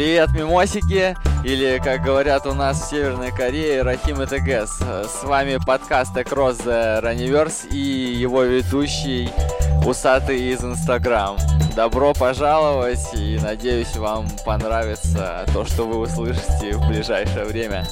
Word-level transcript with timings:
Привет, 0.00 0.32
мимосики, 0.32 1.14
или, 1.44 1.78
как 1.84 2.02
говорят 2.02 2.46
у 2.46 2.54
нас 2.54 2.80
в 2.80 2.88
Северной 2.88 3.32
Корее, 3.32 3.82
Рахим 3.82 4.22
и 4.22 4.24
ТГС. 4.24 4.78
С 4.78 5.24
вами 5.24 5.58
подкаст 5.58 6.16
Across 6.16 6.64
the 6.64 7.02
Runiverse 7.02 7.68
и 7.68 8.14
его 8.14 8.44
ведущий 8.44 9.28
Усатый 9.84 10.40
из 10.40 10.64
Инстаграм. 10.64 11.36
Добро 11.76 12.14
пожаловать 12.14 13.12
и 13.12 13.38
надеюсь 13.42 13.94
вам 13.94 14.26
понравится 14.46 15.44
то, 15.52 15.66
что 15.66 15.86
вы 15.86 15.98
услышите 15.98 16.78
в 16.78 16.88
ближайшее 16.88 17.44
время. 17.44 17.86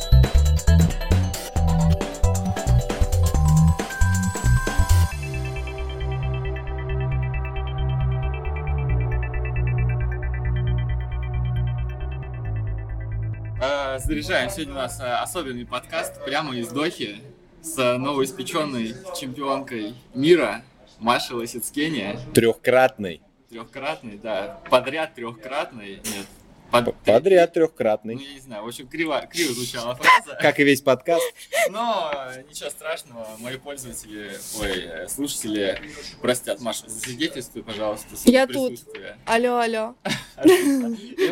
Заряжаем. 14.08 14.48
Сегодня 14.48 14.72
у 14.72 14.76
нас 14.78 14.98
э, 15.00 15.04
особенный 15.16 15.66
подкаст 15.66 16.24
прямо 16.24 16.56
из 16.56 16.68
Дохи 16.68 17.20
с 17.60 17.76
новоиспеченной 17.98 18.94
чемпионкой 19.14 19.94
мира 20.14 20.62
Машей 20.98 21.36
Лосицкени. 21.36 22.18
Трехкратный. 22.32 23.20
Трехкратный, 23.50 24.16
да. 24.16 24.60
Подряд 24.70 25.14
трехкратный. 25.14 25.96
Нет. 25.96 26.26
Под... 26.70 26.94
Подряд 27.02 27.54
трехкратный. 27.54 28.16
Ну, 28.16 28.20
я 28.20 28.34
не 28.34 28.40
знаю, 28.40 28.64
в 28.64 28.68
общем, 28.68 28.86
криво, 28.88 29.26
криво 29.30 29.54
звучала 29.54 29.94
фраза. 29.94 30.38
Как 30.40 30.60
и 30.60 30.64
весь 30.64 30.82
подкаст. 30.82 31.24
Но 31.70 32.12
ничего 32.48 32.68
страшного, 32.70 33.26
мои 33.38 33.56
пользователи, 33.56 34.32
ой, 34.60 35.08
слушатели 35.08 35.80
простят. 36.20 36.60
Маша, 36.60 36.88
засвидетельствуй, 36.88 37.62
пожалуйста, 37.62 38.08
Я 38.24 38.46
тут. 38.46 38.80
Алло, 39.24 39.58
алло. 39.58 39.94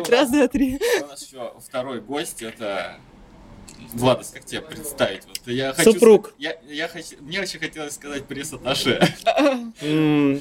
Раз, 0.07 0.31
два, 0.31 0.47
три. 0.47 0.79
У 1.03 1.07
нас 1.07 1.25
еще 1.25 1.53
второй 1.59 2.01
гость, 2.01 2.41
это 2.41 2.99
Владос, 3.93 4.31
как 4.31 4.45
тебя 4.45 4.61
представить? 4.61 5.25
Вот 5.27 5.39
я 5.45 5.73
хочу, 5.73 5.93
Супруг. 5.93 6.33
Я, 6.37 6.57
я 6.67 6.87
хочу, 6.87 7.15
мне 7.19 7.41
очень 7.41 7.59
хотелось 7.59 7.93
сказать 7.93 8.23
пресс-атташе. 8.25 8.99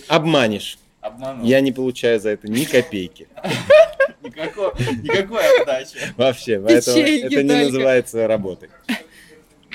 Обманешь. 0.08 0.78
Обманул. 1.06 1.46
Я 1.46 1.60
не 1.60 1.72
получаю 1.72 2.20
за 2.20 2.30
это 2.30 2.48
ни 2.50 2.64
копейки. 2.64 3.28
Никакой, 4.22 4.72
никакой 5.02 5.60
отдачи. 5.60 5.98
Вообще, 6.16 6.60
поэтому 6.60 6.98
это 6.98 7.42
не 7.44 7.64
называется 7.64 8.26
работой. 8.26 8.70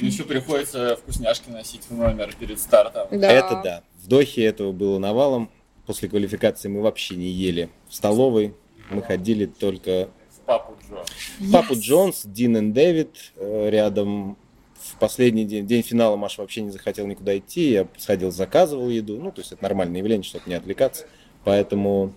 Еще 0.01 0.23
приходится 0.23 0.97
вкусняшки 0.97 1.49
носить 1.49 1.83
в 1.87 1.95
номер 1.95 2.35
перед 2.37 2.59
стартом. 2.59 3.07
Да. 3.11 3.31
Это 3.31 3.61
да. 3.63 3.83
В 4.03 4.07
Дохе 4.07 4.43
этого 4.43 4.71
было 4.73 4.99
навалом. 4.99 5.49
После 5.85 6.09
квалификации 6.09 6.67
мы 6.67 6.81
вообще 6.81 7.15
не 7.15 7.29
ели 7.29 7.69
в 7.87 7.95
столовой. 7.95 8.53
Мы 8.89 9.01
ходили 9.01 9.45
только 9.45 10.09
в 10.29 10.41
Папу 10.41 10.75
Джонс. 10.89 11.07
Yes. 11.39 11.51
Папу 11.51 11.75
Джонс, 11.75 12.21
Дин 12.25 12.57
и 12.57 12.71
Дэвид 12.73 13.31
э, 13.37 13.69
рядом. 13.69 14.37
В 14.79 14.97
последний 14.97 15.45
день, 15.45 15.67
день 15.67 15.83
финала 15.83 16.15
Маша 16.17 16.41
вообще 16.41 16.61
не 16.61 16.71
захотел 16.71 17.05
никуда 17.05 17.37
идти. 17.37 17.71
Я 17.71 17.87
сходил, 17.97 18.31
заказывал 18.31 18.89
еду. 18.89 19.21
Ну, 19.21 19.31
то 19.31 19.41
есть 19.41 19.51
это 19.51 19.61
нормальное 19.63 19.99
явление, 19.99 20.23
чтобы 20.23 20.45
не 20.47 20.55
отвлекаться. 20.55 21.05
Поэтому, 21.43 22.13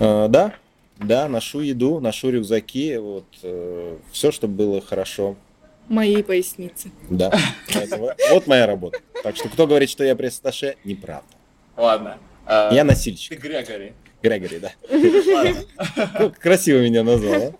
э, 0.00 0.26
да, 0.28 0.54
да, 0.98 1.28
ношу 1.28 1.60
еду, 1.60 2.00
ношу 2.00 2.30
рюкзаки, 2.30 2.96
вот, 2.96 3.26
э, 3.42 3.96
все, 4.12 4.32
чтобы 4.32 4.54
было 4.54 4.80
хорошо. 4.80 5.36
Моей 5.88 6.22
поясницы. 6.22 6.90
Да, 7.10 7.32
вот 8.30 8.46
моя 8.46 8.66
работа. 8.66 8.98
Так 9.22 9.36
что 9.36 9.48
кто 9.48 9.66
говорит, 9.66 9.90
что 9.90 10.04
я 10.04 10.14
пресс-атташе, 10.14 10.76
неправда. 10.84 11.28
Ладно. 11.76 12.18
А, 12.46 12.72
я 12.72 12.84
носильщик. 12.84 13.40
Ты 13.40 13.48
Грегори. 13.48 13.92
Грегори, 14.22 14.58
да. 14.58 14.72
Ладно. 14.90 16.34
Красиво 16.40 16.78
меня 16.78 17.02
назвал, 17.02 17.42
а? 17.42 17.52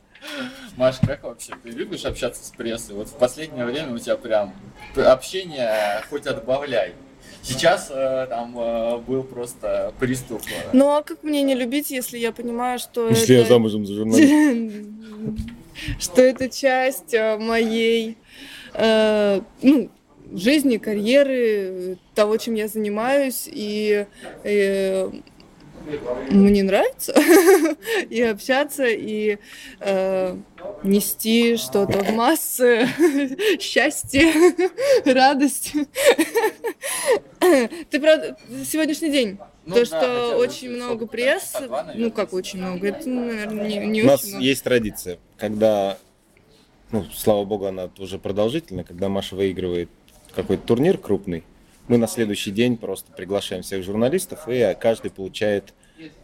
Маш, 0.77 0.97
как 1.01 1.25
вообще? 1.25 1.53
Ты 1.63 1.71
любишь 1.71 2.05
общаться 2.05 2.45
с 2.45 2.51
прессой? 2.51 2.95
Вот 2.95 3.09
в 3.09 3.15
последнее 3.15 3.65
время 3.67 3.93
у 3.93 3.99
тебя 3.99 4.17
прям 4.17 4.55
общение 4.97 6.03
хоть 6.09 6.27
отбавляй. 6.27 6.95
Сейчас 7.43 7.91
э, 7.91 8.27
там 8.29 8.57
э, 8.57 8.99
был 8.99 9.25
просто 9.25 9.93
приступ. 9.99 10.43
Э. 10.47 10.71
Ну 10.73 10.91
а 10.91 11.03
как 11.03 11.23
мне 11.23 11.43
не 11.43 11.55
любить, 11.55 11.91
если 11.91 12.19
я 12.19 12.33
понимаю, 12.33 12.79
что 12.79 13.09
если 13.09 13.37
это... 13.37 13.43
я 13.43 13.45
замужем 13.49 13.85
за 13.85 13.95
журналистом? 13.95 15.39
Что 15.99 16.23
это 16.23 16.49
часть 16.49 17.15
э, 17.15 17.39
моей 17.39 18.17
э, 18.75 19.41
ну, 19.63 19.91
жизни, 20.33 20.77
карьеры, 20.77 21.99
того, 22.15 22.37
чем 22.37 22.55
я 22.55 22.69
занимаюсь, 22.69 23.49
и 23.51 24.07
э, 24.45 25.11
мне 26.31 26.63
нравится 26.63 27.15
и 28.11 28.21
общаться, 28.23 28.87
и 28.87 29.39
э, 29.81 30.37
нести 30.83 31.57
что-то 31.57 31.99
в 32.01 32.13
массы, 32.13 32.89
счастье, 33.61 34.33
радость. 35.05 35.73
Ты 37.41 38.01
правда, 38.01 38.37
сегодняшний 38.65 39.11
день, 39.11 39.39
ну, 39.65 39.75
то, 39.75 39.81
да, 39.81 39.87
что 39.87 40.37
очень 40.37 40.71
много 40.71 41.07
пресс, 41.07 41.57
ну 41.95 42.11
как 42.11 42.33
очень 42.33 42.61
много, 42.61 42.89
это, 42.89 43.09
наверное, 43.09 43.67
не, 43.67 43.77
не 43.79 44.03
У 44.03 44.07
нас 44.07 44.25
много. 44.25 44.43
есть 44.43 44.65
традиция, 44.65 45.19
когда, 45.37 45.99
ну, 46.91 47.05
слава 47.15 47.45
богу, 47.45 47.67
она 47.67 47.91
уже 47.99 48.19
продолжительная, 48.19 48.85
когда 48.85 49.09
Маша 49.09 49.37
выигрывает 49.37 49.89
какой-то 50.35 50.67
турнир 50.67 50.99
крупный, 50.99 51.45
мы 51.89 51.99
на 51.99 52.07
следующий 52.07 52.51
день 52.51 52.77
просто 52.77 53.13
приглашаем 53.13 53.63
всех 53.63 53.83
журналистов, 53.85 54.49
и 54.49 54.77
каждый 54.81 55.11
получает 55.11 55.75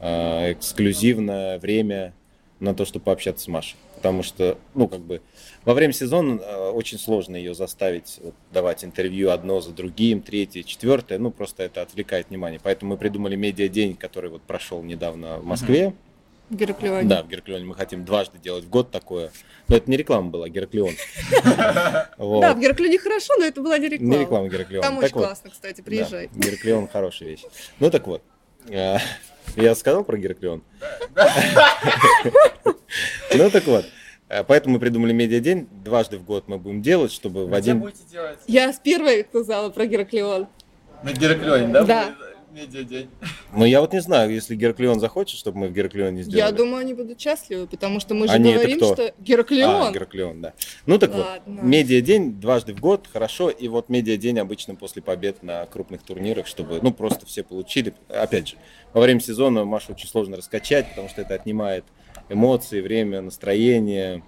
э, 0.01 0.53
эксклюзивное 0.53 1.59
время 1.59 2.15
на 2.61 2.75
то, 2.75 2.85
чтобы 2.85 3.05
пообщаться 3.05 3.45
с 3.45 3.49
Машей. 3.49 3.77
Потому 3.97 4.23
что, 4.23 4.59
ну, 4.75 4.87
как 4.87 5.01
бы, 5.01 5.21
во 5.65 5.75
время 5.75 5.93
сезона 5.93 6.41
э, 6.41 6.71
очень 6.71 6.99
сложно 6.99 7.35
ее 7.37 7.55
заставить 7.55 8.21
вот, 8.23 8.35
давать 8.53 8.85
интервью 8.85 9.31
одно 9.31 9.61
за 9.61 9.73
другим, 9.73 10.23
третье, 10.23 10.63
четвертое. 10.63 11.19
Ну, 11.19 11.31
просто 11.33 11.65
это 11.65 11.83
отвлекает 11.83 12.29
внимание. 12.31 12.61
Поэтому 12.63 12.93
мы 12.93 12.97
придумали 12.97 13.35
медиа-день, 13.35 13.97
который 13.97 14.31
вот 14.31 14.43
прошел 14.43 14.83
недавно 14.83 15.39
в 15.39 15.45
Москве. 15.45 15.95
В 16.51 16.57
Гераклеоне. 16.57 17.09
Да, 17.09 17.23
в 17.23 17.29
Гераклеоне. 17.29 17.65
Мы 17.65 17.75
хотим 17.75 18.05
дважды 18.05 18.39
делать 18.39 18.65
в 18.65 18.71
год 18.71 18.91
такое. 18.91 19.31
Но 19.69 19.77
это 19.77 19.91
не 19.91 19.97
реклама 19.97 20.31
была, 20.31 20.49
Гераклеон. 20.49 20.95
Да, 22.19 22.55
в 22.55 22.61
Гераклеоне 22.61 22.99
хорошо, 22.99 23.35
но 23.39 23.45
это 23.45 23.61
была 23.61 23.79
не 23.79 23.89
реклама. 23.89 24.15
Не 24.15 24.21
реклама 24.21 24.49
Гераклеона. 24.49 24.83
Там 24.83 24.99
очень 24.99 25.11
классно, 25.11 25.51
кстати, 25.51 25.83
приезжай. 25.83 26.31
Гераклеон 26.35 26.89
хорошая 26.89 27.29
вещь. 27.29 27.45
Ну 27.81 27.91
так 27.91 28.07
вот, 28.07 28.23
э, 28.69 28.97
я 29.57 29.75
сказал 29.75 30.05
про 30.05 30.17
Гераклеон? 30.17 30.63
Ну 33.35 33.51
так 33.51 33.67
вот. 33.67 33.85
Э, 34.29 34.43
поэтому 34.43 34.75
мы 34.75 34.81
придумали 34.81 35.13
медиа-день. 35.13 35.69
Дважды 35.85 36.17
в 36.17 36.25
год 36.25 36.49
мы 36.49 36.59
будем 36.59 36.81
делать, 36.83 37.13
чтобы 37.13 37.47
в 37.47 37.55
один... 37.55 37.81
будете 37.81 38.03
делать? 38.11 38.39
Я 38.47 38.73
с 38.73 38.79
первой 38.79 39.25
сказала 39.29 39.69
про 39.71 39.87
Гераклеон. 39.87 40.49
На 41.03 41.13
Гераклеоне, 41.13 41.69
да? 41.69 41.85
Да. 41.85 42.15
Медиа-день. 42.59 43.09
Ну, 43.55 43.65
я 43.65 43.81
вот 43.81 43.93
не 43.93 44.01
знаю, 44.01 44.33
если 44.33 44.57
Гераклеон 44.57 44.99
захочет, 44.99 45.39
чтобы 45.39 45.59
мы 45.59 45.69
в 45.69 45.73
Гераклеоне 45.73 46.23
сделали. 46.23 46.51
Я 46.51 46.53
думаю, 46.53 46.79
они 46.79 46.93
будут 46.93 47.21
счастливы, 47.21 47.69
потому 47.69 48.01
что 48.01 48.15
мы 48.15 48.27
же 48.27 48.33
они 48.33 48.53
говорим, 48.53 48.79
что 48.79 49.15
Гераклеон. 49.21 49.89
А, 49.89 49.93
Гераклеон, 49.93 50.41
да. 50.43 50.55
Ну 50.85 50.99
так 50.99 51.15
Ладно. 51.15 51.41
вот, 51.47 51.63
медиа-день 51.63 52.41
дважды 52.41 52.75
в 52.75 52.81
год, 52.81 53.09
хорошо, 53.13 53.49
и 53.49 53.69
вот 53.69 53.89
медиа-день 53.89 54.41
обычно 54.41 54.75
после 54.75 55.03
побед 55.03 55.43
на 55.45 55.67
крупных 55.67 56.03
турнирах, 56.03 56.49
чтобы, 56.49 56.81
ну, 56.83 56.93
просто 56.93 57.27
все 57.27 57.45
получили. 57.45 57.95
Опять 58.09 58.49
же, 58.49 58.57
во 58.93 59.03
время 59.03 59.21
сезона 59.21 59.65
Машу 59.65 59.93
очень 59.93 60.09
сложно 60.09 60.37
раскачать, 60.37 60.89
потому 60.91 61.09
что 61.09 61.23
это 61.23 61.35
отнимает 61.35 61.85
эмоции, 62.29 62.81
время, 62.81 63.21
настроение. 63.21 64.25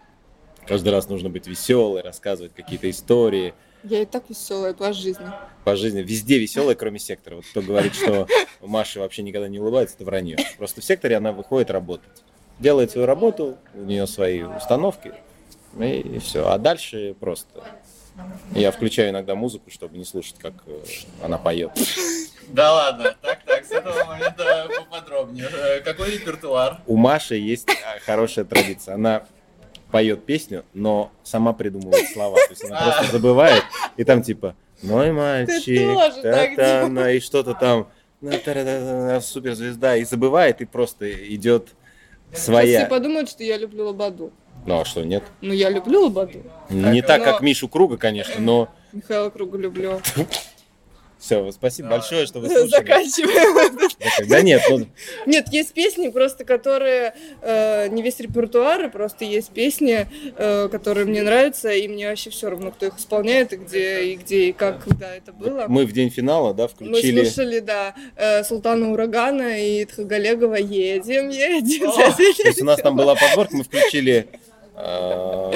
Каждый 0.67 0.91
раз 0.91 1.09
нужно 1.09 1.31
быть 1.31 1.49
веселой, 1.49 2.03
рассказывать 2.03 2.55
какие-то 2.55 2.89
истории. 2.89 3.55
Я 3.83 4.03
и 4.03 4.05
так 4.05 4.25
веселая 4.29 4.75
по 4.75 4.93
жизни. 4.93 5.27
По 5.65 5.77
жизни. 5.77 6.03
Везде 6.03 6.39
веселая, 6.39 6.75
кроме 6.75 6.99
сектора. 6.99 7.37
Вот 7.37 7.47
кто 7.47 7.63
говорит, 7.63 7.95
что 7.95 8.27
Маша 8.61 9.01
вообще 9.01 9.23
никогда 9.23 9.49
не 9.49 9.59
улыбается, 9.59 9.97
это 9.97 10.05
вранье. 10.05 10.37
Просто 10.59 10.81
в 10.81 10.85
секторе 10.85 11.17
она 11.17 11.33
выходит 11.33 11.71
работать. 11.71 12.23
Делает 12.59 12.91
свою 12.91 13.07
работу, 13.07 13.57
у 13.75 13.85
нее 13.85 14.07
свои 14.07 14.43
установки, 14.43 15.15
и, 15.79 16.01
и 16.01 16.19
все. 16.19 16.47
А 16.47 16.59
дальше 16.59 17.15
просто. 17.19 17.65
Я 18.55 18.71
включаю 18.71 19.11
иногда 19.11 19.35
музыку, 19.35 19.71
чтобы 19.71 19.97
не 19.97 20.05
слушать, 20.05 20.37
как 20.39 20.53
э, 20.67 20.83
она 21.23 21.39
поет. 21.39 21.71
Да 22.49 22.75
ладно, 22.75 23.15
так, 23.23 23.45
так, 23.45 23.65
с 23.65 23.71
этого 23.71 24.05
момента 24.05 24.69
поподробнее. 24.77 25.49
Э, 25.51 25.81
какой 25.81 26.11
репертуар? 26.11 26.81
У 26.87 26.97
Маши 26.97 27.37
есть 27.37 27.69
э, 27.71 28.01
хорошая 28.01 28.45
традиция. 28.45 28.97
Она 28.97 29.25
поет 29.91 30.25
песню, 30.25 30.65
но 30.75 31.11
сама 31.23 31.53
придумывает 31.53 32.09
слова. 32.11 32.37
То 32.37 32.51
есть 32.51 32.65
она 32.65 32.81
просто 32.97 33.13
забывает, 33.13 33.63
и 33.97 34.05
там 34.05 34.23
типа 34.23 34.55
«Мой 34.83 35.13
мальчик», 35.13 36.23
та 36.23 36.47
-та 36.55 37.17
и 37.17 37.21
что-то 37.21 37.55
там 37.55 37.89
суперзвезда, 38.21 39.97
и 39.97 40.05
забывает, 40.05 40.61
и 40.61 40.65
просто 40.65 41.11
идет 41.35 41.69
своя. 42.33 42.81
Все 42.81 42.89
подумают, 42.89 43.31
что 43.31 43.43
я 43.43 43.59
люблю 43.59 43.87
Лободу. 43.87 44.33
Ну 44.67 44.81
а 44.81 44.85
что, 44.85 45.05
нет? 45.05 45.25
Ну 45.41 45.53
я 45.53 45.71
люблю 45.71 46.03
Лободу. 46.03 46.43
Не 46.69 47.03
так, 47.03 47.25
как 47.25 47.41
Мишу 47.41 47.69
Круга, 47.69 47.97
конечно, 47.97 48.41
но... 48.41 48.69
Михаила 48.93 49.31
Круга 49.31 49.57
люблю. 49.59 50.01
Все, 51.21 51.53
спасибо 51.53 51.91
большое, 51.91 52.27
что 52.27 52.41
вы 52.41 52.49
слушали. 52.49 52.69
Заканчиваем. 52.69 53.77
Да 54.27 54.41
нет, 54.41 54.63
ну... 54.71 54.87
Нет, 55.27 55.49
есть 55.53 55.75
песни 55.75 56.09
просто, 56.09 56.45
которые 56.45 57.15
э, 57.43 57.89
не 57.89 58.03
весь 58.03 58.19
репертуар, 58.21 58.87
и 58.87 58.89
просто 58.89 59.27
есть 59.27 59.51
песни, 59.51 60.09
э, 60.37 60.69
которые 60.69 61.05
мне 61.05 61.23
нравятся, 61.23 61.71
и 61.71 61.87
мне 61.89 62.09
вообще 62.09 62.31
все 62.31 62.49
равно, 62.49 62.71
кто 62.71 62.87
их 62.87 62.99
исполняет, 62.99 63.53
и 63.53 63.57
где, 63.57 64.13
и 64.13 64.17
где, 64.17 64.49
и 64.49 64.53
как, 64.53 64.83
когда 64.85 65.15
это 65.15 65.33
было. 65.33 65.67
Мы 65.69 65.85
в 65.85 65.93
день 65.93 66.11
финала, 66.11 66.55
да, 66.55 66.69
включили... 66.69 67.21
Мы 67.21 67.27
слушали, 67.27 67.59
да, 67.61 67.95
э, 68.17 68.43
Султана 68.43 68.91
Урагана 68.91 69.63
и 69.63 69.85
Тхагалегова 69.85 70.55
«Едем, 70.55 71.29
едем». 71.29 71.93
То 71.93 72.49
есть 72.49 72.63
у 72.63 72.65
нас 72.65 72.81
там 72.81 72.97
была 72.97 73.15
подборка, 73.15 73.57
мы 73.57 73.65
включили 73.65 74.27
а, 74.33 74.50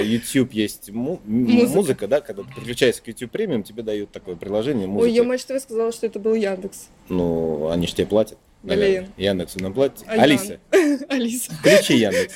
YouTube 0.03 0.53
есть 0.53 0.91
му- 0.91 1.21
музыка. 1.25 1.77
музыка, 1.77 2.09
да, 2.09 2.21
когда 2.21 2.43
ты 2.43 2.55
подключаешься 2.55 3.03
к 3.03 3.09
YouTube 3.09 3.31
премиум, 3.31 3.63
тебе 3.63 3.83
дают 3.83 4.11
такое 4.11 4.37
приложение 4.37 4.87
музыки. 4.87 5.11
Ой, 5.11 5.17
я 5.17 5.25
Матч 5.25 5.45
ТВ 5.45 5.61
сказала, 5.61 5.93
что 5.93 6.07
это 6.07 6.19
был 6.19 6.35
Яндекс. 6.35 6.89
Ну, 7.09 7.69
они 7.69 7.87
же 7.87 7.95
тебе 7.95 8.07
платят. 8.07 8.39
Блин. 8.63 9.09
Яндекс 9.17 9.57
нам 9.57 9.75
платит. 9.75 10.05
А 10.07 10.13
Алиса. 10.13 10.59
Алиса. 11.09 11.53
Включи 11.53 11.97
Яндекс. 11.97 12.35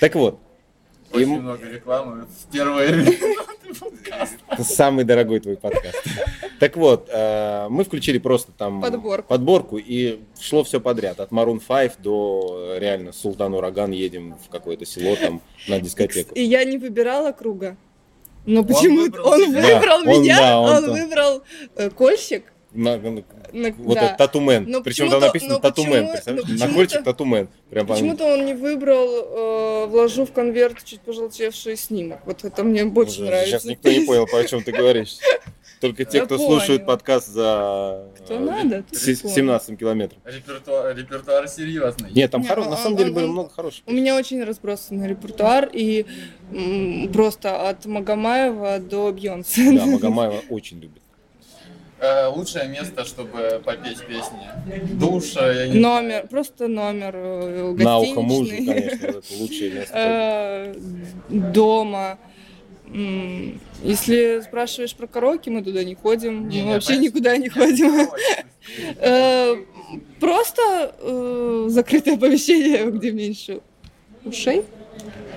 Так 0.00 0.14
вот, 0.14 0.38
очень 1.12 1.34
и... 1.34 1.38
много 1.38 1.68
рекламы 1.68 2.26
в 2.26 2.52
первые 4.18 4.64
Самый 4.64 5.04
дорогой 5.04 5.40
твой 5.40 5.56
подкаст. 5.56 6.02
Так 6.58 6.76
вот, 6.76 7.08
э, 7.10 7.68
мы 7.70 7.84
включили 7.84 8.18
просто 8.18 8.52
там 8.52 8.80
подборку. 8.80 9.28
подборку 9.28 9.78
и 9.78 10.20
шло 10.40 10.64
все 10.64 10.80
подряд. 10.80 11.20
От 11.20 11.30
Maroon 11.30 11.60
5 11.66 12.02
до 12.02 12.72
э, 12.74 12.78
реально 12.78 13.12
Султан 13.12 13.54
Ураган 13.54 13.92
едем 13.92 14.36
в 14.44 14.48
какое-то 14.48 14.84
село 14.84 15.14
там 15.16 15.40
на 15.68 15.80
дискотеку. 15.80 16.34
И 16.34 16.42
я 16.42 16.64
не 16.64 16.78
выбирала 16.78 17.32
круга. 17.32 17.76
Но 18.44 18.64
почему-то 18.64 19.22
он 19.22 19.52
выбрал, 19.52 20.04
меня, 20.04 20.58
он, 20.58 20.90
выбрал 20.90 21.42
э, 21.76 21.90
Кольщик 21.90 22.44
на, 22.72 22.98
на, 22.98 23.10
на, 23.52 23.72
вот 23.78 23.94
да. 23.94 24.06
этот 24.06 24.18
татумен. 24.18 24.64
Но 24.68 24.82
Причем 24.82 25.10
там 25.10 25.20
написано 25.20 25.58
татумен, 25.58 26.10
представляешь? 26.10 26.60
На 26.60 26.68
кольчик 26.68 27.02
татумен. 27.02 27.48
Прям 27.70 27.86
почему-то 27.86 28.24
он 28.24 28.44
не 28.44 28.54
выбрал, 28.54 29.08
э, 29.08 29.86
вложу 29.86 30.26
в 30.26 30.32
конверт 30.32 30.84
чуть 30.84 31.00
пожелтевший 31.00 31.76
снимок. 31.76 32.20
Вот 32.26 32.44
это 32.44 32.64
мне 32.64 32.84
больше 32.84 33.22
Уже, 33.22 33.26
нравится. 33.26 33.50
Сейчас 33.50 33.64
никто 33.64 33.90
не 33.90 34.04
понял, 34.04 34.26
по 34.26 34.44
чем 34.44 34.62
ты 34.62 34.72
говоришь. 34.72 35.16
Только 35.80 36.04
те, 36.04 36.24
кто 36.24 36.38
слушают 36.38 36.84
подкаст 36.84 37.28
за 37.28 38.08
кто 38.24 38.38
надо, 38.38 38.84
17 38.92 39.78
километров. 39.78 40.20
Репертуар, 40.24 40.96
репертуар 40.96 41.48
серьезный. 41.48 42.10
Нет, 42.10 42.30
там 42.30 42.44
хоро... 42.44 42.64
на 42.64 42.76
самом 42.76 42.96
деле 42.96 43.12
было 43.12 43.26
много 43.26 43.50
хороших. 43.50 43.84
У 43.86 43.92
меня 43.92 44.16
очень 44.16 44.42
разбросанный 44.42 45.08
репертуар, 45.08 45.70
и 45.72 46.04
просто 47.12 47.68
от 47.68 47.86
Магомаева 47.86 48.78
до 48.80 49.12
Бьонса. 49.12 49.60
Да, 49.72 49.86
Магомаева 49.86 50.42
очень 50.50 50.80
любит. 50.80 51.02
Э, 52.00 52.28
лучшее 52.28 52.68
место, 52.68 53.04
чтобы 53.04 53.60
попеть 53.64 54.00
песни? 54.06 54.48
Душ? 54.94 55.34
Номер, 55.34 56.28
просто 56.28 56.68
номер 56.68 57.12
э, 57.16 57.72
гостиничный. 57.72 57.84
На 57.84 57.98
ухо 57.98 58.20
мужу, 58.20 58.50
конечно, 58.50 59.06
это 59.06 59.22
лучшее 59.38 59.70
место. 59.72 59.94
Э, 59.94 60.74
дома. 61.28 62.18
Если 63.82 64.40
спрашиваешь 64.42 64.94
про 64.94 65.06
караоке, 65.06 65.50
мы 65.50 65.62
туда 65.62 65.82
не 65.82 65.94
ходим. 65.94 66.48
Не, 66.48 66.62
мы 66.62 66.74
вообще 66.74 66.98
никуда 66.98 67.36
не 67.36 67.48
ходим. 67.48 68.08
Просто 70.20 70.94
закрытое 71.68 72.16
помещение, 72.16 72.90
где 72.90 73.10
меньше 73.10 73.60
ушей. 74.24 74.62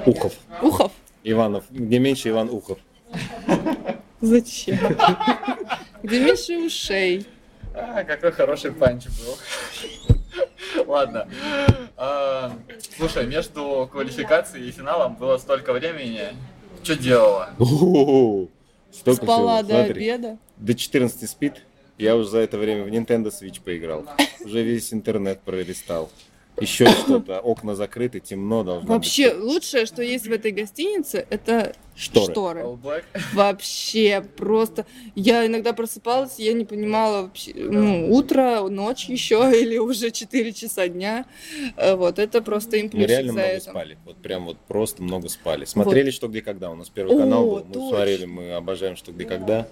Ухов. 0.06 0.34
Ухов. 0.62 0.92
Иванов. 1.24 1.66
Где 1.72 2.00
меньше 2.00 2.30
Иван 2.30 2.50
Ухов. 2.50 2.78
Зачем? 4.22 4.78
Где 6.04 6.20
меньше 6.20 6.58
ушей. 6.58 7.26
А, 7.74 8.04
какой 8.04 8.32
хороший 8.32 8.72
панч 8.72 9.06
был. 9.06 10.86
Ладно. 10.88 11.28
А, 11.96 12.52
слушай, 12.98 13.26
между 13.26 13.90
квалификацией 13.92 14.70
и 14.70 14.72
финалом 14.72 15.16
было 15.16 15.38
столько 15.38 15.74
времени. 15.74 16.36
Что 16.84 16.96
делала? 16.96 17.50
Столько 18.92 19.24
Спала 19.24 19.64
до 19.64 19.84
обеда. 19.84 20.38
До 20.58 20.74
14 20.74 21.30
спит. 21.30 21.64
Я 21.98 22.16
уже 22.16 22.30
за 22.30 22.40
это 22.40 22.58
время 22.58 22.84
в 22.84 22.88
Nintendo 22.88 23.28
Switch 23.28 23.62
поиграл. 23.64 24.06
Уже 24.44 24.64
весь 24.64 24.92
интернет 24.94 25.42
пролистал 25.42 26.10
еще 26.60 26.88
что-то, 26.90 27.40
окна 27.40 27.76
закрыты, 27.76 28.20
темно 28.20 28.64
должно 28.64 28.94
Вообще, 28.94 29.34
быть. 29.34 29.44
лучшее, 29.44 29.86
что 29.86 30.04
есть 30.04 30.28
в 30.28 30.32
этой 30.32 30.52
гостинице, 30.52 31.26
это 31.30 31.74
шторы. 31.96 32.32
шторы. 32.32 32.66
Вообще, 33.34 34.24
просто. 34.38 34.86
Я 35.16 35.46
иногда 35.46 35.74
просыпалась, 35.74 36.36
я 36.38 36.54
не 36.54 36.66
понимала, 36.66 37.24
вообще, 37.24 37.54
ну, 37.56 38.14
утро, 38.14 38.62
ночь 38.70 39.06
еще, 39.06 39.52
или 39.60 39.78
уже 39.78 40.12
4 40.12 40.54
часа 40.54 40.88
дня. 40.88 41.26
Э, 41.78 41.96
вот, 41.96 42.20
это 42.20 42.42
просто 42.42 42.78
им 42.78 42.90
Мы 42.94 43.06
реально 43.06 43.34
много 43.34 43.48
это. 43.48 43.70
спали, 43.70 43.98
вот 44.06 44.18
прям 44.18 44.46
вот 44.46 44.58
просто 44.58 45.02
много 45.04 45.30
спали. 45.30 45.66
Смотрели 45.66 46.06
вот. 46.06 46.14
«Что, 46.14 46.28
где, 46.28 46.42
когда», 46.42 46.72
у 46.72 46.76
нас 46.76 46.90
первый 46.90 47.16
О, 47.16 47.20
канал 47.20 47.46
был, 47.46 47.56
мы 47.66 47.74
точно. 47.74 47.90
смотрели, 47.90 48.26
мы 48.26 48.52
обожаем 48.54 48.96
«Что, 48.96 49.12
где, 49.12 49.26
когда». 49.26 49.68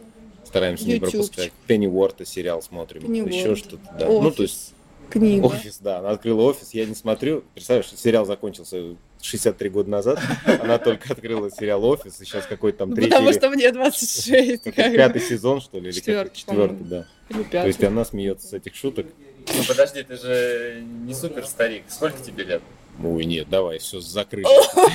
Стараемся 0.46 0.86
YouTube. 0.86 1.04
не 1.04 1.12
пропускать. 1.12 1.52
Пенни 1.68 1.86
Уорта 1.86 2.26
сериал 2.26 2.64
смотрим, 2.64 3.04
Penny 3.04 3.32
еще 3.32 3.56
что-то. 3.56 3.78
Да. 4.00 4.08
Ну, 4.08 4.32
то 4.32 4.42
есть 4.42 4.74
Книга. 5.10 5.46
Офис, 5.46 5.80
да. 5.80 6.00
Она 6.00 6.12
открыла 6.12 6.44
офис, 6.44 6.74
я 6.74 6.86
не 6.86 6.96
смотрю. 6.96 7.44
Представляешь, 7.54 7.92
сериал 7.96 8.26
закончился 8.26 8.96
63 9.22 9.70
года 9.70 9.90
назад. 9.90 10.20
Она 10.46 10.78
только 10.78 11.14
открыла 11.14 11.50
сериал 11.52 11.84
«Офис», 11.84 12.22
и 12.22 12.26
сейчас 12.26 12.46
какой-то 12.46 12.80
там 12.80 12.94
третий... 12.94 13.12
Потому 13.12 13.34
что 13.34 13.50
мне 13.50 13.72
26. 13.72 14.64
Пятый 14.76 15.22
сезон, 15.22 15.62
что 15.62 15.80
ли? 15.80 15.92
Четвертый. 15.92 16.36
Четвертый, 16.38 16.84
да. 16.88 17.06
Или 17.30 17.44
пятый. 17.44 17.62
То 17.62 17.68
есть 17.68 17.84
она 17.84 18.06
смеется 18.06 18.48
с 18.48 18.54
этих 18.54 18.76
шуток. 18.76 19.08
Ну 19.48 19.64
подожди, 19.68 20.04
ты 20.04 20.16
же 20.16 20.84
не 21.06 21.14
супер 21.14 21.46
старик. 21.46 21.84
Сколько 21.88 22.22
тебе 22.22 22.44
лет? 22.44 22.62
Ой, 23.04 23.26
нет, 23.26 23.50
давай, 23.50 23.80
все 23.80 24.00
закрыли. 24.02 24.46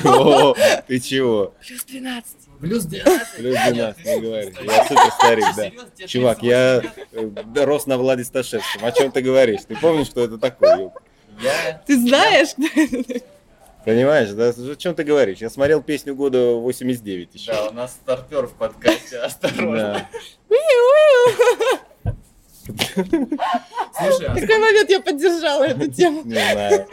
О, 0.04 0.54
ты 0.86 1.00
чего? 1.00 1.54
Плюс 1.66 1.84
12. 1.84 2.36
Плюс 2.64 2.84
12. 2.84 3.36
Плюс 3.36 3.56
12, 3.68 4.04
не 4.06 4.20
говори. 4.20 4.54
Я 4.62 4.84
супер 4.84 5.12
старик, 5.12 5.44
да. 5.54 6.06
Чувак, 6.06 6.42
я 6.42 6.82
э, 7.12 7.64
рос 7.64 7.84
на 7.84 7.98
Владе 7.98 8.24
Сташевском. 8.24 8.86
О 8.86 8.90
чем 8.90 9.12
ты 9.12 9.20
говоришь? 9.20 9.60
Ты 9.68 9.76
помнишь, 9.76 10.06
что 10.06 10.24
это 10.24 10.38
такое? 10.38 10.90
Ты 11.86 11.98
знаешь? 11.98 12.54
Понимаешь, 13.84 14.30
да? 14.30 14.48
О 14.48 14.76
чем 14.76 14.94
ты 14.94 15.04
говоришь? 15.04 15.38
Я 15.38 15.50
смотрел 15.50 15.82
песню 15.82 16.14
года 16.14 16.54
89 16.54 17.34
еще. 17.34 17.52
Да, 17.52 17.68
у 17.68 17.72
нас 17.74 17.92
стартер 17.92 18.46
в 18.46 18.54
подкасте. 18.54 19.18
Осторожно. 19.18 20.08
Слушай, 22.64 24.26
а... 24.26 24.34
В 24.34 24.40
какой 24.40 24.58
момент 24.58 24.90
я 24.90 25.00
поддержала 25.00 25.64
эту 25.64 25.90
тему? 25.90 26.22
Не 26.24 26.34
знаю. 26.34 26.86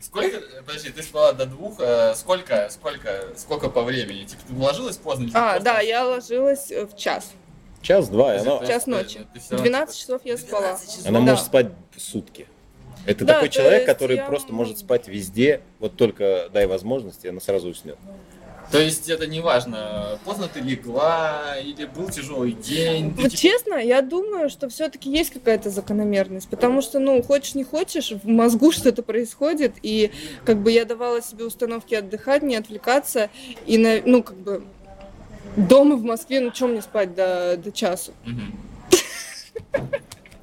Сколько, 0.00 0.40
подожди, 0.64 0.90
ты 0.90 1.02
спала 1.02 1.32
до 1.32 1.46
двух, 1.46 1.78
э, 1.78 2.14
сколько, 2.14 2.68
сколько, 2.70 3.24
сколько 3.36 3.68
по 3.68 3.82
времени? 3.82 4.24
Типа 4.24 4.42
ты 4.48 4.54
ложилась 4.54 4.96
поздно? 4.96 5.28
А, 5.34 5.58
да, 5.58 5.80
я 5.80 6.06
ложилась 6.06 6.70
э, 6.70 6.86
в 6.86 6.96
час. 6.96 7.32
Час-два, 7.82 8.36
она... 8.36 8.66
Час 8.66 8.86
ночи. 8.86 9.26
12 9.50 9.98
часов 9.98 10.22
я 10.24 10.36
спала. 10.36 10.78
Она 11.04 11.20
может 11.20 11.44
спать 11.44 11.68
сутки. 11.96 12.46
Это 13.04 13.24
да, 13.24 13.34
такой 13.34 13.50
человек, 13.50 13.86
который 13.86 14.16
я... 14.16 14.24
просто 14.24 14.52
может 14.52 14.78
спать 14.78 15.06
везде, 15.06 15.60
вот 15.78 15.96
только 15.96 16.48
дай 16.52 16.66
возможности, 16.66 17.28
она 17.28 17.40
сразу 17.40 17.68
уснет. 17.68 17.98
То 18.70 18.80
есть 18.80 19.08
это 19.08 19.26
не 19.26 19.40
важно, 19.40 20.18
поздно 20.24 20.48
ты 20.52 20.60
легла 20.60 21.56
или 21.58 21.84
был 21.84 22.08
тяжелый 22.08 22.52
день. 22.52 23.10
Вот 23.10 23.30
типа... 23.30 23.36
честно, 23.36 23.74
я 23.74 24.02
думаю, 24.02 24.50
что 24.50 24.68
все-таки 24.68 25.08
есть 25.10 25.32
какая-то 25.32 25.70
закономерность, 25.70 26.48
потому 26.48 26.82
что, 26.82 26.98
ну, 26.98 27.22
хочешь 27.22 27.54
не 27.54 27.64
хочешь, 27.64 28.10
в 28.10 28.26
мозгу 28.26 28.72
что-то 28.76 29.02
происходит, 29.02 29.74
и 29.82 30.10
как 30.44 30.58
бы 30.58 30.72
я 30.72 30.84
давала 30.84 31.22
себе 31.22 31.44
установки 31.44 31.94
отдыхать, 31.94 32.42
не 32.42 32.56
отвлекаться, 32.56 33.30
и, 33.66 33.78
на, 33.78 34.00
ну, 34.04 34.22
как 34.22 34.36
бы 34.36 34.64
дома 35.56 35.96
в 35.96 36.02
Москве, 36.02 36.40
ну, 36.40 36.50
чем 36.50 36.72
мне 36.72 36.82
спать 36.82 37.14
до, 37.14 37.56
до 37.56 37.70
часу? 37.72 38.12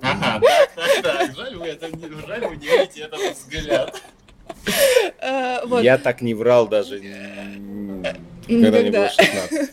Ага, 0.05 0.41
так, 0.41 0.69
так, 0.75 1.01
так, 1.01 1.35
жаль 1.35 1.55
вы, 1.55 1.67
это, 1.67 1.87
жаль 2.27 2.45
вы 2.45 2.57
не 2.57 2.67
видите 2.67 3.03
этот 3.03 3.37
взгляд. 3.37 4.01
Э, 5.19 5.59
я 5.81 5.97
так 5.97 6.21
не 6.21 6.33
врал 6.33 6.67
даже, 6.67 6.99
когда 6.99 8.79
мне 8.79 8.91
было 8.91 9.09
16. 9.09 9.71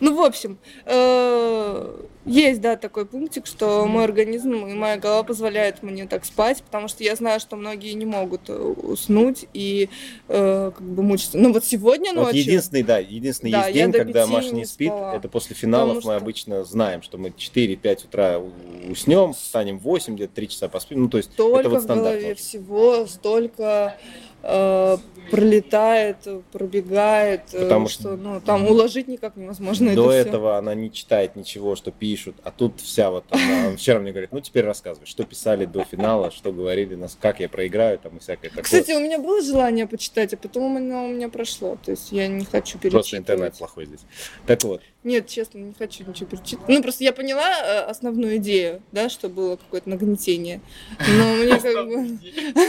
Ну, 0.00 0.16
в 0.16 0.20
общем, 0.22 0.58
э, 0.86 1.96
есть, 2.26 2.60
да, 2.60 2.76
такой 2.76 3.06
пунктик, 3.06 3.46
что 3.46 3.86
мой 3.86 4.04
организм 4.04 4.52
и 4.66 4.74
моя 4.74 4.98
голова 4.98 5.22
позволяют 5.22 5.82
мне 5.82 6.06
так 6.06 6.24
спать, 6.24 6.62
потому 6.62 6.88
что 6.88 7.02
я 7.02 7.16
знаю, 7.16 7.40
что 7.40 7.56
многие 7.56 7.92
не 7.92 8.04
могут 8.04 8.48
э, 8.48 8.54
уснуть 8.54 9.46
и 9.54 9.88
э, 10.28 10.72
как 10.74 10.86
бы 10.86 11.02
мучиться. 11.02 11.38
Ну, 11.38 11.52
вот 11.52 11.64
сегодня 11.64 12.12
ночью... 12.12 12.26
Вот 12.26 12.34
единственный, 12.34 12.82
да, 12.82 12.98
единственный 12.98 13.52
да, 13.52 13.68
есть 13.68 13.74
день, 13.74 13.92
когда 13.92 14.26
Маша 14.26 14.54
не 14.54 14.64
спит, 14.66 14.88
спала, 14.88 15.16
это 15.16 15.28
после 15.28 15.56
финалов 15.56 16.04
мы 16.04 16.14
обычно 16.14 16.64
знаем, 16.64 17.02
что 17.02 17.16
мы 17.16 17.28
4-5 17.30 18.04
утра 18.04 18.40
уснем, 18.88 19.32
встанем 19.32 19.78
в 19.78 19.82
8, 19.82 20.14
где-то 20.14 20.34
3 20.34 20.48
часа 20.48 20.68
поспим, 20.68 21.02
ну, 21.02 21.08
то 21.08 21.16
есть 21.16 21.34
Только 21.36 21.60
это 21.60 21.68
вот 21.70 21.82
стандарт. 21.82 22.16
в 22.16 22.18
голове 22.18 22.34
всего, 22.34 23.06
столько 23.06 23.96
Э, 24.42 24.96
пролетает, 25.30 26.16
пробегает, 26.52 27.42
э, 27.52 27.62
Потому 27.62 27.88
что 27.88 28.16
ну, 28.16 28.40
там 28.40 28.66
уложить 28.66 29.08
никак 29.08 29.36
невозможно. 29.36 29.94
До 29.94 30.10
это 30.10 30.28
этого 30.28 30.58
она 30.58 30.74
не 30.74 30.92
читает 30.92 31.36
ничего, 31.36 31.76
что 31.76 31.90
пишут, 31.92 32.36
а 32.42 32.50
тут 32.50 32.80
вся 32.80 33.10
вот 33.10 33.24
она, 33.30 33.76
вчера 33.76 34.00
мне 34.00 34.10
говорит, 34.10 34.32
ну 34.32 34.40
теперь 34.40 34.64
рассказывай, 34.64 35.06
что 35.06 35.24
писали 35.24 35.64
до 35.64 35.84
финала, 35.84 36.30
что 36.30 36.52
говорили, 36.52 36.94
нас, 36.96 37.16
как 37.20 37.40
я 37.40 37.48
проиграю, 37.48 37.98
там 37.98 38.16
и 38.16 38.20
всякое 38.20 38.48
такое. 38.48 38.64
Кстати, 38.64 38.92
у 38.92 39.00
меня 39.00 39.18
было 39.18 39.40
желание 39.40 39.86
почитать, 39.86 40.34
а 40.34 40.36
потом 40.36 40.76
оно 40.76 41.06
у 41.06 41.08
меня 41.08 41.28
прошло. 41.28 41.78
То 41.84 41.92
есть 41.92 42.12
я 42.12 42.26
не 42.26 42.44
хочу 42.44 42.78
перечитывать. 42.78 42.92
Просто 42.92 43.16
интернет 43.18 43.54
плохой 43.56 43.86
здесь. 43.86 44.00
Так 44.46 44.64
вот, 44.64 44.82
Нет, 45.04 45.28
честно, 45.28 45.58
не 45.58 45.74
хочу 45.74 46.04
ничего 46.04 46.28
перечитывать. 46.28 46.68
Ну, 46.68 46.82
просто 46.82 47.04
я 47.04 47.12
поняла 47.12 47.50
э, 47.50 47.78
основную 47.82 48.36
идею, 48.38 48.82
да, 48.92 49.08
что 49.08 49.28
было 49.28 49.56
какое-то 49.56 49.88
нагнетение. 49.88 50.60
Но 50.98 51.34
мне 51.36 51.58
как 51.58 51.86
бы... 51.86 52.18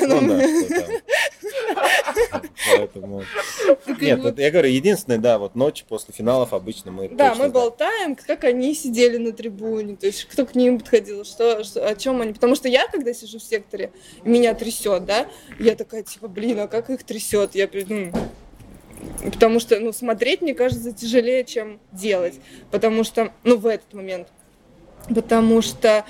ну 0.07 0.27
да, 0.27 0.41
что 0.41 0.81
там. 0.81 2.51
Поэтому... 2.87 3.23
Нет, 4.01 4.19
вот 4.19 4.39
я 4.39 4.51
говорю, 4.51 4.69
единственное, 4.69 5.19
да, 5.19 5.37
вот 5.37 5.55
ночь 5.55 5.85
после 5.87 6.13
финалов 6.13 6.53
обычно 6.53 6.91
мы 6.91 7.09
Да, 7.09 7.35
мы 7.35 7.49
болтаем, 7.49 8.15
как 8.15 8.43
они 8.43 8.73
сидели 8.73 9.17
на 9.17 9.31
трибуне, 9.31 9.95
то 9.95 10.07
есть 10.07 10.25
кто 10.25 10.45
к 10.45 10.55
ним 10.55 10.79
подходил, 10.79 11.23
что, 11.25 11.61
о 11.75 11.95
чем 11.95 12.21
они. 12.21 12.33
Потому 12.33 12.55
что 12.55 12.67
я, 12.67 12.87
когда 12.87 13.13
сижу 13.13 13.39
в 13.39 13.43
секторе, 13.43 13.91
меня 14.23 14.53
трясет, 14.53 15.05
да, 15.05 15.27
я 15.59 15.75
такая, 15.75 16.03
типа, 16.03 16.27
блин, 16.27 16.59
а 16.59 16.67
как 16.67 16.89
их 16.89 17.03
трясет? 17.03 17.55
Я, 17.55 17.69
ну, 17.87 18.11
потому 19.23 19.59
что, 19.59 19.79
ну, 19.79 19.93
смотреть, 19.93 20.41
мне 20.41 20.53
кажется, 20.53 20.91
тяжелее, 20.91 21.43
чем 21.43 21.79
делать. 21.91 22.35
Потому 22.71 23.03
что, 23.03 23.31
ну, 23.43 23.57
в 23.57 23.67
этот 23.67 23.93
момент. 23.93 24.27
Потому 25.13 25.61
что 25.61 26.05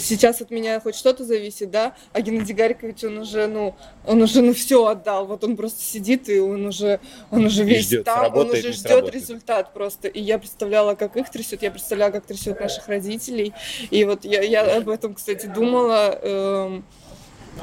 сейчас 0.00 0.40
от 0.40 0.50
меня 0.50 0.80
хоть 0.80 0.94
что-то 0.96 1.24
зависит, 1.24 1.70
да, 1.70 1.94
а 2.12 2.20
Геннадий 2.20 2.54
Гарикович, 2.54 3.04
он 3.04 3.18
уже, 3.18 3.46
ну, 3.46 3.74
он 4.06 4.22
уже, 4.22 4.42
ну, 4.42 4.52
все 4.54 4.86
отдал, 4.86 5.26
вот 5.26 5.44
он 5.44 5.56
просто 5.56 5.82
сидит, 5.82 6.28
и 6.28 6.38
он 6.40 6.66
уже, 6.66 7.00
он 7.30 7.44
уже 7.44 7.64
весь 7.64 7.86
ждёт, 7.86 8.04
там, 8.04 8.34
он 8.36 8.50
уже 8.50 8.72
ждет 8.72 9.10
результат 9.12 9.72
просто, 9.72 10.08
и 10.08 10.20
я 10.20 10.38
представляла, 10.38 10.94
как 10.94 11.16
их 11.16 11.30
трясет, 11.30 11.62
я 11.62 11.70
представляла, 11.70 12.10
как 12.10 12.26
трясет 12.26 12.60
наших 12.60 12.88
родителей, 12.88 13.52
и 13.90 14.04
вот 14.04 14.24
я, 14.24 14.42
я 14.42 14.76
об 14.76 14.88
этом, 14.88 15.14
кстати, 15.14 15.46
думала, 15.46 16.18
эм, 16.22 16.84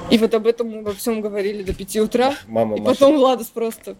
и 0.10 0.18
вот 0.18 0.34
об 0.34 0.48
этом 0.48 0.70
мы 0.70 0.84
во 0.84 0.94
всем 0.94 1.22
говорили 1.22 1.64
до 1.64 1.74
пяти 1.74 2.00
утра, 2.00 2.36
Мама 2.48 2.78
и 2.78 2.82
потом 2.82 3.18
Владос 3.18 3.48
просто 3.48 3.96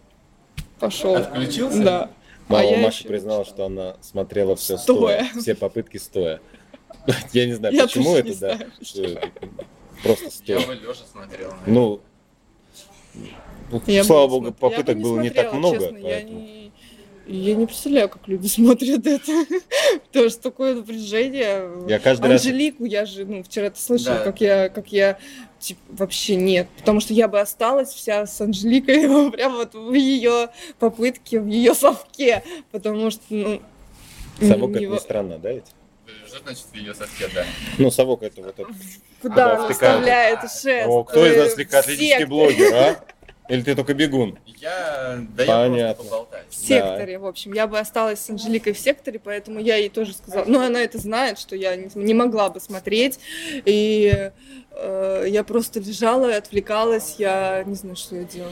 пошел. 0.78 1.16
Отключился? 1.16 1.82
Да. 1.82 2.10
мама 2.48 2.62
а 2.62 2.64
я 2.64 2.78
Маши 2.78 3.00
ещё 3.00 3.08
признала, 3.08 3.44
что 3.44 3.66
она 3.66 3.96
смотрела 4.00 4.56
все 4.56 4.78
Стоя. 4.78 5.24
стоя, 5.28 5.40
все 5.42 5.54
попытки 5.54 5.96
стоя. 5.96 6.40
Я 7.32 7.46
не 7.46 7.54
знаю, 7.54 7.74
Я 7.74 7.84
почему 7.84 8.14
это, 8.16 8.28
да. 8.28 8.56
знаю, 8.56 8.70
что 8.82 9.02
это 9.02 9.30
Просто 10.02 10.24
Я 10.46 10.60
стоя. 10.60 10.66
бы 10.66 10.74
лежа 10.74 10.94
смотрел. 11.10 11.50
наверное. 11.50 11.66
Ну, 11.66 12.00
ну, 13.70 13.82
Я 13.86 14.04
слава 14.04 14.28
богу, 14.28 14.46
смотр- 14.46 14.50
я 14.50 14.52
попыток 14.70 14.96
не 14.96 15.02
было 15.02 15.20
не 15.20 15.30
так 15.30 15.52
много. 15.52 15.78
честно, 15.80 15.96
я, 15.98 16.22
не, 16.22 16.72
я 17.26 17.54
не 17.54 17.66
представляю, 17.66 18.08
как 18.08 18.26
люди 18.28 18.46
смотрят 18.48 19.06
это. 19.06 19.32
Потому 20.06 20.30
что 20.30 20.40
такое 20.42 20.74
напряжение. 20.76 21.68
Я 21.88 21.98
каждый 21.98 22.30
раз... 22.30 22.44
Анжелику 22.46 22.84
я 22.84 23.04
же, 23.06 23.24
ну, 23.26 23.42
вчера 23.42 23.70
ты 23.70 23.80
слышала, 23.80 24.18
Да. 24.18 24.24
как 24.24 24.40
я, 24.40 24.68
как 24.68 24.92
я, 24.92 25.18
типа, 25.58 25.80
вообще 25.90 26.36
нет. 26.36 26.68
Потому 26.78 27.00
что 27.00 27.12
я 27.12 27.26
бы 27.28 27.40
осталась 27.40 27.90
вся 27.90 28.24
с 28.26 28.40
Анжеликой 28.40 29.30
прям 29.32 29.56
вот 29.56 29.74
в 29.74 29.92
ее 29.92 30.48
попытке, 30.78 31.40
в 31.40 31.46
ее 31.48 31.74
совке. 31.74 32.42
Потому 32.70 33.10
что, 33.10 33.22
ну... 33.30 33.60
Совок 34.40 34.70
это 34.70 34.80
не 34.80 34.86
во- 34.86 34.98
странно, 35.00 35.38
да, 35.38 35.52
ведь? 35.52 35.64
Что 36.28 36.38
значит 36.40 36.64
в 36.70 36.74
ее 36.74 36.94
совке, 36.94 37.28
да? 37.34 37.44
Ну, 37.78 37.90
совок 37.90 38.22
это 38.22 38.42
вот 38.42 38.58
это. 38.58 38.68
Куда 39.22 39.56
втыкают? 39.56 39.72
вставляет 39.72 40.40
шест? 40.40 40.86
О, 40.86 41.04
кто 41.04 41.26
из 41.26 41.32
э, 41.32 41.44
нас 41.44 41.56
легкоатлетический 41.56 42.24
блогер, 42.26 42.74
а? 42.74 43.04
Или 43.48 43.62
ты 43.62 43.74
только 43.74 43.94
бегун? 43.94 44.38
Я... 44.44 45.24
Да 45.34 45.42
я 45.42 45.46
Понятно. 45.46 46.04
просто. 46.04 46.44
В 46.50 46.54
секторе, 46.54 47.18
в 47.18 47.26
общем. 47.26 47.54
Я 47.54 47.66
бы 47.66 47.78
осталась 47.78 48.20
с 48.20 48.28
Анжеликой 48.28 48.74
в 48.74 48.78
секторе, 48.78 49.18
поэтому 49.18 49.58
я 49.58 49.76
ей 49.76 49.88
тоже 49.88 50.12
сказала. 50.12 50.44
Ну, 50.46 50.60
она 50.60 50.80
это 50.82 50.98
знает, 50.98 51.38
что 51.38 51.56
я 51.56 51.74
не, 51.76 52.14
могла 52.14 52.50
бы 52.50 52.60
смотреть. 52.60 53.18
И 53.64 54.30
я 54.80 55.42
просто 55.44 55.80
лежала 55.80 56.30
и 56.30 56.34
отвлекалась. 56.34 57.16
Я 57.18 57.64
не 57.64 57.74
знаю, 57.74 57.96
что 57.96 58.16
я 58.16 58.24
делала. 58.24 58.50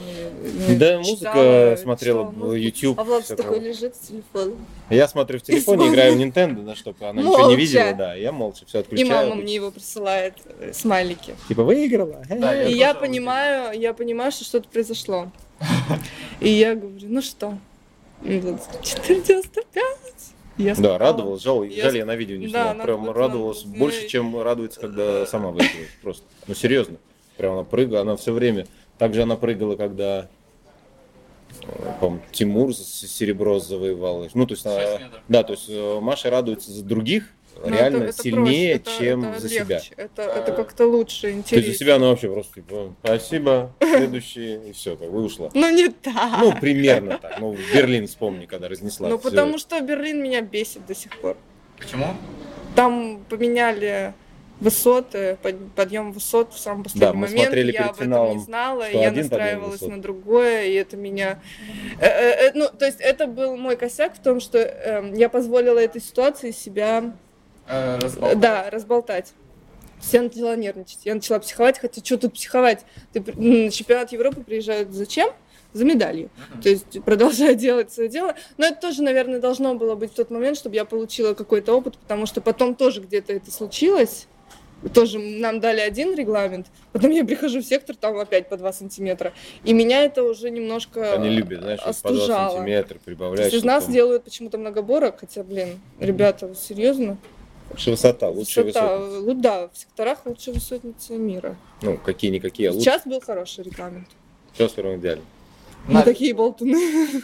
Я, 0.67 0.73
я 0.73 0.77
Да, 0.77 1.03
читала, 1.03 1.03
музыка 1.03 1.79
смотрела, 1.81 2.19
читала 2.25 2.31
музыку. 2.31 2.53
YouTube. 2.55 2.99
А 2.99 3.03
Влад 3.03 3.27
такой 3.27 3.43
такое. 3.43 3.59
лежит 3.59 3.95
с 3.95 3.99
телефоном. 3.99 4.65
Я 4.89 5.07
смотрю 5.07 5.39
в 5.39 5.41
телефоне, 5.41 5.87
играю 5.89 6.13
в 6.15 6.17
Nintendo, 6.19 6.63
да, 6.65 6.75
чтобы 6.75 7.05
она 7.05 7.21
ничего 7.21 7.37
не 7.37 7.43
Молча. 7.43 7.55
видела, 7.57 7.93
да. 7.93 8.13
Я 8.15 8.31
молча 8.31 8.65
все 8.65 8.79
И 8.79 8.81
отключаю. 8.81 9.09
мама 9.29 9.35
мне 9.41 9.55
его 9.55 9.71
присылает, 9.71 10.33
э, 10.59 10.71
смайлики. 10.73 11.35
Типа, 11.47 11.63
выиграла? 11.63 12.21
Да, 12.29 12.53
я 12.53 12.63
И 12.67 12.73
я 12.73 12.93
вот 12.93 12.99
понимаю, 13.01 13.79
я 13.79 13.93
понимаю, 13.93 14.31
что 14.31 14.43
что-то 14.43 14.67
произошло. 14.69 15.31
И 16.41 16.49
я 16.49 16.75
говорю, 16.75 17.07
ну 17.07 17.21
что? 17.21 17.57
И 18.23 18.39
Влад 18.39 18.61
говорит, 18.67 18.83
495. 18.83 19.85
Я 20.57 20.75
Да, 20.75 20.97
радовалась. 20.97 21.43
Жаль, 21.43 21.67
Я 21.71 21.83
жаль, 21.83 21.97
я 21.97 22.05
на 22.05 22.15
видео 22.15 22.35
не 22.37 22.47
Да, 22.47 22.63
снял. 22.63 22.67
надо 22.75 22.83
Прям 22.83 23.03
было 23.03 23.13
радовалась 23.13 23.63
больше, 23.63 24.01
Ну, 24.03 24.07
чем 24.09 24.41
радуется, 24.41 24.79
когда 24.79 25.25
сама 25.25 25.49
выигрывает. 25.51 25.89
Просто. 26.01 26.23
Ну, 26.47 26.53
серьезно. 26.55 26.97
Прям 27.37 27.53
она 27.53 27.63
прыгала, 27.63 28.01
она 28.01 28.15
все 28.15 28.31
время. 28.33 28.65
Также 28.97 29.21
она 29.21 29.35
прыгала, 29.35 29.75
когда 29.75 30.27
э, 31.61 31.93
по-моему, 31.99 32.23
Тимур 32.31 32.73
серебро 32.73 33.59
завоевал. 33.59 34.27
Ну, 34.33 34.45
то 34.47 34.53
есть, 34.53 34.65
она- 34.65 34.79
метров. 34.97 35.21
да, 35.27 35.43
то 35.43 35.53
есть 35.53 35.65
э, 35.69 35.99
Маша 36.01 36.29
радуется 36.31 36.71
за 36.71 36.83
других 36.83 37.25
Ну, 37.63 37.69
реально 37.75 37.97
это- 37.97 38.05
это 38.05 38.21
сильнее, 38.23 38.79
проще, 38.79 38.91
это- 38.97 39.03
чем 39.03 39.25
это 39.25 39.39
за 39.39 39.47
легче, 39.47 39.79
себя. 39.79 39.81
Это, 39.97 40.21
это 40.21 40.51
как-то 40.53 40.85
лучше, 40.85 41.21
То 41.21 41.27
есть 41.27 41.39
интереснее. 41.39 41.73
за 41.73 41.79
себя 41.79 41.95
она 41.95 42.07
вообще 42.09 42.29
просто 42.31 42.53
типа, 42.55 42.93
спасибо, 43.03 43.71
следующий, 43.79 44.55
и 44.69 44.71
все, 44.73 44.95
как 44.95 45.11
бы 45.11 45.23
ушла. 45.23 45.49
Ну 45.53 45.69
не 45.69 45.89
так. 45.89 46.39
Ну, 46.41 46.53
примерно 46.59 47.17
так. 47.17 47.39
Ну, 47.39 47.55
Берлин 47.73 48.07
вспомни, 48.07 48.45
когда 48.45 48.67
разнесла. 48.67 49.09
Ну 49.09 49.17
потому 49.19 49.57
что 49.57 49.79
Берлин 49.81 50.21
меня 50.21 50.41
бесит 50.41 50.85
до 50.85 50.95
сих 50.95 51.17
пор. 51.19 51.37
Почему? 51.77 52.07
Там 52.75 53.23
поменяли 53.29 54.13
высоты, 54.59 55.37
под- 55.43 55.71
подъем 55.73 56.11
высот 56.11 56.51
в 56.51 56.57
самый 56.57 56.83
последний 56.83 57.01
Да, 57.07 57.13
мы 57.13 57.27
момент. 57.27 57.41
смотрели 57.41 57.71
я 57.71 57.77
перед 57.77 57.89
об 57.89 57.95
этом 57.95 58.05
финалом, 58.05 58.37
не 58.37 58.43
знала, 58.43 58.89
я 58.89 59.11
настраивалась 59.11 59.81
на 59.81 60.01
другое, 60.01 60.63
и 60.65 60.73
это 60.73 60.97
меня... 60.97 61.39
Э, 61.99 62.05
э, 62.07 62.47
э, 62.47 62.51
ну, 62.55 62.67
то 62.69 62.85
есть 62.85 62.99
это 62.99 63.27
был 63.27 63.55
мой 63.55 63.75
косяк 63.75 64.15
в 64.15 64.19
том, 64.19 64.39
что 64.39 64.57
эм, 64.57 65.13
я 65.13 65.29
позволила 65.29 65.77
этой 65.77 66.01
ситуации 66.01 66.49
себя 66.49 67.15
Э, 67.67 67.97
разболтать. 67.99 68.39
Да, 68.39 68.69
разболтать. 68.69 69.33
Я 70.11 70.21
начала 70.21 70.55
нервничать, 70.55 70.99
я 71.05 71.15
начала 71.15 71.39
психовать, 71.39 71.79
хотя 71.79 72.03
что 72.03 72.17
тут 72.17 72.33
психовать? 72.33 72.85
Ты, 73.13 73.19
на 73.35 73.71
чемпионат 73.71 74.11
Европы 74.11 74.41
приезжают 74.43 74.91
зачем? 74.91 75.29
За 75.73 75.83
медалью. 75.83 76.29
Мгм. 76.51 76.61
То 76.61 76.69
есть 76.69 77.03
продолжаю 77.03 77.55
делать 77.67 77.91
свое 77.91 78.07
дело. 78.09 78.35
Но 78.57 78.67
это 78.67 78.79
тоже, 78.79 79.01
наверное, 79.03 79.39
должно 79.39 79.75
было 79.75 79.95
быть 79.95 80.11
в 80.11 80.15
тот 80.15 80.29
момент, 80.29 80.57
чтобы 80.57 80.75
я 80.75 80.85
получила 80.85 81.33
какой-то 81.33 81.73
опыт, 81.73 81.97
потому 81.97 82.25
что 82.25 82.41
потом 82.41 82.75
тоже 82.75 83.01
где-то 83.01 83.33
это 83.33 83.51
случилось. 83.51 84.27
Тоже 84.93 85.17
нам 85.17 85.59
дали 85.59 85.79
один 85.79 86.13
регламент, 86.13 86.67
потом 86.93 87.09
я 87.09 87.25
прихожу 87.25 87.61
в 87.61 87.65
сектор, 87.65 87.95
там 87.95 88.15
опять 88.19 88.47
по 88.47 88.57
2 88.57 88.73
сантиметра. 88.73 89.33
И 89.63 89.73
меня 89.73 90.03
это 90.03 90.21
уже 90.23 90.51
немножко 90.51 91.13
Они 91.13 91.29
любят, 91.29 91.61
знаешь, 91.61 91.79
вот 91.83 91.95
по 91.97 92.09
2 92.09 92.17
остужало. 92.17 92.57
сантиметра 92.57 92.93
То 92.93 92.99
прибавляешь. 93.03 93.51
есть 93.51 93.63
из 93.63 93.65
нас 93.65 93.83
потом. 93.85 93.95
делают 93.95 94.23
почему-то 94.23 94.59
многоборок, 94.59 95.19
хотя, 95.21 95.43
блин, 95.43 95.79
ребята, 95.99 96.53
серьезно? 96.53 97.17
Лучшая 97.69 97.95
высота, 97.95 98.29
лучшая 98.29 98.65
Высота, 98.65 98.97
ну 98.99 99.33
да, 99.33 99.67
в 99.67 99.77
секторах 99.77 100.25
лучшая 100.25 100.55
высотница 100.55 101.13
мира. 101.13 101.55
Ну, 101.81 101.97
какие-никакие, 101.97 102.69
а 102.69 102.71
лучше. 102.71 102.85
Сейчас 102.85 103.03
был 103.05 103.19
хороший 103.21 103.63
регламент. 103.65 104.07
Все 104.53 104.67
в 104.67 104.73
первом 104.73 104.97
идеале. 104.97 105.21
Мы 105.87 105.95
Надо- 105.95 106.05
такие 106.05 106.33
болтуны. 106.33 107.21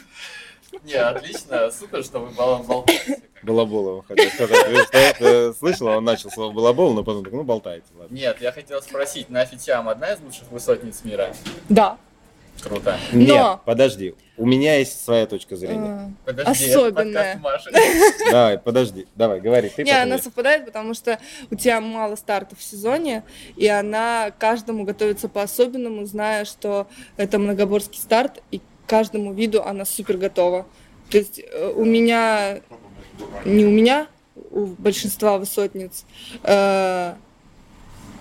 Не, 0.84 0.94
отлично, 0.96 1.72
супер, 1.72 2.04
что 2.04 2.20
вы 2.20 2.30
бал- 2.32 2.64
болтаете. 2.64 3.22
Балаболова 3.44 4.04
хотел 4.08 4.30
сказать. 4.32 4.68
Вы 4.70 4.84
что, 4.84 4.98
это 4.98 5.54
слышала, 5.54 5.98
он 5.98 6.04
начал 6.06 6.30
слово 6.32 6.52
балабол, 6.54 6.94
но 6.94 7.04
потом 7.04 7.24
так, 7.24 7.34
ну, 7.34 7.44
болтайте, 7.44 7.86
ладно. 7.98 8.14
Нет, 8.16 8.38
я 8.42 8.52
хотел 8.52 8.82
спросить, 8.82 9.30
Нафи 9.30 9.58
Тиам 9.58 9.90
одна 9.90 10.14
из 10.14 10.22
лучших 10.22 10.50
высотниц 10.52 11.04
мира? 11.04 11.34
Да. 11.70 11.98
Круто. 12.62 12.98
Но- 13.12 13.20
Нет, 13.20 13.60
подожди. 13.66 14.16
У 14.38 14.46
меня 14.46 14.78
есть 14.78 15.04
своя 15.04 15.26
точка 15.28 15.56
зрения. 15.56 15.90
А, 15.90 16.12
Подожди, 16.26 16.70
Особенная. 16.72 17.34
это 17.34 17.42
подкаст 17.42 17.66
Маши. 17.72 18.24
Давай, 18.32 18.58
подожди. 18.58 19.08
Давай, 19.16 19.42
говори. 19.42 19.70
Ты 19.70 19.84
Не, 19.84 19.92
потом 19.92 20.04
она 20.04 20.18
совпадает, 20.18 20.66
потому 20.66 20.94
что 20.94 21.20
у 21.52 21.56
тебя 21.56 21.82
мало 21.82 22.16
стартов 22.16 22.58
в 22.60 22.64
сезоне, 22.64 23.24
и 23.58 23.68
она 23.68 24.32
каждому 24.40 24.86
готовится 24.86 25.30
по-особенному, 25.30 26.06
зная, 26.06 26.46
что 26.46 26.88
это 27.18 27.38
многоборский 27.38 28.00
старт, 28.00 28.42
и 28.50 28.60
к 28.60 28.62
каждому 28.88 29.34
виду 29.34 29.62
она 29.62 29.86
супер 29.86 30.18
готова. 30.18 30.66
То 31.12 31.18
есть 31.18 31.40
э, 31.40 31.72
у 31.76 31.86
меня, 31.86 32.62
не 33.46 33.66
у 33.66 33.70
меня, 33.70 34.08
у 34.50 34.66
большинства 34.66 35.38
высотниц 35.38 36.06
э, 36.44 37.14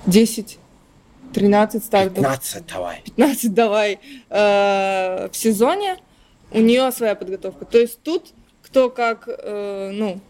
10 0.06 0.58
13 1.32 1.84
стартов. 1.84 2.14
15 2.16 2.66
давай. 2.66 3.02
15 3.04 3.54
давай 3.54 3.98
э, 4.30 5.28
в 5.30 5.36
сезоне, 5.36 5.96
у 6.50 6.60
нее 6.60 6.90
своя 6.92 7.14
подготовка. 7.14 7.64
То 7.64 7.78
есть 7.78 8.02
тут 8.02 8.32
кто 8.62 8.90
как, 8.90 9.24
э, 9.28 9.90
ну, 9.92 10.20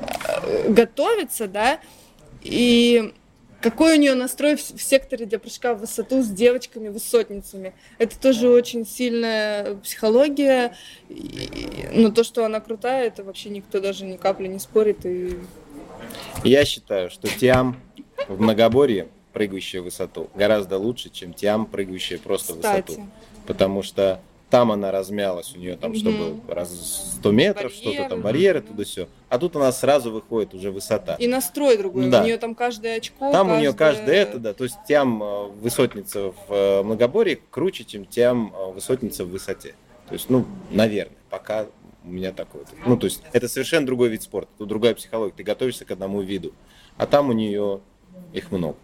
э, 0.00 0.68
готовится, 0.70 1.48
да, 1.48 1.80
и 2.42 3.12
какой 3.60 3.96
у 3.96 4.00
нее 4.00 4.14
настрой 4.14 4.56
в, 4.56 4.60
в 4.60 4.82
секторе 4.82 5.26
для 5.26 5.38
прыжка 5.38 5.74
в 5.74 5.80
высоту 5.80 6.22
с 6.22 6.28
девочками-высотницами. 6.28 7.72
Это 7.98 8.18
тоже 8.18 8.48
очень 8.48 8.86
сильная 8.86 9.74
психология. 9.76 10.74
И- 11.08 11.88
но 11.92 12.10
то, 12.10 12.22
что 12.22 12.44
она 12.44 12.60
крутая, 12.60 13.06
это 13.08 13.24
вообще 13.24 13.48
никто 13.48 13.80
даже 13.80 14.04
ни 14.04 14.16
капли 14.16 14.46
не 14.46 14.58
спорит. 14.60 15.04
И 15.06 15.38
Я 16.44 16.64
считаю, 16.64 17.10
что 17.10 17.26
Тиам 17.26 17.80
в 18.28 18.40
многоборье, 18.40 19.08
прыгающая 19.40 19.82
в 19.82 19.84
высоту, 19.84 20.30
гораздо 20.34 20.78
лучше, 20.78 21.10
чем 21.10 21.34
Тиам, 21.34 21.66
прыгающая 21.66 22.16
просто 22.18 22.54
в 22.54 22.56
Кстати. 22.56 22.92
высоту. 22.92 23.06
Потому 23.46 23.82
что 23.82 24.18
там 24.48 24.72
она 24.72 24.90
размялась, 24.90 25.54
у 25.54 25.58
нее 25.58 25.76
там 25.76 25.94
что 25.94 26.08
Мгм. 26.08 26.18
было, 26.40 26.54
раз 26.54 27.12
100 27.18 27.32
метров, 27.32 27.70
что-то 27.74 28.08
там, 28.08 28.22
барьеры, 28.22 28.62
туда 28.62 28.84
все. 28.84 29.08
А 29.28 29.38
тут 29.38 29.54
она 29.56 29.70
сразу 29.72 30.10
выходит 30.10 30.54
уже 30.54 30.70
высота. 30.70 31.16
И 31.16 31.26
настрой 31.26 31.76
другой. 31.76 32.08
Да. 32.08 32.22
У 32.22 32.24
нее 32.24 32.38
там 32.38 32.54
каждое 32.54 32.96
очко. 32.96 33.30
Там 33.30 33.50
у 33.50 33.58
нее 33.58 33.74
каждое- 33.74 33.98
каждое 34.06 34.22
это, 34.22 34.38
да. 34.38 34.54
То 34.54 34.64
есть 34.64 34.76
тям 34.88 35.22
э, 35.22 35.46
высотница 35.60 36.32
в 36.32 36.36
э, 36.48 36.82
многоборье 36.82 37.38
круче, 37.50 37.84
чем 37.84 38.06
тям 38.06 38.54
э, 38.56 38.72
высотница 38.72 39.26
в 39.26 39.28
высоте. 39.28 39.74
То 40.08 40.14
есть, 40.14 40.30
ну, 40.30 40.46
наверное, 40.70 41.16
пока 41.28 41.66
у 42.04 42.08
меня 42.08 42.32
такое. 42.32 42.64
Ну, 42.86 42.96
то 42.96 43.04
есть, 43.06 43.20
это 43.34 43.48
совершенно 43.48 43.84
другой 43.84 44.08
вид 44.08 44.22
спорта, 44.22 44.48
тут 44.56 44.68
другая 44.68 44.94
психология. 44.94 45.34
Ты 45.36 45.42
готовишься 45.42 45.84
к 45.84 45.90
одному 45.90 46.22
виду. 46.22 46.52
А 46.96 47.06
там 47.06 47.28
у 47.28 47.32
нее 47.32 47.80
их 48.32 48.50
много. 48.50 48.76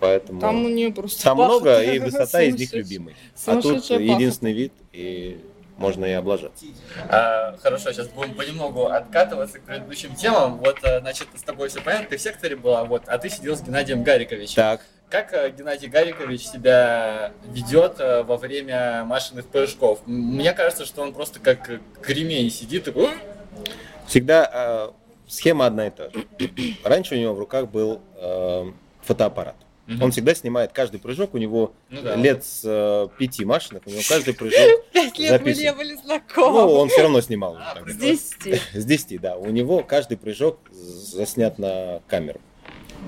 Поэтому 0.00 0.40
Там 0.40 0.64
у 0.64 0.68
нее 0.68 0.92
просто 0.92 1.22
там 1.22 1.38
паха 1.38 1.50
много, 1.50 1.82
и 1.82 1.98
высота 1.98 2.42
из 2.42 2.54
них 2.54 2.72
любимый. 2.72 3.16
А 3.46 3.60
тут 3.60 3.90
единственный 3.90 4.52
вид, 4.52 4.72
и 4.92 5.40
можно 5.78 6.04
и 6.04 6.12
облажаться. 6.12 6.66
А, 7.08 7.56
хорошо, 7.62 7.92
сейчас 7.92 8.08
будем 8.08 8.34
понемногу 8.34 8.86
откатываться 8.86 9.60
к 9.60 9.62
предыдущим 9.62 10.14
темам. 10.14 10.58
Вот, 10.58 10.78
э, 10.82 11.00
значит, 11.00 11.28
с 11.34 11.42
тобой 11.42 11.68
все 11.68 11.80
понятно, 11.80 12.08
ты 12.08 12.16
в 12.16 12.20
секторе 12.20 12.56
была, 12.56 12.84
вот, 12.84 13.02
а 13.06 13.16
ты 13.18 13.30
сидел 13.30 13.56
с 13.56 13.62
Геннадием 13.62 14.02
Гариковичем. 14.02 14.56
Так, 14.56 14.80
Как 15.08 15.32
э, 15.32 15.50
Геннадий 15.56 15.88
Гарикович 15.88 16.48
себя 16.48 17.32
ведет 17.46 18.00
э, 18.00 18.24
во 18.24 18.36
время 18.36 19.04
машинных 19.04 19.46
прыжков? 19.46 20.00
Мне 20.04 20.52
кажется, 20.52 20.84
что 20.84 21.02
он 21.02 21.12
просто 21.12 21.38
как 21.40 21.80
кремень 22.02 22.50
сидит 22.50 22.84
такой... 22.84 23.10
Всегда 24.06 24.50
э, 24.52 24.90
схема 25.28 25.66
одна 25.66 25.86
и 25.86 25.90
та 25.90 26.10
же. 26.10 26.24
Раньше 26.82 27.14
у 27.14 27.18
него 27.18 27.34
в 27.34 27.38
руках 27.38 27.68
был 27.68 28.00
э, 28.16 28.64
фотоаппарат. 29.02 29.56
Мгм. 29.88 30.02
Он 30.02 30.10
всегда 30.12 30.34
снимает 30.34 30.72
каждый 30.72 31.00
прыжок, 31.00 31.32
у 31.34 31.38
него 31.38 31.72
Ну 31.88 32.02
да. 32.02 32.14
лет 32.14 32.44
с 32.44 32.60
э, 32.62 33.08
пяти 33.18 33.44
машинок, 33.46 33.82
у 33.86 33.90
него 33.90 34.02
каждый 34.06 34.34
прыжок, 34.34 34.84
Пять 34.92 35.18
лет 35.18 35.32
мы 35.32 35.38
записан. 35.54 35.62
не 35.62 35.72
были 35.72 35.94
ну, 35.94 36.02
знакомы. 36.02 36.60
он 36.74 36.88
все 36.90 37.02
равно 37.02 37.20
снимал. 37.22 37.56
А, 37.58 37.74
так. 37.74 37.88
С 37.88 37.96
10. 37.96 38.60
С 38.74 38.84
10, 38.84 39.20
да. 39.20 39.36
У 39.36 39.48
него 39.50 39.82
каждый 39.82 40.18
прыжок 40.18 40.58
заснят 40.70 41.58
на 41.58 42.00
камеру. 42.06 42.38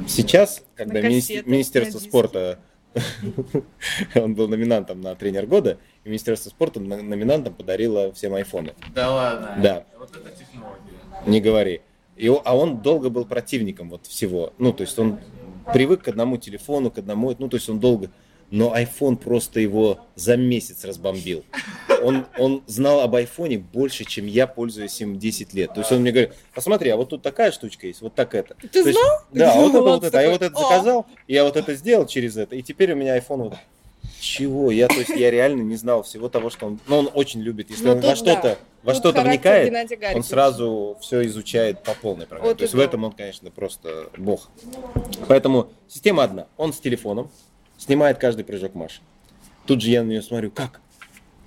Сейчас, 0.08 0.62
когда 0.74 0.94
На 1.02 1.06
мини- 1.08 1.42
Министерство 1.46 1.98
спорта, 1.98 2.58
он 4.14 4.34
был 4.34 4.48
номинантом 4.48 5.00
на 5.00 5.14
тренер 5.14 5.46
года, 5.46 5.78
и 6.04 6.08
Министерство 6.08 6.48
спорта 6.50 6.80
на- 6.80 7.02
номинантом 7.02 7.54
подарило 7.54 8.12
всем 8.12 8.34
айфоны. 8.34 8.72
Да 8.94 9.10
ладно. 9.12 9.58
Да. 9.62 9.84
Вот 9.98 10.10
это 10.16 10.30
технология. 10.30 10.80
Не 11.26 11.40
говори. 11.40 11.82
И, 12.16 12.28
а 12.28 12.56
он 12.56 12.78
долго 12.82 13.08
был 13.10 13.24
противником 13.24 13.90
вот 13.90 14.06
всего. 14.06 14.52
Ну, 14.58 14.72
то 14.72 14.82
есть 14.82 14.98
он 14.98 15.20
привык 15.72 16.02
к 16.02 16.08
одному 16.08 16.36
телефону, 16.36 16.90
к 16.90 16.98
одному, 16.98 17.34
ну, 17.38 17.48
то 17.48 17.56
есть 17.56 17.68
он 17.68 17.80
долго... 17.80 18.10
Но 18.52 18.76
iPhone 18.76 19.14
просто 19.14 19.60
его 19.60 20.00
за 20.16 20.36
месяц 20.36 20.84
разбомбил. 20.84 21.44
Он, 22.02 22.26
он 22.36 22.64
знал 22.66 22.98
об 22.98 23.14
айфоне 23.14 23.58
больше, 23.58 24.04
чем 24.04 24.26
я 24.26 24.48
пользуюсь 24.48 25.00
им 25.00 25.20
10 25.20 25.54
лет. 25.54 25.72
То 25.72 25.82
есть 25.82 25.92
он 25.92 26.00
мне 26.00 26.10
говорит, 26.10 26.32
посмотри, 26.52 26.90
а 26.90 26.96
вот 26.96 27.10
тут 27.10 27.22
такая 27.22 27.52
штучка 27.52 27.86
есть, 27.86 28.00
вот 28.00 28.16
так 28.16 28.34
это. 28.34 28.56
Ты 28.60 28.66
То 28.66 28.78
есть- 28.80 28.98
знал? 28.98 29.18
Да, 29.30 29.54
вот 29.54 29.70
это, 29.70 29.82
вот 29.82 30.02
это. 30.02 30.18
А 30.18 30.22
я 30.22 30.30
вот 30.32 30.42
это 30.42 30.58
заказал, 30.58 31.06
я 31.28 31.44
вот 31.44 31.56
это 31.56 31.74
сделал 31.76 32.06
через 32.06 32.36
это, 32.36 32.56
и 32.56 32.62
теперь 32.62 32.92
у 32.92 32.96
меня 32.96 33.16
iPhone 33.16 33.50
вот 33.50 33.54
чего? 34.20 34.70
Я, 34.70 34.88
то 34.88 34.96
есть, 34.96 35.10
я 35.10 35.30
реально 35.30 35.62
не 35.62 35.76
знал 35.76 36.02
всего 36.02 36.28
того, 36.28 36.50
что 36.50 36.66
он... 36.66 36.80
Но 36.86 37.00
он 37.00 37.10
очень 37.14 37.40
любит. 37.40 37.70
Если 37.70 37.84
Ну, 37.84 37.92
он 37.92 38.00
тут 38.00 38.10
во 38.10 38.16
что-то, 38.16 38.42
да. 38.42 38.56
во 38.82 38.92
Тут 38.92 39.00
что-то 39.00 39.22
вникает, 39.22 40.14
он 40.14 40.22
сразу 40.22 40.98
все 41.00 41.24
изучает 41.26 41.82
по 41.82 41.94
полной 41.94 42.26
программе. 42.26 42.50
Вот 42.50 42.58
То 42.58 42.64
есть 42.64 42.74
и 42.74 42.76
в 42.76 42.80
да. 42.80 42.84
этом 42.84 43.04
он, 43.04 43.12
конечно, 43.12 43.50
просто 43.50 44.10
бог. 44.16 44.48
Поэтому 45.28 45.70
система 45.88 46.22
одна. 46.22 46.46
Он 46.56 46.72
с 46.72 46.80
телефоном 46.80 47.30
снимает 47.78 48.18
каждый 48.18 48.44
прыжок 48.44 48.74
Маши. 48.74 49.00
Тут 49.66 49.80
же 49.80 49.90
я 49.90 50.02
на 50.02 50.08
нее 50.08 50.22
смотрю, 50.22 50.50
как? 50.50 50.80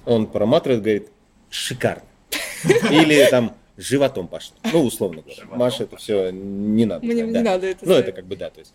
Он 0.05 0.27
проматывает, 0.27 0.81
говорит, 0.81 1.09
шикарно. 1.49 2.03
Или 2.89 3.27
там 3.29 3.55
животом 3.77 4.27
пошли. 4.27 4.55
Ну, 4.71 4.83
условно 4.83 5.21
говоря. 5.21 5.43
Маша 5.55 5.83
это 5.83 5.97
все 5.97 6.31
не 6.31 6.85
надо. 6.85 7.05
Мне 7.05 7.25
да. 7.25 7.31
не 7.31 7.39
надо 7.39 7.67
это 7.67 7.87
Ну, 7.87 7.93
это 7.93 8.11
как 8.11 8.25
бы 8.25 8.35
да, 8.35 8.49
то 8.49 8.59
есть. 8.59 8.73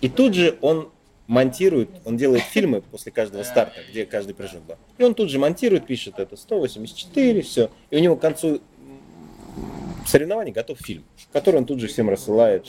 И 0.00 0.08
тут 0.08 0.34
же 0.34 0.58
он 0.60 0.90
монтирует, 1.26 1.88
он 2.04 2.16
делает 2.16 2.42
фильмы 2.52 2.82
после 2.82 3.12
каждого 3.12 3.42
старта, 3.42 3.80
где 3.90 4.06
каждый 4.06 4.34
прыжок, 4.34 4.62
да. 4.66 4.76
И 4.98 5.02
он 5.02 5.14
тут 5.14 5.30
же 5.30 5.38
монтирует, 5.38 5.86
пишет 5.86 6.18
это 6.18 6.36
184, 6.36 7.42
все. 7.42 7.70
И 7.90 7.96
у 7.96 8.00
него 8.00 8.16
к 8.16 8.20
концу 8.20 8.60
соревнований 10.06 10.52
готов 10.52 10.78
фильм, 10.78 11.04
который 11.32 11.56
он 11.56 11.66
тут 11.66 11.80
же 11.80 11.86
всем 11.86 12.10
рассылает 12.10 12.66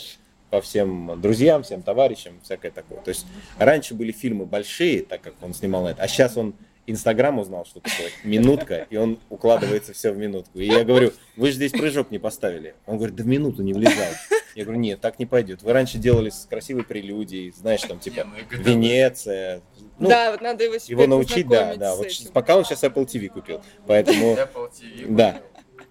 по 0.50 0.62
всем 0.62 1.20
друзьям, 1.22 1.64
всем 1.64 1.82
товарищам, 1.82 2.40
всякое 2.44 2.72
такое. 2.72 3.00
То 3.02 3.10
есть 3.10 3.26
раньше 3.58 3.94
были 3.94 4.12
фильмы 4.12 4.46
большие, 4.46 5.04
так 5.04 5.22
как 5.22 5.34
он 5.42 5.54
снимал 5.54 5.88
это, 5.88 6.02
а 6.02 6.08
сейчас 6.08 6.38
он 6.38 6.54
Инстаграм 6.88 7.40
узнал, 7.40 7.66
что 7.66 7.80
такое 7.80 8.10
минутка, 8.24 8.88
и 8.90 8.98
он 8.98 9.20
укладывается 9.30 9.94
все 9.94 10.12
в 10.12 10.18
минутку. 10.18 10.60
И 10.60 10.66
я 10.66 10.84
говорю, 10.84 11.14
вы 11.36 11.48
же 11.48 11.54
здесь 11.54 11.72
прыжок 11.72 12.12
не 12.12 12.20
поставили. 12.20 12.76
Он 12.86 12.98
говорит, 12.98 13.16
да 13.16 13.24
в 13.24 13.28
минуту 13.28 13.64
не 13.64 13.74
влезает. 13.74 14.16
Я 14.56 14.64
говорю, 14.64 14.80
нет, 14.80 15.02
так 15.02 15.20
не 15.20 15.26
пойдет. 15.26 15.64
Вы 15.64 15.74
раньше 15.74 15.98
делали 15.98 16.30
с 16.30 16.48
красивой 16.50 16.84
прелюдией, 16.84 17.52
знаешь, 17.52 17.82
там 17.82 18.00
типа 18.00 18.26
ну. 18.26 18.58
Венеция. 18.64 19.62
Ну, 20.00 20.08
да, 20.08 20.32
вот 20.32 20.42
надо 20.42 20.64
его 20.64 20.78
себе 20.78 20.94
его 20.94 21.08
научить, 21.08 21.48
да, 21.48 21.76
да. 21.76 21.96
Вот 21.96 22.08
пока 22.32 22.56
он 22.56 22.64
сейчас 22.64 22.84
Apple 22.84 23.06
TV 23.06 23.28
купил. 23.28 23.62
Поэтому, 23.86 24.34
Apple 24.36 24.70
TV. 24.72 25.06
да, 25.10 25.42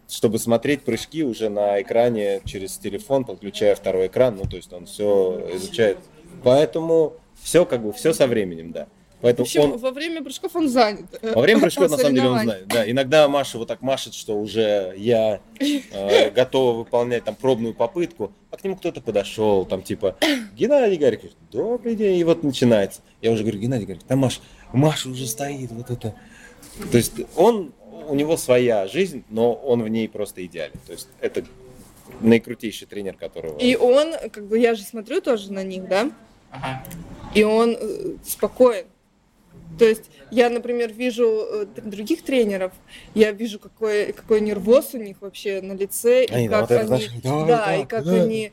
чтобы 0.09 0.39
смотреть 0.39 0.83
прыжки 0.83 1.25
уже 1.25 1.49
на 1.49 1.81
экране 1.83 2.41
через 2.45 2.79
телефон, 2.79 3.25
подключая 3.25 3.75
второй 3.75 4.07
экран, 4.07 4.37
ну, 4.37 4.45
то 4.49 4.57
есть 4.57 4.73
он 4.73 4.87
все 4.87 5.51
изучает. 5.55 5.99
Поэтому 6.43 7.15
все 7.43 7.67
как 7.67 7.83
бы, 7.83 7.93
все 7.93 8.13
со 8.13 8.27
временем, 8.27 8.73
да. 8.73 8.89
В 9.25 9.27
Поэтому 9.27 9.45
общем, 9.45 9.61
он, 9.63 9.79
во 9.79 9.91
время 9.91 10.23
прыжков 10.23 10.55
он 10.55 10.69
занят. 10.69 11.07
во 11.23 11.41
время 11.41 11.63
прыжков, 11.63 11.91
на 11.91 11.97
самом 11.97 12.15
деле, 12.15 12.29
он 12.29 12.41
знает. 12.41 12.67
Да, 12.67 12.91
иногда 12.91 13.27
Маша 13.27 13.57
вот 13.57 13.69
так 13.69 13.81
машет, 13.81 14.13
что 14.13 14.39
уже 14.39 14.93
я 14.99 15.41
э, 15.59 16.31
готова 16.35 16.77
выполнять 16.77 17.25
там 17.25 17.35
пробную 17.35 17.73
попытку, 17.73 18.33
а 18.51 18.59
к 18.59 18.65
нему 18.65 18.77
кто-то 18.77 19.01
подошел, 19.01 19.65
там 19.65 19.81
типа, 19.81 20.19
Геннадий 20.55 20.99
Гарикович, 20.99 21.33
добрый 21.51 21.95
день, 21.97 22.19
и 22.19 22.25
вот 22.25 22.43
начинается. 22.43 23.01
Я 23.23 23.31
уже 23.31 23.45
говорю, 23.45 23.61
Геннадий 23.61 23.87
Гарикович, 23.87 24.07
там 24.07 24.19
Маша, 24.19 24.43
Маша 24.75 25.09
уже 25.09 25.27
стоит, 25.27 25.71
вот 25.73 25.91
это. 25.91 26.15
То 26.93 26.99
есть 26.99 27.15
он, 27.35 27.73
у 28.07 28.15
него 28.15 28.37
своя 28.37 28.87
жизнь, 28.89 29.25
но 29.31 29.55
он 29.55 29.83
в 29.83 29.89
ней 29.89 30.07
просто 30.07 30.45
идеален. 30.45 30.75
То 30.87 30.93
есть 30.93 31.09
это 31.23 31.43
наикрутейший 32.21 32.87
тренер, 32.87 33.15
которого... 33.15 33.57
И 33.57 33.75
он, 33.75 34.13
как 34.31 34.45
бы 34.45 34.59
я 34.59 34.75
же 34.75 34.83
смотрю 34.83 35.23
тоже 35.23 35.51
на 35.51 35.63
них, 35.65 35.89
да, 35.89 36.11
Ага. 36.51 36.85
и 37.35 37.43
он 37.43 37.75
э, 37.81 38.17
спокоен. 38.23 38.85
То 39.79 39.85
есть 39.85 40.11
я, 40.31 40.51
например, 40.51 40.93
вижу 40.93 41.27
э, 41.27 41.67
других 41.83 42.23
тренеров, 42.23 42.73
я 43.15 43.33
вижу, 43.33 43.59
какой, 43.59 44.13
какой 44.13 44.41
нервоз 44.41 44.91
у 44.95 44.99
них 44.99 45.17
вообще 45.21 45.61
на 45.61 45.73
лице, 45.73 46.25
и 46.25 46.49
да, 46.49 46.61
как 46.61 46.71
вот 46.71 46.79
они, 46.79 46.87
знаешь, 46.87 47.11
да, 47.23 47.41
да, 47.41 47.47
да, 47.47 47.77
и 47.77 47.87
как 47.87 48.05
да. 48.05 48.23
они, 48.23 48.53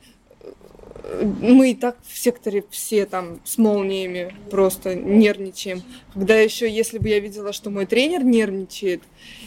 э, 1.04 1.26
мы 1.42 1.72
и 1.72 1.76
так 1.76 1.98
в 2.08 2.18
секторе 2.18 2.64
все 2.70 3.06
там 3.06 3.40
с 3.44 3.58
молниями 3.58 4.36
просто 4.50 4.96
нервничаем. 4.96 5.84
Когда 6.14 6.36
еще, 6.36 6.70
если 6.70 6.98
бы 6.98 7.10
я 7.10 7.20
видела, 7.20 7.54
что 7.54 7.70
мой 7.70 7.86
тренер 7.86 8.24
нервничает, 8.24 9.04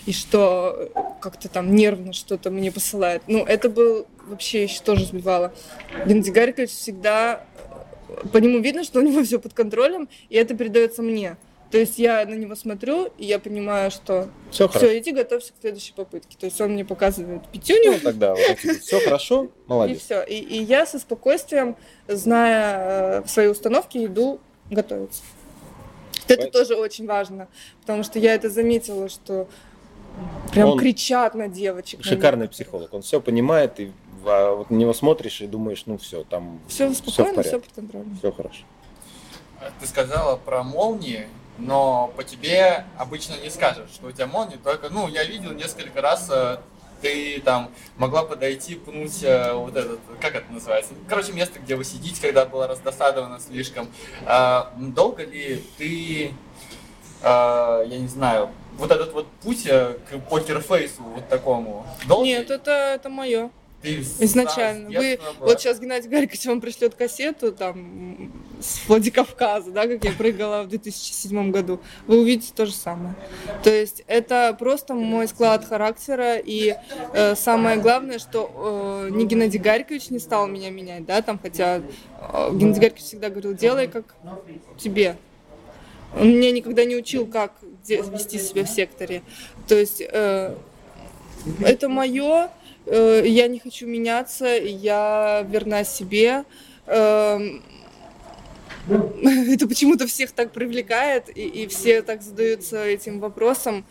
и 0.07 0.13
что 0.13 0.91
э, 0.95 1.01
как-то 1.21 1.49
там 1.49 1.75
нервно 1.75 2.13
что-то 2.13 2.51
мне 2.51 2.71
посылает, 2.71 3.23
ну, 3.27 3.45
это 3.45 3.69
был 3.69 4.07
вообще 4.27 4.65
еще 4.65 4.81
тоже 4.83 5.07
сбивало. 5.07 5.53
Геннадий 6.07 6.33
Гарикович 6.33 6.71
всегда 6.71 7.45
по 8.33 8.39
нему 8.39 8.59
видно, 8.61 8.85
что 8.85 9.01
у 9.01 9.03
него 9.03 9.23
все 9.23 9.39
под 9.39 9.55
контролем, 9.55 10.09
и 10.29 10.37
это 10.37 10.55
передается 10.55 11.03
мне. 11.03 11.37
То 11.75 11.81
есть 11.81 11.99
я 11.99 12.25
на 12.25 12.35
него 12.35 12.55
смотрю, 12.55 13.11
и 13.19 13.25
я 13.25 13.41
понимаю, 13.41 13.91
что 13.91 14.29
Все 14.53 14.69
все, 14.69 14.97
иди 14.97 15.11
готовься 15.11 15.53
к 15.53 15.57
следующей 15.61 15.93
попытке. 15.93 16.37
То 16.39 16.47
есть 16.47 16.61
он 16.61 16.71
мне 16.75 16.85
показывает 16.85 17.49
пятюню, 17.49 17.95
Ну, 17.95 17.99
тогда 17.99 18.37
все 18.37 19.01
хорошо, 19.01 19.47
и 19.47 19.49
молодец. 19.67 20.03
все. 20.03 20.23
И, 20.23 20.37
и 20.39 20.63
я 20.63 20.87
со 20.87 21.01
спокойствием, 21.01 21.75
зная 22.07 23.23
э, 23.23 23.27
свои 23.27 23.49
установки, 23.49 24.07
иду 24.07 24.39
готовиться. 24.71 25.25
Вот 26.29 26.31
Это 26.31 26.49
тоже 26.53 26.77
очень 26.77 27.09
важно, 27.09 27.49
потому 27.81 28.05
что 28.05 28.21
я 28.21 28.37
это 28.37 28.51
заметила, 28.51 29.09
что 29.09 29.49
прям 30.53 30.69
Он 30.69 30.79
кричат 30.79 31.35
на 31.35 31.49
девочек. 31.49 32.05
Шикарный 32.05 32.49
психолог, 32.49 32.95
он 32.95 33.03
все 33.03 33.21
понимает, 33.21 33.81
и 33.81 33.91
а, 34.25 34.55
вот 34.55 34.71
на 34.71 34.77
него 34.77 34.93
смотришь 34.93 35.41
и 35.41 35.49
думаешь, 35.49 35.83
ну 35.87 35.99
все, 35.99 36.23
там 36.23 36.61
Все 36.69 36.95
спокойно, 36.95 37.33
все 37.33 37.51
порядке. 37.51 37.59
под 37.59 37.73
контролем. 37.75 38.17
все 38.21 38.31
хорошо. 38.31 38.63
Ты 39.81 39.89
сказала 39.89 40.37
про 40.37 40.63
молнии, 40.63 41.27
но 41.59 42.13
по 42.17 42.25
тебе 42.25 42.85
обычно 42.99 43.35
не 43.43 43.51
скажешь, 43.51 43.91
что 43.91 44.09
у 44.09 44.13
тебя 44.13 44.27
молнии, 44.27 44.57
только, 44.57 44.89
ну, 44.89 45.09
я 45.09 45.25
видел 45.25 45.53
несколько 45.53 46.01
раз, 46.01 46.29
э, 46.31 46.59
ты 47.01 47.41
там 47.45 47.71
могла 47.97 48.25
подойти, 48.25 48.77
пнуть 48.77 49.23
э, 49.23 49.53
вот 49.53 49.77
этот, 49.77 50.01
как 50.21 50.35
это 50.35 50.51
называется, 50.51 50.95
короче, 51.09 51.33
место, 51.33 51.61
где 51.61 51.77
вы 51.77 51.85
сидите, 51.85 52.21
когда 52.21 52.47
было 52.47 52.67
раздосадовано 52.67 53.41
слишком. 53.41 53.89
А, 54.27 54.73
долго 54.79 55.25
ли 55.25 55.63
ты, 55.77 56.33
а, 57.23 57.83
я 57.83 57.99
не 57.99 58.09
знаю, 58.09 58.51
вот 58.79 58.91
этот 58.91 59.13
вот 59.13 59.29
путь 59.43 59.67
э, 59.67 59.99
к 60.11 60.19
покерфейсу 60.29 61.03
вот 61.03 61.29
такому, 61.29 61.87
долго? 62.07 62.25
Нет, 62.25 62.51
это, 62.51 62.71
это 62.71 63.09
мое. 63.09 63.51
Ты 63.85 64.01
Изначально. 64.25 64.89
Вы, 64.89 65.17
была- 65.17 65.47
вот 65.47 65.61
сейчас 65.61 65.79
Геннадий 65.79 66.09
Гарькович 66.09 66.47
вам 66.47 66.61
пришлет 66.61 66.95
кассету 66.95 67.53
там 67.53 68.33
с 68.61 68.89
Владикавказа, 68.89 69.71
да, 69.71 69.87
как 69.87 70.03
я 70.05 70.13
прыгала 70.13 70.63
в 70.63 70.69
2007 70.69 71.51
году. 71.51 71.81
Вы 72.07 72.21
увидите 72.21 72.53
то 72.55 72.65
же 72.65 72.73
самое. 72.73 73.15
То 73.63 73.71
есть 73.71 74.03
это 74.07 74.57
просто 74.59 74.95
мой 74.95 75.29
склад 75.29 75.67
характера. 75.67 76.37
И 76.37 76.75
э, 77.13 77.35
самое 77.35 77.77
главное, 77.77 78.19
что 78.19 79.07
э, 79.07 79.11
не 79.13 79.27
Геннадий 79.27 79.61
Гарькович 79.61 80.09
не 80.11 80.19
стал 80.19 80.47
меня 80.47 80.71
менять, 80.71 81.05
да, 81.05 81.21
там, 81.21 81.39
хотя 81.39 81.77
э, 81.79 82.51
Геннадий 82.53 82.81
Гарькович 82.81 83.05
всегда 83.05 83.29
говорил, 83.29 83.53
делай 83.53 83.87
как 83.87 84.15
тебе. 84.79 85.17
Он 86.19 86.29
меня 86.29 86.53
никогда 86.53 86.85
не 86.85 86.97
учил, 86.97 87.27
как 87.27 87.53
вести 87.87 88.39
себя 88.39 88.65
в 88.65 88.69
секторе. 88.69 89.23
То 89.69 89.75
есть 89.75 90.01
э, 90.01 90.55
это 91.61 91.89
мое, 91.89 92.51
я 92.87 93.49
не 93.49 93.59
хочу 93.59 93.87
меняться, 93.87 94.47
я 94.47 95.47
верна 95.49 95.85
себе. 95.85 96.45
Эм, 96.87 97.63
Это 99.49 99.67
почему-то 99.67 100.07
всех 100.07 100.33
так 100.33 100.53
привлекает, 100.53 101.35
и, 101.35 101.47
и 101.47 101.67
все 101.67 102.03
так 102.03 102.23
задаются 102.23 102.85
этим 102.85 103.21
вопросом. 103.21 103.85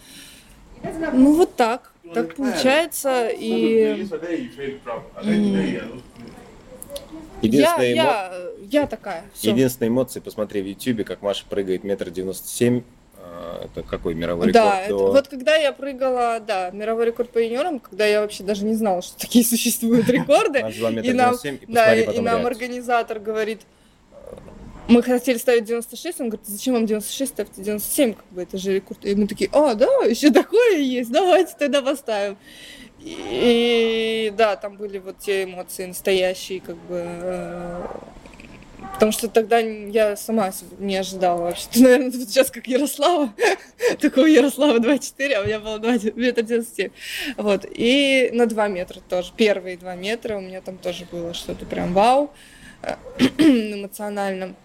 Ну 1.13 1.34
вот 1.36 1.56
так, 1.56 1.93
так 2.13 2.36
получается, 2.36 3.29
и 3.29 3.47
я, 3.82 3.95
Единственная, 7.41 7.93
эмо- 7.93 7.95
я, 7.95 8.82
я 8.82 8.88
такая. 8.88 9.25
всё. 9.34 9.51
единственная 9.51 9.89
эмоция, 9.89 10.21
посмотри 10.21 10.62
в 10.62 10.65
Ютубе, 10.65 11.03
как 11.03 11.21
Маша 11.21 11.45
прыгает 11.49 11.84
метр 11.84 12.10
девяносто 12.10 12.47
семь. 12.47 12.84
А, 13.25 13.65
Это 13.65 13.83
какой 13.83 14.13
мировой 14.13 14.47
рекорд? 14.47 14.65
Да, 14.65 14.79
это- 14.81 14.89
то- 14.89 15.12
вот 15.12 15.27
когда 15.27 15.55
я 15.55 15.71
прыгала, 15.71 16.39
да, 16.39 16.69
мировой 16.71 17.05
рекорд 17.05 17.29
по 17.31 17.39
юниорам, 17.39 17.79
когда 17.79 18.05
я 18.05 18.21
вообще 18.21 18.43
даже 18.43 18.65
не 18.65 18.73
знала, 18.75 19.01
что 19.01 19.17
такие 19.17 19.43
существуют 19.53 20.09
рекорды, 20.09 20.62
и 21.09 21.13
нам- 21.13 21.33
и 21.62 21.65
Да, 21.73 21.95
и, 21.95 22.03
и 22.17 22.19
нам 22.21 22.41
организатор 22.47 23.19
говорит, 23.19 23.62
мы 24.89 25.01
хотели 25.01 25.38
ставить 25.38 25.63
96, 25.63 26.19
он 26.19 26.27
говорит, 26.29 26.45
зачем 26.45 26.73
вам 26.73 26.86
96, 26.86 27.31
ставьте 27.31 27.62
97, 27.62 28.13
как 28.15 28.25
бы 28.31 28.41
это 28.41 28.57
же 28.57 28.73
рекорд. 28.75 29.05
И 29.05 29.15
мы 29.15 29.27
такие, 29.27 29.49
а, 29.53 29.75
да, 29.75 29.86
еще 30.05 30.29
такое 30.29 30.77
есть, 30.79 31.09
давайте 31.12 31.53
тогда 31.57 31.81
поставим. 31.81 32.36
И, 32.99 34.33
да, 34.38 34.55
там 34.55 34.75
были 34.77 34.97
вот 34.97 35.19
те 35.19 35.43
эмоции 35.43 35.86
настоящие, 35.86 36.59
как 36.62 36.75
бы, 36.75 37.01
э, 37.05 37.81
потому 38.93 39.12
что 39.12 39.27
тогда 39.27 39.60
я 39.60 40.15
сама 40.15 40.51
не 40.79 40.95
ожидала 40.95 41.41
вообще. 41.41 41.67
Наверное, 41.75 42.12
вот 42.12 42.29
сейчас 42.29 42.51
как 42.51 42.67
Ярослава, 42.67 43.34
такого 43.99 44.25
Ярослава 44.25 44.77
2,4, 44.77 45.34
а 45.34 45.41
у 45.41 45.45
меня 45.45 45.60
было 45.60 45.79
2, 45.79 45.91
метр 46.15 46.43
97. 46.43 46.89
Вот, 47.38 47.65
и 47.69 48.29
на 48.34 48.45
2 48.45 48.67
метра 48.69 49.01
тоже, 49.01 49.32
первые 49.36 49.77
2 49.77 49.95
метра 49.95 50.38
у 50.38 50.41
меня 50.41 50.62
там 50.62 50.77
тоже 50.77 51.06
было 51.12 51.34
что-то 51.34 51.65
прям 51.65 51.93
вау, 51.93 52.32
э, 52.82 52.95
эмоционально. 53.38 54.56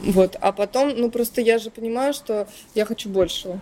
Вот, 0.00 0.36
а 0.40 0.50
потом, 0.50 0.88
ну 0.96 1.10
просто 1.10 1.40
я 1.40 1.58
же 1.58 1.70
понимаю, 1.70 2.12
что 2.12 2.48
я 2.74 2.84
хочу 2.84 3.08
большего. 3.08 3.60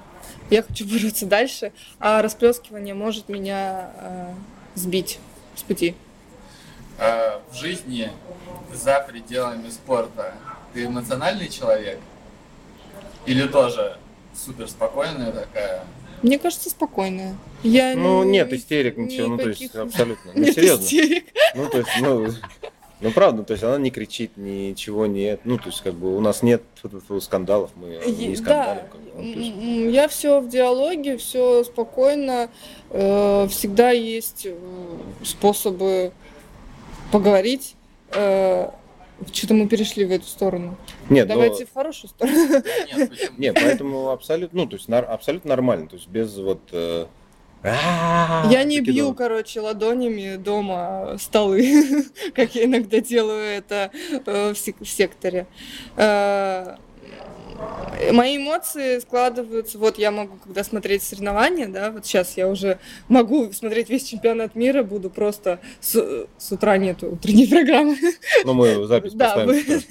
Я 0.48 0.62
хочу 0.62 0.86
бороться 0.90 1.26
дальше, 1.26 1.72
а 1.98 2.22
расплескивание 2.22 2.94
может 2.94 3.28
меня 3.28 3.90
э, 4.00 4.32
сбить 4.74 5.18
с 5.54 5.62
пути. 5.62 5.94
А, 7.00 7.40
в 7.50 7.54
жизни 7.56 8.10
за 8.72 9.00
пределами 9.08 9.70
спорта 9.70 10.34
ты 10.74 10.84
эмоциональный 10.84 11.48
человек? 11.48 11.98
Или 13.26 13.46
тоже 13.48 13.96
супер 14.34 14.68
спокойная 14.68 15.32
такая? 15.32 15.84
Мне 16.22 16.38
кажется, 16.38 16.68
спокойная. 16.68 17.34
Я 17.62 17.94
Ну, 17.96 18.22
не- 18.24 18.32
нет 18.32 18.52
истерик, 18.52 18.98
ничего, 18.98 19.28
ну, 19.28 19.38
то 19.38 19.48
есть, 19.48 19.60
никаких- 19.62 19.80
абсолютно. 19.80 20.32
Ну, 20.34 20.40
Нет 20.42 20.54
серьезно. 20.54 20.84
истерик. 20.84 21.24
Ну, 21.54 21.68
то 21.70 21.78
есть, 21.78 21.90
ну, 22.00 22.28
ну, 23.00 23.10
правда, 23.12 23.42
то 23.42 23.52
есть 23.54 23.64
она 23.64 23.78
не 23.78 23.90
кричит, 23.90 24.36
ничего 24.36 25.06
нет. 25.06 25.40
Ну, 25.44 25.56
то 25.56 25.66
есть, 25.68 25.80
как 25.80 25.94
бы 25.94 26.14
у 26.14 26.20
нас 26.20 26.42
нет 26.42 26.62
скандалов, 27.20 27.70
мы 27.76 27.88
не 28.06 28.36
скандалим. 28.36 28.44
Да, 28.44 28.88
как 28.92 29.00
бы, 29.00 29.10
ну, 29.14 29.22
есть. 29.22 29.94
Я 29.94 30.08
все 30.08 30.40
в 30.40 30.48
диалоге, 30.50 31.16
все 31.16 31.64
спокойно. 31.64 32.50
э, 32.90 33.46
Всегда 33.48 33.90
есть 33.90 34.42
э, 34.44 34.54
способы 35.24 36.12
поговорить. 37.12 37.74
Э, 38.12 38.70
Что-то 39.32 39.54
мы 39.54 39.68
перешли 39.68 40.04
в 40.04 40.10
эту 40.10 40.26
сторону. 40.26 40.76
Нет, 41.08 41.28
ну, 41.28 41.34
Давайте 41.34 41.66
в 41.66 41.72
хорошую 41.74 42.10
сторону. 42.10 42.36
Нет, 42.96 43.10
нет, 43.38 43.54
поэтому 43.60 44.10
абсолютно, 44.10 44.62
ну, 44.62 44.66
то 44.66 44.76
есть, 44.76 44.88
нар- 44.88 45.04
абсолютно 45.04 45.50
нормально, 45.50 45.88
то 45.88 45.96
есть, 45.96 46.08
без 46.08 46.36
вот... 46.38 46.60
э, 46.72 47.06
Я 47.62 48.64
не 48.64 48.80
бью, 48.80 49.12
короче, 49.14 49.60
ладонями 49.60 50.36
дома 50.36 51.16
столы, 51.18 52.06
как 52.34 52.54
я 52.54 52.64
иногда 52.64 53.00
делаю 53.00 53.44
это 53.44 53.90
э, 54.24 54.54
в 54.54 54.86
секторе. 54.88 55.46
Мои 58.12 58.38
эмоции 58.38 58.98
складываются, 58.98 59.78
вот 59.78 59.98
я 59.98 60.10
могу, 60.10 60.36
когда 60.36 60.64
смотреть 60.64 61.02
соревнования, 61.02 61.68
да, 61.68 61.90
вот 61.90 62.06
сейчас 62.06 62.36
я 62.36 62.48
уже 62.48 62.78
могу 63.08 63.52
смотреть 63.52 63.90
весь 63.90 64.04
чемпионат 64.04 64.54
мира, 64.54 64.82
буду 64.82 65.10
просто 65.10 65.60
с, 65.80 66.26
с 66.38 66.52
утра 66.52 66.78
нету 66.78 67.12
утренней 67.12 67.46
программы. 67.46 67.96
Ну, 68.44 68.54
мы 68.54 68.86
запись 68.86 69.12
Да, 69.12 69.34
поставим. 69.34 69.48
вы-. 69.48 69.82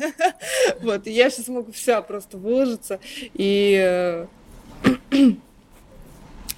Вот, 0.82 1.08
и 1.08 1.12
я 1.12 1.30
сейчас 1.30 1.48
могу 1.50 1.72
вся 1.72 2.02
просто 2.02 2.38
выложиться. 2.38 3.00
И 3.34 3.80
э, 3.80 4.26
то 5.12 5.36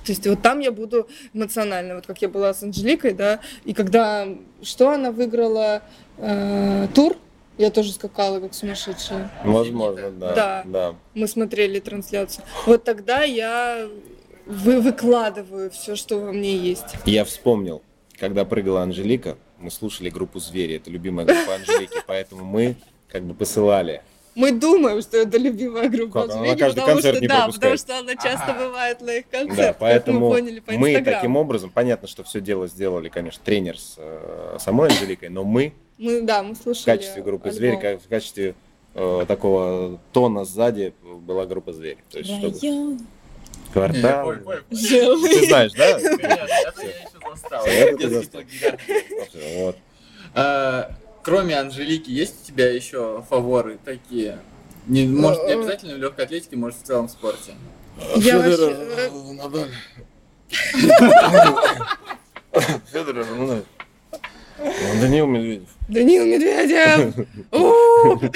есть 0.07 0.25
вот 0.25 0.41
там 0.41 0.59
я 0.59 0.71
буду 0.71 1.07
эмоционально, 1.33 1.95
вот 1.95 2.07
как 2.07 2.21
я 2.21 2.29
была 2.29 2.53
с 2.53 2.63
Анжеликой, 2.63 3.13
да, 3.13 3.39
и 3.65 3.73
когда, 3.73 4.27
что 4.61 4.89
она 4.89 5.11
выиграла 5.11 5.83
э, 6.17 6.87
тур, 6.93 7.17
я 7.57 7.69
тоже 7.71 7.91
скакала 7.91 8.39
как 8.39 8.53
сумасшедшая. 8.53 9.31
Возможно, 9.43 10.11
да. 10.11 10.33
Да. 10.33 10.63
Да. 10.65 10.95
Мы 11.13 11.27
смотрели 11.27 11.79
трансляцию. 11.79 12.45
Вот 12.65 12.83
тогда 12.83 13.23
я 13.23 13.87
вы, 14.45 14.81
выкладываю 14.81 15.69
все, 15.71 15.95
что 15.95 16.17
во 16.17 16.31
мне 16.31 16.55
есть. 16.55 16.95
Я 17.05 17.25
вспомнил, 17.25 17.81
когда 18.19 18.45
прыгала 18.45 18.81
Анжелика, 18.81 19.37
мы 19.59 19.69
слушали 19.69 20.09
группу 20.09 20.39
«Звери», 20.39 20.75
это 20.77 20.89
любимая 20.89 21.25
группа 21.25 21.55
Анжелики, 21.55 21.97
поэтому 22.07 22.43
мы 22.43 22.75
как 23.07 23.23
бы 23.23 23.33
посылали. 23.33 24.01
Мы 24.33 24.53
думаем, 24.53 25.01
что 25.01 25.17
это 25.17 25.37
любимая 25.37 25.89
группа 25.89 26.25
Как, 26.25 26.57
каждый 26.57 26.79
потому 26.79 26.85
концерт 26.85 27.15
что, 27.17 27.21
не 27.21 27.27
да, 27.27 27.41
пропускает. 27.43 27.81
потому 27.81 27.99
что 27.99 27.99
она 27.99 28.15
часто 28.15 28.51
Ага. 28.51 28.65
бывает 28.65 29.01
на 29.01 29.09
их 29.11 29.25
Да, 29.29 29.39
концертах, 29.39 29.75
поэтому 29.77 30.19
как 30.19 30.39
мы 30.39 30.41
поняли 30.41 30.59
по 30.61 30.71
мы 30.71 31.01
таким 31.01 31.35
образом, 31.35 31.69
понятно, 31.69 32.07
что 32.07 32.23
все 32.23 32.39
дело 32.39 32.67
сделали, 32.67 33.09
конечно, 33.09 33.41
тренер 33.43 33.77
с 33.77 33.95
э, 33.97 34.57
самой 34.59 34.89
Анжеликой, 34.89 35.27
но 35.29 35.43
мы 35.43 35.73
Мы, 36.01 36.21
да, 36.21 36.41
мы 36.41 36.55
в 36.55 36.57
слушали 36.57 36.85
качестве 36.85 37.21
группы 37.21 37.49
альбом. 37.49 37.57
«Звери», 37.57 37.75
как- 37.75 38.01
в 38.01 38.07
качестве 38.07 38.55
э, 38.95 39.25
такого 39.27 39.99
тона 40.13 40.45
сзади 40.45 40.93
была 41.03 41.45
группа 41.45 41.71
«Звери». 41.73 41.99
То 42.09 42.17
есть, 42.17 42.31
чтобы... 42.31 42.57
Район 42.59 42.99
Квартал. 43.71 44.25
понял, 44.25 44.43
понял. 44.43 44.61
желый. 44.71 45.29
Ты 45.29 45.45
знаешь, 45.45 45.71
да? 45.73 45.91
Нет, 45.99 46.03
это 46.03 46.81
я 46.81 46.89
еще 46.89 47.09
застал. 47.29 47.65
Это 47.65 47.97
ты 47.97 48.07
Детский 48.09 48.15
застал. 48.15 48.41
плагиат. 48.41 48.79
Вот. 49.59 49.77
А, 50.33 50.91
Кроме 51.23 51.59
Анжелики, 51.59 52.09
есть 52.09 52.35
у 52.43 52.47
тебя 52.47 52.73
еще 52.73 53.23
фаворы 53.29 53.77
такие? 53.85 54.39
Не, 54.87 55.05
может, 55.05 55.45
не 55.45 55.53
обязательно 55.53 55.93
в 55.93 55.97
легкой 55.99 56.25
атлетике, 56.25 56.55
может, 56.57 56.79
в 56.79 56.83
целом 56.83 57.09
спорте. 57.09 57.53
Я 58.15 58.39
вообще, 58.39 58.75
э, 58.75 59.09
Даниил 65.01 65.27
Медведев. 65.27 65.69
Данил 65.87 66.25
Медведев! 66.25 67.15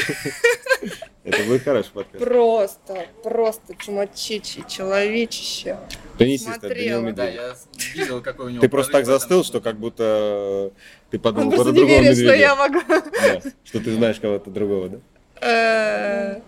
Это 1.24 1.44
будет 1.46 1.64
хороший 1.64 1.92
подкаст. 1.92 2.24
Просто, 2.24 3.06
просто 3.24 3.76
чумачичи, 3.76 4.64
человечище. 4.68 5.78
Смотрела. 6.18 7.02
Даниил 7.02 7.02
Да, 7.16 7.26
Медведев. 7.26 7.58
я 7.96 8.02
видел, 8.02 8.22
какой 8.22 8.46
у 8.46 8.50
него 8.50 8.62
Ты 8.62 8.70
просто 8.70 8.92
так 8.92 9.06
застыл, 9.08 9.44
что 9.44 9.60
как 9.60 9.78
будто 9.80 10.72
ты 11.10 11.18
Он 11.18 11.24
подумал 11.24 11.50
просто 11.52 11.64
про 11.64 11.72
не 11.72 11.78
другого 11.80 12.02
верит, 12.02 12.18
что 12.18 12.36
я 12.36 12.56
могу. 12.56 12.80
Да, 12.88 13.42
Что 13.64 13.80
ты 13.80 13.96
знаешь 13.96 14.20
кого-то 14.20 14.50
другого, 14.52 14.90
да? 14.90 16.42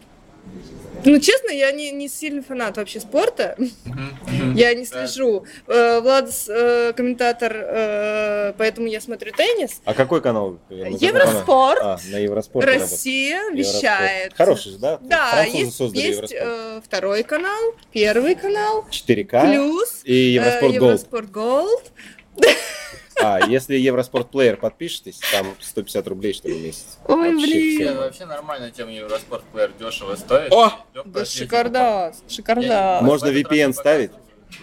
Ну, 1.05 1.19
честно, 1.19 1.51
я 1.51 1.71
не, 1.71 1.91
не 1.91 2.09
сильный 2.09 2.41
фанат 2.43 2.77
вообще 2.77 2.99
спорта. 2.99 3.55
Я 4.55 4.73
не 4.73 4.83
слежу. 4.85 5.45
Э, 5.67 5.99
Влад 6.01 6.29
э, 6.49 6.93
комментатор, 6.95 7.53
э, 7.55 8.53
поэтому 8.57 8.87
я 8.87 8.99
смотрю 8.99 9.31
теннис. 9.31 9.81
А 9.85 9.93
какой 9.93 10.21
канал? 10.21 10.57
Евроспорт. 10.69 11.79
А, 11.81 11.97
на 12.09 12.17
Евроспорт. 12.17 12.65
Россия 12.65 13.37
Евроспорт. 13.51 13.57
вещает. 13.57 14.33
Хороший 14.35 14.71
же, 14.73 14.77
да? 14.79 14.97
Да, 15.01 15.31
Французы 15.31 15.57
есть, 15.57 15.77
создали 15.77 16.01
есть 16.03 16.15
Евроспорт. 16.31 16.43
э, 16.45 16.81
второй 16.83 17.23
канал, 17.23 17.61
первый 17.91 18.35
канал, 18.35 18.85
4К 18.91 19.49
плюс 19.51 20.01
и 20.03 20.13
Евроспорт 20.13 20.73
э, 20.75 20.79
Голд. 20.79 20.91
Евроспорт 20.91 21.31
Голд. 21.31 21.91
А, 23.23 23.39
если 23.47 23.75
Eurosport 23.75 24.29
Player 24.29 24.57
подпишетесь, 24.57 25.19
там 25.31 25.47
150 25.59 26.07
рублей, 26.07 26.33
что 26.33 26.47
ли, 26.47 26.55
в 26.59 26.63
месяц. 26.63 26.97
Ой, 27.07 27.31
Вообще 27.33 27.45
блин. 27.47 27.81
Всем. 27.81 27.97
вообще 27.97 28.25
нормальная 28.25 28.71
тема 28.71 28.91
Eurosport 28.91 29.43
Player 29.45 29.71
дешево 29.79 30.15
стоит. 30.15 30.51
О! 30.53 30.71
Лёгкая 30.93 31.13
Да 31.13 31.25
шикардас, 31.25 32.23
шикардас. 32.29 33.01
Можно 33.01 33.27
VPN 33.29 33.73
ставить. 33.73 34.11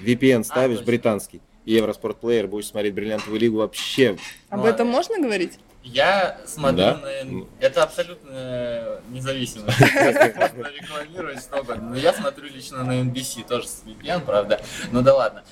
VPN 0.02 0.44
ставишь 0.44 0.78
точно. 0.78 0.86
британский. 0.86 1.40
Eurosport 1.64 2.18
Player, 2.20 2.46
будешь 2.46 2.66
смотреть 2.66 2.94
бриллиантовую 2.94 3.40
лигу 3.40 3.56
вообще. 3.58 4.16
Об 4.50 4.60
Ну, 4.60 4.66
этом 4.66 4.86
можно 4.86 5.18
говорить? 5.18 5.58
Я 5.82 6.38
смотрю 6.46 6.76
Да? 6.78 6.96
на... 7.24 7.44
Это 7.60 7.82
абсолютно 7.82 9.00
независимо. 9.10 9.64
Можно 9.68 10.68
рекламировать 10.70 11.46
угодно. 11.52 11.90
Но 11.90 11.96
я 11.96 12.14
смотрю 12.14 12.46
лично 12.48 12.84
на 12.84 12.92
NBC, 13.02 13.46
тоже 13.46 13.68
с 13.68 13.82
VPN, 13.84 14.24
правда. 14.24 14.62
Ну 14.92 15.02
да 15.02 15.14
ладно. 15.14 15.42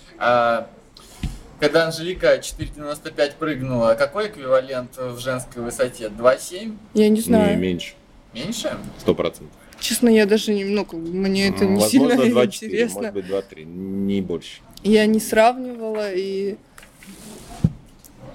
Когда 1.63 1.87
Анжелика 1.87 2.35
4.95 2.39 3.35
прыгнула, 3.39 3.95
какой 3.95 4.27
эквивалент 4.27 4.97
в 4.97 5.17
женской 5.21 5.63
высоте? 5.63 6.07
2.7? 6.07 6.77
Я 6.95 7.09
не 7.09 7.15
Не, 7.15 7.21
знаю. 7.21 7.57
меньше. 7.57 7.93
Меньше? 8.35 8.77
Сто 8.99 9.15
процентов. 9.15 9.57
Честно, 9.79 10.09
я 10.09 10.27
даже 10.27 10.53
не, 10.53 10.65
ну, 10.65 10.85
как 10.85 10.99
бы 10.99 11.13
мне 11.13 11.51
это 11.51 11.65
не 11.65 11.79
Возможно, 11.79 12.17
сильно 12.25 12.41
2-4, 12.41 12.47
интересно. 12.67 13.01
может 13.03 13.15
быть, 13.15 13.27
2-3, 13.27 13.65
не 13.65 14.21
больше. 14.23 14.61
Я 14.83 15.07
не 15.07 15.21
сравнивала 15.21 16.13
и... 16.13 16.57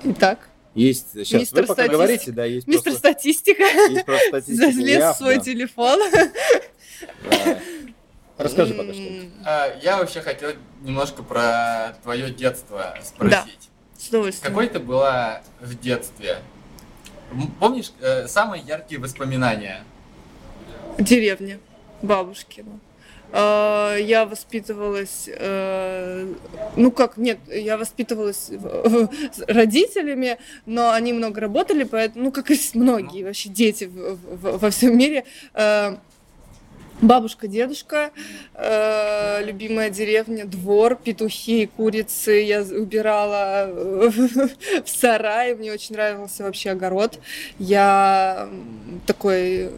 Итак, 0.06 0.48
Есть, 0.74 1.08
сейчас 1.12 1.42
Мистер 1.42 1.63
вы 1.63 1.68
пока 1.68 1.82
статист- 1.84 1.92
говорите, 1.92 2.32
да, 2.32 2.46
есть 2.46 2.66
мистер 2.66 2.94
просто, 2.94 3.00
статистика 3.00 3.63
есть 3.63 4.06
просто 4.06 4.28
статистика. 4.30 4.72
залез 4.72 5.16
в 5.16 5.18
свой 5.18 5.36
да. 5.36 5.42
телефон. 5.44 6.00
Да. 7.30 7.60
Расскажи 8.38 8.73
пока 8.73 8.93
что. 8.93 9.04
А, 9.45 9.78
Я 9.82 9.97
вообще 9.97 10.21
хотел 10.21 10.52
немножко 10.82 11.23
про 11.23 11.95
твое 12.04 12.30
детство 12.30 12.95
спросить. 13.04 13.69
С 13.97 14.10
удовольствием. 14.10 14.54
Какой 14.54 14.67
ты 14.67 14.80
была 14.80 15.41
в 15.60 15.80
детстве? 15.80 16.38
Помнишь 17.60 17.91
э, 18.00 18.28
самые 18.28 18.62
яркие 18.63 19.02
воспоминания? 19.02 19.84
Деревня 21.00 21.60
бабушкина. 22.02 22.80
Я 23.34 24.26
воспитывалась, 24.30 25.28
э, 25.28 26.34
ну 26.78 26.91
как, 26.91 27.17
нет, 27.17 27.39
я 27.47 27.78
воспитывалась 27.78 28.50
с 28.50 29.43
родителями, 29.47 30.38
но 30.65 30.91
они 30.91 31.12
много 31.12 31.41
работали, 31.41 31.84
поэтому, 31.84 32.26
ну 32.26 32.32
как 32.32 32.50
и 32.52 32.58
многие 32.73 33.23
вообще 33.23 33.50
дети 33.50 33.91
во 33.91 34.69
всем 34.69 34.97
мире. 34.97 35.26
Э, 37.01 37.05
Бабушка, 37.05 37.47
дедушка, 37.47 38.12
э, 38.55 39.43
любимая 39.43 39.89
деревня, 39.89 40.45
двор, 40.45 40.95
петухи, 40.95 41.67
курицы. 41.67 42.41
Я 42.41 42.62
убирала 42.62 43.67
э, 43.67 44.10
в 44.83 44.89
сарае, 44.89 45.55
мне 45.55 45.71
очень 45.71 45.95
нравился 45.95 46.43
вообще 46.43 46.71
огород. 46.71 47.19
Я 47.60 48.49
такой 49.05 49.71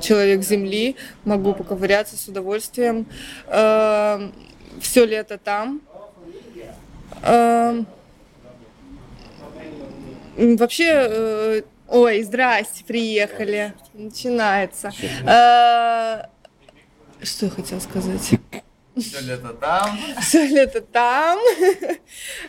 человек 0.00 0.42
земли, 0.42 0.96
могу 1.24 1.54
поковыряться 1.54 2.16
с 2.16 2.28
удовольствием. 2.28 3.06
Все 3.48 5.04
лето 5.04 5.38
там. 5.38 5.80
М, 7.22 7.86
Вообще, 10.36 10.90
э, 10.90 11.62
ой, 11.88 12.22
здрасте, 12.22 12.84
приехали. 12.84 13.72
Начинается. 13.92 14.90
Э, 15.24 16.24
Что 17.22 17.46
я 17.46 17.50
хотела 17.50 17.80
сказать? 17.80 18.30
Все 18.96 19.20
лето 19.20 19.54
там. 19.54 19.98
Все 20.20 20.46
лето 20.46 20.80
там. 20.80 21.38
Все 21.56 21.98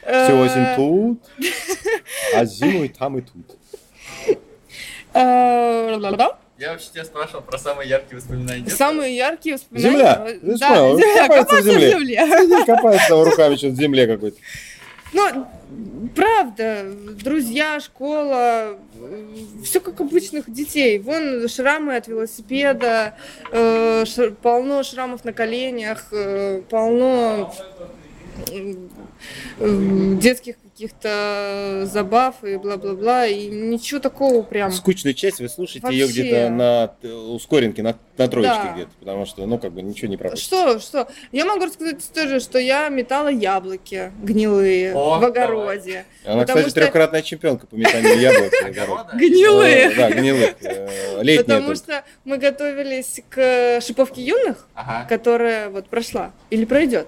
Э, 0.03 0.43
осень 0.45 0.75
тут, 0.75 1.23
а 2.35 2.45
зиму 2.45 2.83
и 2.83 2.87
там, 2.89 3.17
и 3.17 3.21
тут. 3.21 3.57
э. 5.13 5.97
Я 6.57 6.71
вообще 6.71 6.87
тебя 6.93 7.03
спрашивал 7.03 7.41
про 7.41 7.57
самые 7.57 7.89
яркие 7.89 8.17
воспоминания 8.17 8.61
детства. 8.61 8.77
Самые 8.85 9.15
яркие 9.15 9.55
воспоминания. 9.55 9.97
Земля. 9.97 10.57
Да, 10.57 10.95
земля, 10.95 11.27
копается 11.27 11.61
в 11.61 11.65
земле. 11.65 12.65
Копается 12.65 13.23
руками 13.25 13.55
что-то 13.55 13.73
в 13.73 13.77
земле 13.77 14.07
какой-то. 14.07 14.37
Ну, 15.15 15.47
правда, 16.13 16.91
друзья, 17.23 17.79
школа, 17.79 18.77
все 19.63 19.79
как 19.79 20.01
обычных 20.01 20.51
детей. 20.51 20.99
Вон 20.99 21.47
шрамы 21.47 21.95
от 21.95 22.09
велосипеда, 22.09 23.15
э, 23.49 24.03
полно 24.41 24.83
шрамов 24.83 25.23
на 25.23 25.31
коленях, 25.31 26.07
э, 26.11 26.63
полно 26.69 27.53
м, 29.61 30.19
детских 30.19 30.55
каких-то 30.75 31.83
забав 31.85 32.43
и 32.43 32.57
бла-бла-бла, 32.57 33.27
и 33.27 33.47
ничего 33.47 34.01
такого 34.01 34.41
прям. 34.41 34.71
Скучную 34.73 35.13
часть 35.13 35.39
вы 35.39 35.47
слушаете 35.47 35.87
ее 35.89 36.05
Вообще. 36.05 36.21
где-то 36.21 36.49
на 36.49 36.87
т- 36.87 37.07
ускоренке, 37.13 37.81
на, 37.81 37.95
на 38.17 38.27
троечке 38.27 38.53
Да. 38.65 38.73
где-то, 38.73 38.91
потому 38.99 39.25
что, 39.25 39.45
ну, 39.45 39.57
как 39.57 39.71
бы 39.71 39.81
ничего 39.81 40.09
не 40.09 40.17
пропустите. 40.17 40.47
Что, 40.47 40.79
что? 40.79 41.07
Я 41.31 41.45
могу 41.45 41.63
рассказать 41.65 42.01
историю, 42.01 42.41
что 42.41 42.59
я 42.59 42.89
метала 42.89 43.29
яблоки 43.29 44.11
гнилые 44.21 44.93
О, 44.93 45.17
в 45.19 45.23
огороде. 45.23 46.05
Она, 46.25 46.41
потому 46.41 46.57
кстати, 46.59 46.69
что- 46.71 46.79
трехкратная 46.81 47.21
чемпионка 47.21 47.67
по 47.67 47.75
метанию 47.75 48.19
яблок. 48.19 48.51
в 48.51 48.65
огород. 48.65 48.99
Огорода? 48.99 49.17
Гнилые. 49.17 49.75
Э, 49.91 49.95
Да, 49.95 50.11
гнилых. 50.11 50.55
э, 50.61 51.21
Летняя 51.21 51.43
Потому 51.59 51.75
что 51.75 52.03
мы 52.25 52.37
готовились 52.37 53.21
к 53.29 53.79
шиповке 53.81 54.21
юных, 54.23 54.67
которая 55.07 55.69
вот 55.69 55.87
прошла. 55.87 56.31
Или 56.49 56.65
пройдет? 56.65 57.07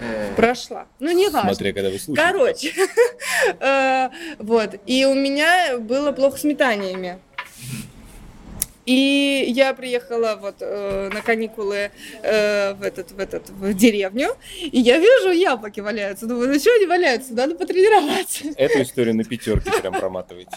Э, 0.00 0.32
Прошла. 0.36 0.86
Ну, 1.00 1.10
не 1.10 1.28
важно. 1.28 1.50
Смотря, 1.54 1.72
когда 1.72 1.90
вы 1.90 1.98
слушаете. 1.98 2.32
Короче, 2.32 2.72
Э, 3.60 4.10
вот. 4.38 4.74
И 4.86 5.04
у 5.04 5.14
меня 5.14 5.78
было 5.78 6.12
плохо 6.12 6.38
с 6.38 6.44
метаниями. 6.44 7.18
И 8.86 9.44
я 9.48 9.74
приехала 9.74 10.38
вот 10.40 10.56
э, 10.60 11.10
на 11.12 11.20
каникулы 11.20 11.90
э, 12.22 12.72
в 12.72 12.82
этот 12.82 13.12
в 13.12 13.18
этот 13.18 13.50
в 13.50 13.74
деревню, 13.74 14.30
и 14.62 14.80
я 14.80 14.96
вижу 14.96 15.30
яблоки 15.30 15.80
валяются. 15.80 16.26
Думаю, 16.26 16.48
ну 16.54 16.58
что 16.58 16.74
они 16.74 16.86
валяются? 16.86 17.34
Надо 17.34 17.54
потренироваться. 17.54 18.44
Эту 18.56 18.80
историю 18.80 19.14
на 19.14 19.24
пятерке 19.24 19.70
прям 19.82 19.92
проматывайте. 19.92 20.56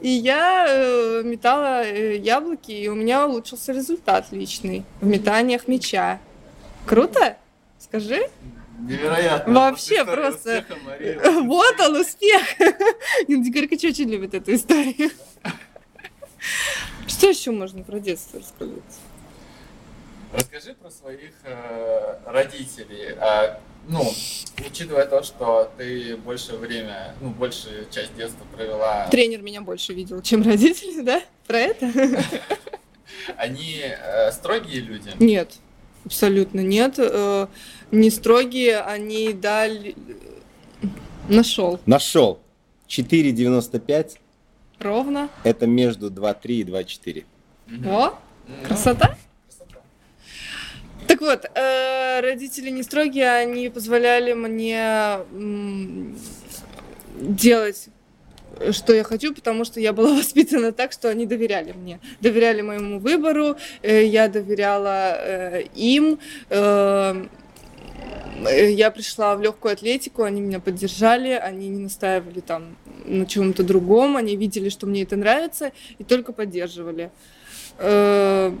И 0.00 0.08
я 0.08 0.64
э, 0.70 1.22
метала 1.22 1.84
э, 1.84 2.16
яблоки, 2.16 2.72
и 2.72 2.88
у 2.88 2.94
меня 2.94 3.26
улучшился 3.26 3.72
результат 3.72 4.28
личный 4.30 4.84
в 5.02 5.06
метаниях 5.06 5.68
мяча. 5.68 6.20
Круто? 6.86 7.36
Скажи. 7.88 8.20
Невероятно. 8.80 9.52
Вообще 9.54 10.04
просто- 10.04 10.58
успеха, 10.60 10.80
Мария. 10.84 11.20
Вот 11.42 11.80
он, 11.80 11.96
успех! 12.00 12.42
Игорька 13.28 13.74
очень 13.74 14.08
любит 14.08 14.34
эту 14.34 14.54
историю. 14.54 15.10
Что 17.06 17.28
еще 17.28 17.50
можно 17.50 17.82
про 17.82 17.98
детство 17.98 18.38
рассказать? 18.38 19.00
Расскажи 20.32 20.74
про 20.74 20.90
своих 20.90 21.32
э, 21.44 22.18
родителей. 22.26 23.14
А, 23.18 23.58
ну, 23.88 24.02
учитывая 24.64 25.06
то, 25.06 25.22
что 25.22 25.72
ты 25.78 26.16
больше 26.16 26.56
время, 26.56 27.14
ну, 27.22 27.30
большую 27.30 27.88
часть 27.90 28.14
детства 28.14 28.44
провела, 28.54 29.08
Тренер 29.08 29.40
меня 29.40 29.62
больше 29.62 29.94
видел, 29.94 30.20
чем 30.20 30.42
родители, 30.42 31.00
да? 31.00 31.22
Про 31.46 31.58
это? 31.60 31.90
они 33.38 33.80
э, 33.82 34.30
строгие 34.32 34.82
люди? 34.82 35.10
Нет, 35.18 35.54
абсолютно 36.04 36.60
нет. 36.60 36.98
Не 37.90 38.10
строгие, 38.10 38.80
они 38.80 39.32
дали... 39.32 39.94
Нашел. 41.28 41.80
Нашел. 41.86 42.40
4,95 42.88 44.16
Ровно. 44.78 45.28
это 45.44 45.66
между 45.66 46.10
2,3 46.10 46.38
и 46.46 46.64
2,4. 46.64 47.24
Мгм. 47.66 47.88
О, 47.88 48.18
красота. 48.66 49.16
Так 51.06 51.20
вот, 51.20 51.44
э, 51.54 52.20
родители 52.20 52.70
не 52.70 52.82
строгие, 52.82 53.30
они 53.30 53.68
позволяли 53.68 54.32
мне 54.34 55.18
делать 57.20 57.88
что 58.72 58.92
я 58.92 59.04
хочу, 59.04 59.34
потому 59.34 59.64
что 59.64 59.80
я 59.80 59.92
была 59.92 60.14
воспитана 60.18 60.72
так, 60.72 60.92
что 60.92 61.08
они 61.08 61.26
доверяли 61.26 61.72
мне, 61.72 62.00
доверяли 62.20 62.60
моему 62.62 62.98
выбору, 62.98 63.56
э, 63.82 64.04
я 64.04 64.28
доверяла 64.28 65.14
э, 65.16 65.62
им. 65.74 66.18
э, 66.50 67.26
я 68.46 68.90
пришла 68.90 69.34
в 69.36 69.42
легкую 69.42 69.72
атлетику, 69.72 70.22
они 70.22 70.40
меня 70.40 70.60
поддержали, 70.60 71.30
они 71.30 71.68
не 71.68 71.80
настаивали 71.84 72.40
там 72.40 72.76
на 73.04 73.26
чем-то 73.26 73.62
другом, 73.62 74.16
они 74.16 74.36
видели, 74.36 74.68
что 74.68 74.86
мне 74.86 75.02
это 75.02 75.16
нравится, 75.16 75.72
и 75.98 76.04
только 76.04 76.32
поддерживали. 76.32 77.10
Э, 77.78 78.52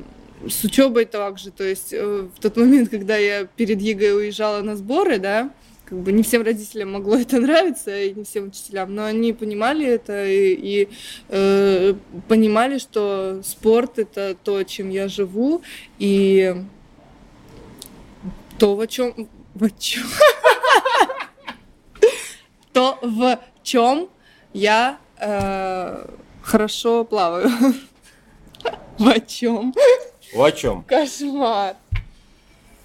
с 0.48 0.64
учебой 0.64 1.04
также, 1.04 1.50
то 1.50 1.64
есть 1.64 1.92
э, 1.92 2.28
в 2.34 2.40
тот 2.40 2.56
момент, 2.56 2.88
когда 2.88 3.16
я 3.16 3.44
перед 3.44 3.80
ЕГЭ 3.80 4.14
уезжала 4.14 4.62
на 4.62 4.76
сборы, 4.76 5.18
да, 5.18 5.50
как 5.84 5.98
бы 5.98 6.12
не 6.12 6.22
всем 6.22 6.42
родителям 6.42 6.92
могло 6.92 7.16
это 7.16 7.40
нравиться, 7.40 7.98
и 7.98 8.12
не 8.12 8.24
всем 8.24 8.48
учителям, 8.48 8.94
но 8.94 9.04
они 9.04 9.32
понимали 9.32 9.86
это 9.86 10.26
и, 10.26 10.54
и, 10.54 10.88
э, 11.28 11.94
понимали, 12.28 12.78
что 12.78 13.40
спорт 13.42 13.98
это 13.98 14.36
то, 14.42 14.62
чем 14.64 14.90
я 14.90 15.08
живу, 15.08 15.62
и 15.98 16.54
то, 18.58 18.76
в 18.76 18.86
чем... 18.86 19.28
В 19.58 19.70
чем? 19.76 20.06
То, 22.72 22.96
в 23.02 23.38
чем 23.64 24.08
я 24.52 24.98
э, 25.16 26.06
хорошо 26.42 27.02
плаваю. 27.04 27.50
В 28.98 29.20
чем? 29.26 29.74
О 30.36 30.50
чем? 30.52 30.84
Кошмар. 30.84 31.74
Ты 31.90 32.00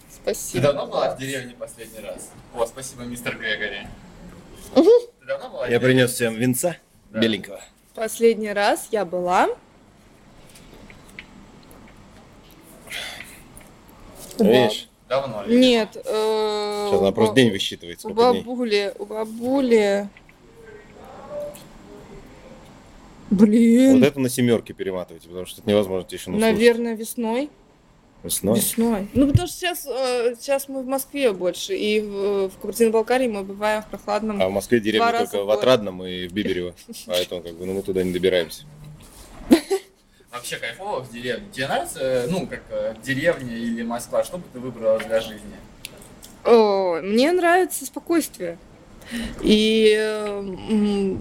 Спасибо. 0.10 0.64
давно 0.64 0.88
была 0.88 1.14
в 1.16 1.20
деревне 1.20 1.54
последний 1.54 2.00
раз? 2.00 2.32
О, 2.56 2.66
спасибо, 2.66 3.04
мистер 3.04 3.38
Грегори. 3.38 3.88
Ты 4.74 5.26
давно 5.28 5.50
была? 5.50 5.68
Я 5.68 5.80
принес 5.80 6.12
всем 6.12 6.34
винца 6.34 6.78
Да. 7.12 7.20
беленького. 7.20 7.62
Последний 7.94 8.52
раз 8.52 8.88
я 8.90 9.06
была... 9.06 9.48
Видишь? 14.40 14.90
Давно 15.14 15.44
ли? 15.44 15.60
Нет. 15.60 15.96
э, 15.96 16.88
Сейчас 16.90 17.00
она 17.00 17.10
у 17.10 17.14
просто 17.14 17.36
день 17.36 17.52
высчитывает, 17.52 17.98
У 18.00 18.02
сколько 18.10 18.32
дней. 18.32 18.42
бабули, 18.42 18.94
у 18.98 19.06
бабули... 19.06 20.10
Блин, 23.30 24.00
Вот 24.00 24.08
это 24.08 24.20
на 24.20 24.30
семерке 24.30 24.74
перематывайте, 24.74 25.28
потому 25.28 25.46
что 25.46 25.62
это 25.62 25.70
невозможно 25.70 26.08
тишину 26.08 26.38
слушать. 26.38 26.54
наверное, 26.54 26.96
весной. 26.96 27.50
Весной. 28.24 28.56
Весной. 28.60 29.08
Ну, 29.14 29.28
потому 29.28 29.48
что 29.48 29.58
сейчас, 29.58 29.86
э, 29.88 30.36
сейчас 30.40 30.68
мы 30.70 30.82
в 30.82 30.86
Москве 30.88 31.32
больше, 31.34 31.76
и 31.76 32.00
в, 32.00 32.50
в 32.50 32.58
Кабардино-Балкарии 32.62 33.28
мы 33.28 33.44
бываем 33.44 33.82
в 33.82 33.88
прохладном... 33.88 34.42
А 34.42 34.48
в 34.48 34.52
Москве 34.52 34.80
деревня 34.80 35.12
раза 35.12 35.32
только 35.32 35.38
в 35.40 35.44
в 35.44 35.46
год. 35.48 35.58
Отрадном 35.60 36.06
и 36.06 36.28
в 36.28 36.34
Биберево. 36.34 36.74
Поэтому 37.08 37.42
как 37.42 37.54
бы 37.56 37.66
ну, 37.66 37.74
мы 37.74 37.82
туда 37.82 38.04
не 38.04 38.14
добираемся. 38.14 38.64
Вообще 40.34 40.58
кайфово 40.58 41.02
в 41.02 41.12
деревне. 41.12 41.46
Тебе 41.52 41.68
нравится, 41.68 42.00
э, 42.02 42.28
ну, 42.28 42.48
как 42.48 42.62
э, 42.72 42.96
деревня 43.04 43.56
или 43.56 43.84
Москва? 43.84 44.24
Что 44.24 44.40
бы 44.40 44.46
ты 44.52 44.60
выбрала 44.60 44.98
для 44.98 45.22
жизни? 45.22 45.56
О, 46.44 47.00
мне 47.02 47.32
нравится 47.32 47.86
спокойствие. 47.86 48.58
И 49.42 49.96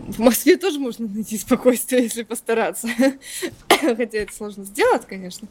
в 0.09 0.19
Москве 0.19 0.57
тоже 0.57 0.79
можно 0.79 1.07
найти 1.09 1.37
спокойствие, 1.39 2.05
если 2.05 2.23
постараться. 2.23 2.89
Хотя 3.69 4.19
это 4.19 4.33
сложно 4.33 4.65
сделать, 4.65 5.07
конечно. 5.07 5.49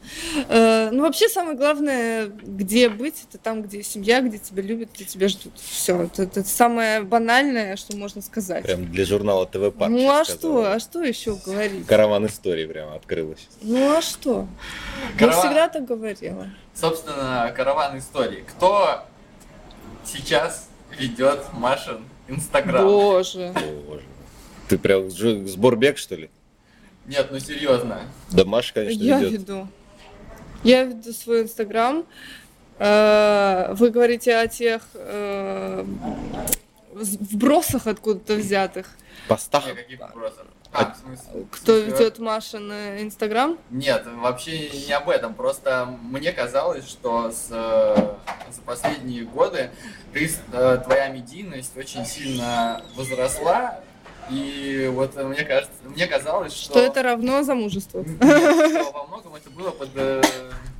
Э, 0.48 0.90
Ну, 0.90 1.02
вообще, 1.02 1.28
самое 1.28 1.56
главное, 1.56 2.26
где 2.26 2.88
быть, 2.88 3.24
это 3.28 3.38
там, 3.38 3.62
где 3.62 3.82
семья, 3.82 4.20
где 4.20 4.38
тебя 4.38 4.62
любят, 4.62 4.90
где 4.94 5.04
тебя 5.04 5.28
ждут. 5.28 5.52
Все, 5.58 6.02
это, 6.04 6.22
это 6.22 6.44
самое 6.44 7.02
банальное, 7.02 7.76
что 7.76 7.96
можно 7.96 8.22
сказать. 8.22 8.64
Прям 8.64 8.86
для 8.90 9.04
журнала 9.04 9.46
ТВ 9.46 9.72
Парк. 9.76 9.90
ну, 9.90 10.08
а 10.10 10.24
сейчас 10.24 10.28
что? 10.28 10.38
сказала. 10.38 10.72
А 10.74 10.80
что 10.80 11.02
еще 11.02 11.36
говорить? 11.44 11.86
Караван 11.86 12.26
истории 12.26 12.66
прямо 12.66 12.94
открылась. 12.94 13.46
Ну, 13.60 13.96
а 13.98 14.00
что? 14.02 14.46
Я 15.14 15.18
Караван. 15.18 15.40
всегда 15.40 15.68
так 15.68 15.84
говорила. 15.84 16.48
Собственно, 16.74 17.52
караван 17.54 17.98
истории. 17.98 18.44
Кто 18.48 19.04
сейчас 20.04 20.68
ведет 20.98 21.40
Машин 21.52 22.04
Инстаграм? 22.36 22.84
Боже. 22.86 23.52
Боже. 23.86 24.02
Ты 24.68 24.78
прям 24.78 25.10
ж- 25.10 25.46
сборбег, 25.46 25.98
что 25.98 26.14
ли? 26.16 26.30
Нет, 27.06 27.28
ну 27.30 27.38
серьезно. 27.40 28.00
Да 28.30 28.44
Маша, 28.44 28.74
конечно, 28.74 29.02
Я 29.02 29.18
ведет. 29.18 29.32
веду. 29.40 29.68
Я 30.62 30.84
веду 30.84 31.12
свой 31.12 31.42
инстаграм. 31.42 32.04
Э, 32.78 33.74
Вы 33.74 33.90
говорите 33.90 34.36
о 34.36 34.46
тех 34.48 34.82
э, 34.94 35.84
вбросах 36.92 37.86
откуда-то 37.86 38.34
взятых. 38.34 38.90
Постах. 39.28 39.66
Не, 39.66 39.74
каких 39.74 39.98
А, 40.72 40.94
смысле? 40.94 41.46
Кто 41.50 41.72
в 41.74 41.76
смысле, 41.76 41.84
ведет 41.84 42.18
Машин 42.18 42.72
инстаграм? 42.72 43.58
Нет, 43.70 44.04
вообще 44.06 44.70
не 44.70 44.92
об 44.92 45.10
этом. 45.10 45.34
Просто 45.34 45.86
мне 46.02 46.32
казалось, 46.32 46.88
что 46.88 47.30
с, 47.30 47.48
э, 47.50 48.14
за 48.50 48.62
последние 48.64 49.24
годы 49.24 49.70
ты, 50.14 50.30
э, 50.52 50.78
твоя 50.82 51.08
медийность 51.08 51.76
очень 51.76 52.06
сильно 52.06 52.82
возросла. 52.96 53.80
И 54.30 54.90
вот 54.92 55.14
э, 55.16 55.24
мне 55.24 55.44
кажется, 55.44 55.74
мне 55.84 56.06
казалось, 56.06 56.54
что, 56.54 56.70
Что 56.70 56.80
это 56.80 57.02
равно 57.02 57.42
замужеству? 57.42 58.02
Нет, 58.04 58.16
что 58.18 58.92
во 58.92 59.06
многом 59.08 59.34
это 59.34 59.50
было 59.50 59.70
под, 59.72 59.90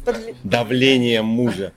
Под 0.06 0.16
Давлением 0.42 1.26
мужа. 1.26 1.74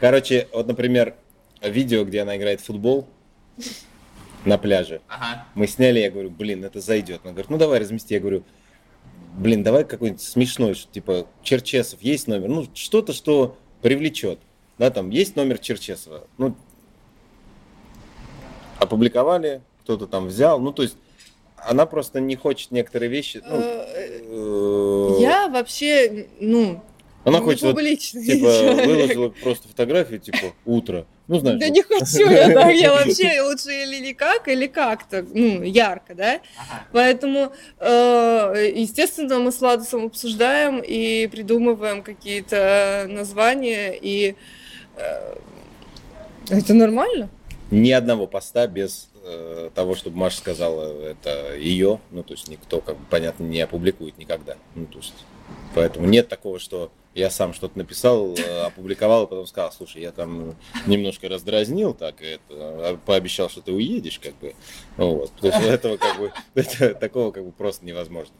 Короче, 0.00 0.48
вот, 0.52 0.66
например, 0.66 1.14
видео, 1.60 2.04
где 2.04 2.22
она 2.22 2.36
играет 2.38 2.62
в 2.62 2.64
футбол 2.64 3.06
на 4.48 4.58
пляже. 4.58 5.00
Ага. 5.08 5.44
Мы 5.54 5.66
сняли, 5.66 6.00
я 6.00 6.10
говорю, 6.10 6.30
блин, 6.30 6.64
это 6.64 6.80
зайдет. 6.80 7.20
Она 7.24 7.32
говорит, 7.32 7.50
ну 7.50 7.58
давай 7.58 7.78
размести. 7.80 8.14
Я 8.14 8.20
говорю, 8.20 8.44
блин, 9.36 9.62
давай 9.62 9.84
какой-нибудь 9.84 10.22
смешной, 10.22 10.74
что, 10.74 10.90
типа 10.92 11.26
Черчесов, 11.42 12.00
есть 12.02 12.26
номер? 12.26 12.48
Ну, 12.48 12.66
что-то, 12.74 13.12
что 13.12 13.56
привлечет. 13.82 14.38
Да, 14.78 14.90
там 14.90 15.10
есть 15.10 15.36
номер 15.36 15.58
Черчесова. 15.58 16.26
Ну, 16.38 16.56
опубликовали, 18.78 19.60
кто-то 19.82 20.06
там 20.06 20.28
взял. 20.28 20.58
Ну, 20.60 20.72
то 20.72 20.82
есть, 20.82 20.96
она 21.56 21.86
просто 21.86 22.20
не 22.20 22.36
хочет 22.36 22.70
некоторые 22.70 23.10
вещи. 23.10 23.42
ну, 23.44 23.56
Э, 23.56 24.20
э, 24.22 25.16
Я 25.20 25.48
вообще, 25.48 26.28
ну, 26.40 26.80
Она 27.24 27.38
не 27.38 27.44
хочет 27.44 27.62
вот, 27.62 27.76
типа, 27.78 28.22
человек. 28.22 28.86
выложила 28.86 29.28
просто 29.28 29.68
фотографию, 29.68 30.20
типа, 30.20 30.54
утро. 30.64 31.06
Ну, 31.26 31.38
знаешь, 31.40 31.60
Да 31.60 31.66
вот. 31.66 31.74
не 31.74 31.82
хочу 31.82 32.30
я 32.30 32.54
так, 32.54 32.72
я 32.74 32.92
вообще 32.94 33.42
лучше 33.42 33.70
или 33.70 34.06
никак, 34.08 34.48
или 34.48 34.66
как-то, 34.66 35.26
ну, 35.34 35.62
ярко, 35.62 36.14
да? 36.14 36.40
Ага. 36.56 36.86
Поэтому, 36.92 37.52
э, 37.80 38.72
естественно, 38.74 39.38
мы 39.40 39.52
с 39.52 39.60
Ладосом 39.60 40.06
обсуждаем 40.06 40.80
и 40.80 41.26
придумываем 41.26 42.02
какие-то 42.02 43.06
названия, 43.10 43.98
и 44.00 44.36
э, 44.96 45.34
это 46.48 46.72
нормально. 46.72 47.28
ни 47.70 47.90
одного 47.90 48.26
поста 48.26 48.66
без 48.66 49.10
э, 49.22 49.68
того, 49.74 49.94
чтобы 49.96 50.16
Маша 50.16 50.38
сказала, 50.38 51.02
это 51.02 51.54
ее. 51.56 52.00
Ну, 52.10 52.22
то 52.22 52.32
есть 52.32 52.48
никто, 52.48 52.80
как 52.80 52.96
бы, 52.96 53.04
понятно, 53.10 53.44
не 53.44 53.60
опубликует 53.60 54.16
никогда. 54.16 54.56
Ну, 54.74 54.86
то 54.86 54.98
есть, 54.98 55.14
поэтому 55.74 56.06
нет 56.06 56.28
такого, 56.28 56.58
что 56.58 56.90
я 57.18 57.30
сам 57.30 57.52
что-то 57.52 57.76
написал, 57.76 58.34
э, 58.34 58.62
опубликовал, 58.62 59.24
и 59.24 59.28
потом 59.28 59.46
сказал, 59.46 59.72
слушай, 59.72 60.00
я 60.00 60.12
там 60.12 60.54
немножко 60.86 61.28
раздразнил, 61.28 61.92
так, 61.92 62.22
это, 62.22 62.40
а 62.50 62.98
пообещал, 63.04 63.50
что 63.50 63.60
ты 63.60 63.72
уедешь, 63.72 64.20
как 64.20 64.36
бы. 64.38 64.54
Ну, 64.96 65.16
вот. 65.16 65.32
То 65.40 65.48
есть 65.48 65.60
этого, 65.60 65.96
как 65.96 66.18
бы, 66.18 66.32
это, 66.54 66.94
такого, 66.94 67.32
как 67.32 67.44
бы, 67.44 67.50
просто 67.50 67.84
невозможно. 67.84 68.34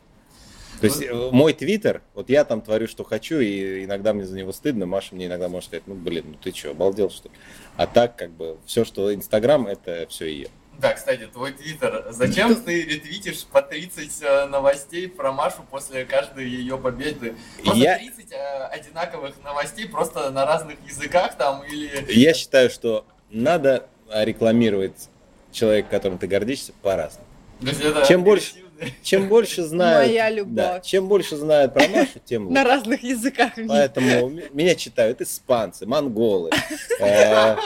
То 0.80 0.86
есть 0.86 1.02
э, 1.02 1.30
мой 1.32 1.54
твиттер, 1.54 2.02
вот 2.14 2.30
я 2.30 2.44
там 2.44 2.60
творю, 2.60 2.86
что 2.86 3.02
хочу, 3.02 3.40
и 3.40 3.84
иногда 3.84 4.12
мне 4.12 4.24
за 4.24 4.36
него 4.36 4.52
стыдно, 4.52 4.86
Маша 4.86 5.14
мне 5.14 5.26
иногда 5.26 5.48
может 5.48 5.70
сказать, 5.70 5.86
ну, 5.86 5.94
блин, 5.94 6.26
ну 6.28 6.36
ты 6.40 6.56
что, 6.56 6.70
обалдел, 6.70 7.10
что 7.10 7.28
ли? 7.28 7.34
А 7.76 7.88
так, 7.88 8.16
как 8.16 8.30
бы, 8.30 8.58
все, 8.64 8.84
что 8.84 9.12
Инстаграм, 9.12 9.66
это 9.66 10.06
все 10.08 10.26
ее. 10.26 10.48
Да, 10.78 10.92
кстати, 10.92 11.26
твой 11.26 11.52
твиттер. 11.52 12.06
Зачем 12.10 12.54
ты 12.54 12.84
ретвитишь 12.84 13.44
по 13.44 13.62
30 13.62 14.22
э, 14.22 14.46
новостей 14.46 15.08
про 15.08 15.32
Машу 15.32 15.64
после 15.68 16.04
каждой 16.04 16.48
ее 16.48 16.78
победы? 16.78 17.34
Просто 17.64 17.82
Я- 17.82 17.98
30 17.98 18.32
э, 18.32 18.64
одинаковых 18.66 19.34
новостей 19.42 19.88
просто 19.88 20.30
на 20.30 20.46
разных 20.46 20.76
языках 20.86 21.36
там 21.36 21.64
или... 21.64 22.12
Я 22.12 22.32
считаю, 22.32 22.70
что 22.70 23.04
надо 23.28 23.88
а, 24.08 24.24
рекламировать 24.24 25.08
человека, 25.50 25.88
которым 25.90 26.18
ты 26.18 26.28
гордишься, 26.28 26.72
по-разному. 26.82 27.26
Чем 28.06 28.22
больше-. 28.22 28.54
Чем 29.02 29.28
больше 29.28 29.62
знают, 29.64 30.08
Моя 30.08 30.30
любовь. 30.30 30.54
да, 30.54 30.80
чем 30.80 31.08
больше 31.08 31.36
знают 31.36 31.74
про 31.74 31.88
Машу, 31.88 32.20
тем 32.24 32.52
На 32.52 32.60
лучше. 32.60 32.64
разных 32.74 33.02
языках. 33.02 33.52
Поэтому 33.66 34.30
меня 34.52 34.74
читают 34.74 35.20
испанцы, 35.20 35.86
монголы, 35.86 36.50
э, 37.00 37.56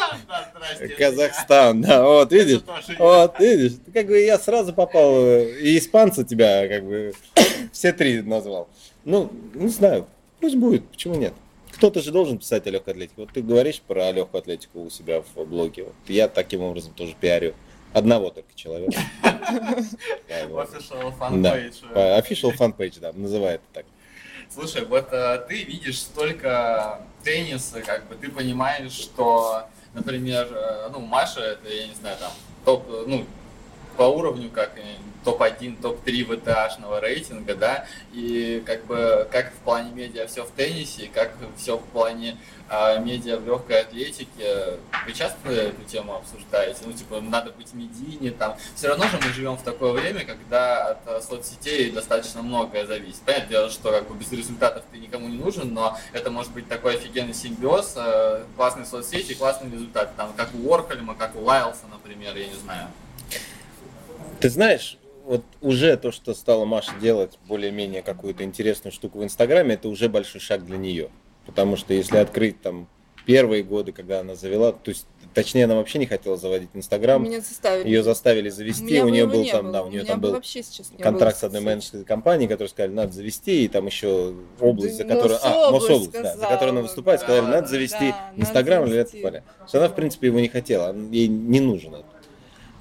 Казахстан, 0.99 1.83
да, 1.83 2.05
вот 2.05 2.33
видишь, 2.33 2.61
вот 2.99 3.39
видишь, 3.41 3.73
как 3.93 4.07
бы 4.07 4.19
я 4.21 4.39
сразу 4.39 4.73
попал, 4.73 5.15
э, 5.17 5.61
и 5.61 5.79
испанца 5.79 6.25
тебя 6.25 6.67
как 6.69 6.85
бы 6.85 7.13
все 7.73 7.93
три 7.93 8.23
назвал. 8.23 8.69
Ну, 9.05 9.31
не 9.55 9.69
знаю, 9.69 10.07
пусть 10.41 10.57
будет, 10.57 10.87
почему 10.89 11.15
нет? 11.17 11.35
Кто-то 11.73 12.01
же 12.01 12.13
должен 12.13 12.39
писать 12.39 12.67
о 12.67 12.71
легкой 12.71 12.91
атлетике. 12.95 13.15
Вот 13.17 13.31
ты 13.33 13.43
говоришь 13.43 13.81
про 13.81 14.13
легкую 14.13 14.41
атлетику 14.41 14.83
у 14.85 14.91
себя 14.91 15.23
в 15.35 15.45
блоге. 15.45 15.85
Вот 15.85 15.95
я 16.07 16.29
таким 16.29 16.61
образом 16.63 16.93
тоже 16.95 17.15
пиарю 17.19 17.55
одного 17.93 18.31
только 18.31 18.55
человека. 18.55 18.99
Да, 20.29 20.47
вот. 20.49 20.71
Official 20.71 21.13
Да. 21.43 21.57
fanpage. 21.57 21.93
По- 21.93 21.99
Official 22.19 22.57
fanpage, 22.57 23.01
да, 23.01 23.13
называет 23.13 23.61
так. 23.73 23.85
Слушай, 24.49 24.85
вот 24.85 25.09
э, 25.13 25.45
ты 25.49 25.63
видишь 25.65 26.01
столько 26.01 27.01
тенниса, 27.23 27.81
как 27.83 28.07
бы 28.09 28.15
ты 28.15 28.31
понимаешь, 28.31 28.93
что, 28.93 29.65
например, 29.95 30.49
э, 30.51 30.89
ну, 30.93 31.01
Маша, 31.01 31.41
это, 31.41 31.69
я 31.69 31.87
не 31.87 31.95
знаю, 31.95 32.17
там, 32.19 32.33
топ, 32.65 32.87
э, 32.91 33.05
ну, 33.07 33.27
по 33.93 34.05
уровню, 34.05 34.51
как 34.51 34.77
э, 34.77 34.97
топ-1, 35.25 35.81
топ-3 35.81 36.37
ВТАшного 36.37 37.01
рейтинга, 37.01 37.55
да, 37.55 37.87
и 38.13 38.63
как 38.67 38.85
бы 38.87 39.27
как 39.31 39.53
в 39.53 39.57
плане 39.59 39.91
медиа 39.93 40.27
все 40.27 40.45
в 40.45 40.51
теннисе, 40.51 41.11
как 41.13 41.33
все 41.57 41.77
в 41.77 41.85
плане 41.85 42.37
а, 42.75 42.99
медиа 42.99 43.37
в 43.37 43.47
легкой 43.47 43.83
атлетике. 43.83 44.79
Вы 45.07 45.13
часто 45.13 45.51
эту 45.51 45.83
тему 45.85 46.15
обсуждаете? 46.15 46.79
Ну, 46.87 46.93
типа, 46.93 47.21
надо 47.21 47.51
быть 47.51 47.75
медийнее, 47.75 48.33
там. 48.33 48.57
Все 48.75 48.89
равно 48.89 49.05
же 49.09 49.19
мы 49.19 49.31
живем 49.33 49.57
в 49.59 49.63
такое 49.63 49.93
время, 49.93 50.25
когда 50.25 50.87
от 50.93 50.99
э, 51.07 51.21
соцсетей 51.21 51.91
достаточно 51.91 52.41
многое 52.41 52.87
зависит. 52.87 53.21
Понятное 53.27 53.49
дело, 53.49 53.71
что 53.71 53.91
как 53.91 54.09
бы 54.09 54.15
без 54.15 54.33
результатов 54.33 54.85
ты 54.91 54.97
никому 54.97 55.29
не 55.29 55.37
нужен, 55.37 55.75
но 55.75 55.99
это 56.15 56.31
может 56.31 56.53
быть 56.53 56.67
такой 56.67 56.95
офигенный 56.95 57.35
симбиоз, 57.35 57.93
э, 57.97 58.45
классные 58.57 58.87
соцсети, 58.87 59.35
классные 59.35 59.71
результаты, 59.71 60.13
там, 60.17 60.33
как 60.35 60.49
у 60.55 60.73
Орхольма, 60.73 61.15
как 61.15 61.37
у 61.37 61.41
Лайлса, 61.41 61.85
например, 61.91 62.35
я 62.37 62.47
не 62.47 62.55
знаю. 62.55 62.89
Ты 64.41 64.51
знаешь, 64.51 64.99
вот 65.25 65.45
уже 65.61 65.97
то, 65.97 66.11
что 66.13 66.35
стала 66.35 66.65
Маша 66.65 66.93
делать 67.01 67.39
более-менее 67.47 68.03
какую-то 68.03 68.45
интересную 68.45 68.93
штуку 68.93 69.21
в 69.21 69.25
Инстаграме, 69.25 69.75
это 69.75 69.89
уже 69.89 70.09
большой 70.09 70.41
шаг 70.41 70.65
для 70.65 70.79
нее. 70.79 71.11
Потому 71.47 71.77
что 71.77 71.95
если 71.95 72.19
открыть 72.19 72.61
там 72.61 72.89
первые 73.25 73.63
годы, 73.63 73.93
когда 73.93 74.21
она 74.21 74.35
завела, 74.35 74.73
то 74.73 74.89
есть, 74.91 75.07
точнее, 75.35 75.65
она 75.65 75.77
вообще 75.77 75.99
не 75.99 76.07
хотела 76.07 76.37
заводить 76.37 76.71
Инстаграм. 76.75 77.23
Меня 77.23 77.41
заставили. 77.41 77.87
Ее 77.87 78.03
заставили 78.03 78.49
завести, 78.49 79.01
у 79.01 79.05
бы 79.05 79.11
нее 79.11 79.27
был 79.27 79.45
там, 79.47 79.65
было, 79.65 79.73
да, 79.73 79.83
у 79.85 79.91
нее 79.91 80.05
там 80.05 80.21
бы 80.21 80.29
был 80.29 80.35
вообще 80.35 80.63
сейчас 80.63 80.91
контракт 80.99 81.39
с 81.39 81.45
одной 81.45 81.61
менеджерской 81.61 82.05
компанией, 82.05 82.49
которые 82.49 82.69
сказали, 82.69 82.93
надо 82.93 83.13
завести, 83.13 83.65
и 83.65 83.69
там 83.69 83.87
еще 83.87 84.35
область, 84.61 84.97
за 84.97 85.05
которую, 85.05 85.39
а, 85.43 85.71
Мособласть 85.71 86.13
Мособласть, 86.13 86.13
да, 86.13 86.37
за 86.37 86.47
которую 86.47 86.59
она 86.59 86.69
сказала, 86.71 86.83
выступает, 86.83 87.21
да, 87.21 87.27
сказали, 87.27 87.47
надо 87.47 87.69
завести 87.69 88.11
да, 88.11 88.33
Инстаграм 88.37 88.85
или 88.87 88.99
это 88.99 89.17
поля. 89.19 89.45
Она, 89.73 89.89
в 89.89 89.95
принципе, 89.95 90.27
его 90.29 90.41
не 90.41 90.49
хотела, 90.49 90.95
ей 91.11 91.29
не 91.29 91.61
нужен 91.61 91.95
это. 91.95 92.07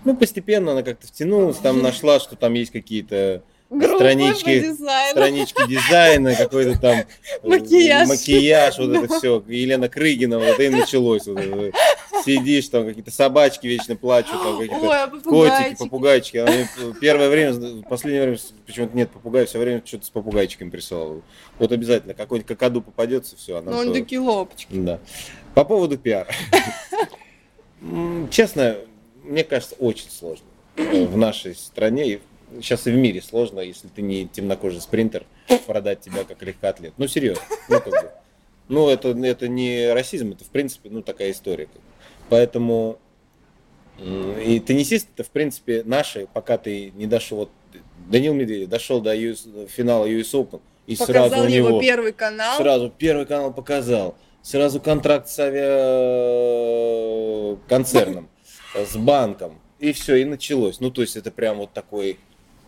Ну, 0.04 0.16
постепенно 0.16 0.72
она 0.72 0.84
как-то 0.84 1.08
втянулась, 1.08 1.58
там 1.58 1.82
нашла, 1.84 2.20
что 2.20 2.36
там 2.36 2.54
есть 2.56 2.72
какие-то 2.72 3.44
Группа 3.70 3.96
странички, 3.96 4.44
по 4.60 4.68
дизайну. 4.68 5.12
странички 5.12 5.68
дизайна, 5.70 6.36
какой-то 6.36 6.78
там 6.78 6.98
э, 7.00 7.06
Макияж. 7.48 8.08
макияж, 8.10 8.78
вот 8.80 8.90
это 8.96 9.18
все. 9.18 9.42
Елена 9.48 9.88
Крыгина, 9.88 10.40
вот 10.40 10.48
это 10.48 10.64
и 10.64 10.70
началось. 10.70 11.26
Вот 11.26 11.40
это. 11.40 11.72
Сидишь, 12.26 12.68
там 12.68 12.86
какие-то 12.86 13.12
собачки 13.12 13.68
вечно 13.68 13.96
плачут, 13.96 14.34
там 14.44 14.60
какие-то 14.60 14.86
Ой, 14.86 14.98
а 15.04 15.08
котики, 15.08 15.24
попугайчики. 15.24 15.78
попугайчики. 15.80 16.38
Она 16.38 16.52
мне 16.52 16.68
первое 17.00 17.30
время, 17.30 17.54
в 17.54 17.84
последнее 17.84 18.24
время 18.24 18.40
почему-то 18.68 18.98
нет 18.98 19.10
попугая, 19.10 19.46
все 19.46 19.58
время 19.60 19.82
что-то 19.86 20.06
с 20.06 20.10
попугайчиками 20.10 20.70
присылала. 20.70 21.22
Вот 21.58 21.72
обязательно 21.72 22.14
какой-нибудь 22.14 22.48
какаду 22.50 22.82
попадется, 22.82 23.38
все, 23.38 23.56
она 23.60 23.72
Ну, 23.72 23.78
он 23.78 23.88
то- 23.88 23.94
такие 23.94 24.20
лопочки. 24.20 24.68
да. 24.72 25.00
По 25.56 25.64
поводу 25.64 25.98
пиара. 25.98 26.28
Честно, 28.30 28.76
мне 29.24 29.44
кажется, 29.44 29.76
очень 29.80 30.10
сложно 30.10 30.46
э, 30.76 31.06
в 31.06 31.18
нашей 31.18 31.56
стране. 31.56 32.14
и 32.14 32.20
Сейчас 32.62 32.86
и 32.88 32.92
в 32.92 32.96
мире 32.96 33.22
сложно, 33.22 33.62
если 33.62 33.88
ты 33.88 34.02
не 34.02 34.28
темнокожий 34.28 34.82
спринтер, 34.82 35.24
продать 35.66 36.02
тебя 36.02 36.26
как 36.26 36.42
легкоатлет. 36.42 36.94
Ну, 36.98 37.08
серьезно. 37.08 37.44
Ну, 37.70 37.80
как 37.80 37.90
бы. 37.90 38.12
Ну, 38.68 38.90
это, 38.90 39.10
это 39.10 39.48
не 39.48 39.94
расизм, 39.94 40.32
это, 40.32 40.44
в 40.44 40.50
принципе, 40.50 40.90
ну, 40.90 41.02
такая 41.02 41.32
история. 41.32 41.70
Поэтому 42.30 43.00
и 44.00 44.62
теннисисты 44.66 45.10
это, 45.16 45.24
в 45.24 45.30
принципе, 45.30 45.84
наши, 45.86 46.28
пока 46.34 46.58
ты 46.58 46.92
не 46.96 47.06
дошел, 47.06 47.38
вот 47.38 47.52
Данил 48.10 48.34
Медведев 48.34 48.68
дошел 48.70 49.00
до 49.00 49.16
US 49.16 49.68
финала 49.68 50.06
US 50.06 50.32
Open, 50.34 50.60
и 50.88 50.96
Показал 50.96 51.30
сразу 51.30 51.46
у 51.46 51.48
его 51.48 51.70
него 51.70 51.82
первый 51.82 52.14
канал. 52.14 52.58
Сразу 52.58 52.92
первый 52.98 53.28
канал 53.28 53.54
показал. 53.54 54.16
Сразу 54.42 54.82
контракт 54.82 55.30
с 55.30 55.38
авиаконцерном, 55.38 58.28
с 58.76 58.96
банком. 58.96 59.60
И 59.80 59.94
все, 59.94 60.16
и 60.16 60.26
началось. 60.26 60.80
Ну, 60.80 60.92
то 60.92 61.02
есть 61.02 61.16
это 61.16 61.32
прям 61.32 61.58
вот 61.58 61.74
такой 61.74 62.20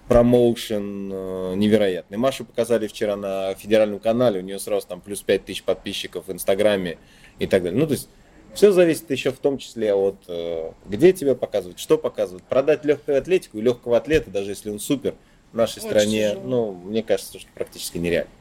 промоушен 0.08 1.12
э, 1.12 1.54
невероятный. 1.56 2.18
Машу 2.18 2.46
показали 2.46 2.88
вчера 2.88 3.16
на 3.16 3.54
федеральном 3.56 4.00
канале, 4.00 4.40
у 4.40 4.44
нее 4.44 4.60
сразу 4.60 4.88
там 4.88 5.00
плюс 5.00 5.22
5 5.22 5.46
тысяч 5.46 5.64
подписчиков 5.64 6.28
в 6.28 6.32
Инстаграме 6.32 6.98
и 7.40 7.48
так 7.48 7.64
далее. 7.64 7.80
Ну, 7.80 7.88
то 7.88 7.94
есть 7.94 8.10
все 8.54 8.72
зависит 8.72 9.10
еще 9.12 9.32
в 9.32 9.38
том 9.38 9.58
числе 9.58 9.94
от 9.94 10.18
э, 10.28 10.72
где 10.88 11.14
тебя 11.14 11.36
показывают, 11.36 11.80
что 11.80 11.98
показывают. 11.98 12.44
Продать 12.44 12.84
легкую 12.84 13.18
атлетику 13.18 13.58
и 13.58 13.62
легкого 13.62 13.98
атлета, 13.98 14.30
даже 14.30 14.52
если 14.52 14.70
он 14.70 14.80
супер, 14.80 15.16
в 15.52 15.56
нашей 15.56 15.80
Очень 15.80 15.90
стране, 15.90 16.30
тяжело. 16.32 16.44
ну, 16.44 16.72
мне 16.72 17.04
кажется, 17.04 17.40
что 17.40 17.50
практически 17.54 17.98
нереально. 17.98 18.32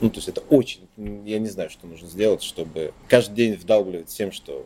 Ну, 0.00 0.08
то 0.08 0.16
есть 0.16 0.28
это 0.28 0.40
очень, 0.48 0.88
я 0.96 1.38
не 1.38 1.48
знаю, 1.48 1.68
что 1.68 1.86
нужно 1.86 2.08
сделать, 2.08 2.42
чтобы 2.42 2.94
каждый 3.08 3.34
день 3.34 3.54
вдалбливать 3.54 4.08
всем, 4.08 4.32
что 4.32 4.64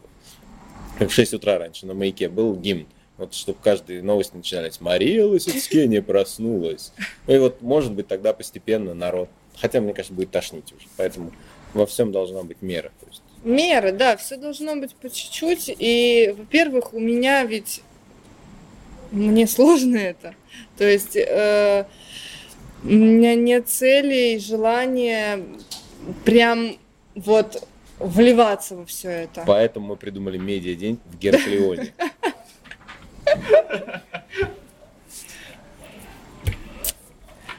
как 0.99 1.11
в 1.11 1.13
6 1.13 1.35
утра 1.35 1.59
раньше 1.59 1.87
на 1.87 1.95
маяке 1.95 2.29
был 2.29 2.55
гимн. 2.55 2.87
Вот 3.17 3.33
чтобы 3.35 3.59
каждые 3.63 4.03
новости 4.03 4.37
начинались 4.37 4.81
«Мария 4.81 5.25
Лосицке 5.25 5.87
не 5.87 6.03
проснулась». 6.03 6.93
Ну 7.27 7.35
и 7.35 7.39
вот, 7.39 7.63
может 7.63 7.93
быть, 7.93 8.09
тогда 8.09 8.33
постепенно 8.33 8.93
народ, 8.93 9.29
хотя, 9.57 9.81
мне 9.81 9.95
кажется, 9.95 10.15
будет 10.15 10.31
тошнить 10.33 10.73
уже. 10.73 10.87
Поэтому 10.97 11.33
во 11.75 11.87
всем 11.87 12.11
должна 12.11 12.43
быть 12.43 12.61
мера. 12.61 12.91
То 13.01 13.07
есть, 13.09 13.23
Меры, 13.45 13.93
да, 13.93 14.17
все 14.17 14.37
должно 14.37 14.75
быть 14.75 14.95
по 14.95 15.11
чуть-чуть. 15.11 15.77
И, 15.79 16.35
во-первых, 16.37 16.95
у 16.95 16.99
меня 16.99 17.45
ведь 17.45 17.83
мне 19.11 19.47
сложно 19.47 19.97
это. 19.97 20.35
То 20.79 20.85
есть 20.85 21.15
э, 21.15 21.85
у 22.83 22.89
меня 22.89 23.35
нет 23.35 23.69
цели 23.69 24.35
и 24.35 24.39
желания 24.39 25.45
прям 26.25 26.79
вот 27.15 27.69
вливаться 27.99 28.77
во 28.77 28.85
все 28.85 29.09
это. 29.09 29.45
поэтому 29.47 29.87
мы 29.89 29.97
придумали 29.97 30.39
медиа-день 30.39 30.99
в 31.07 31.19
Герклеоне. 31.19 31.93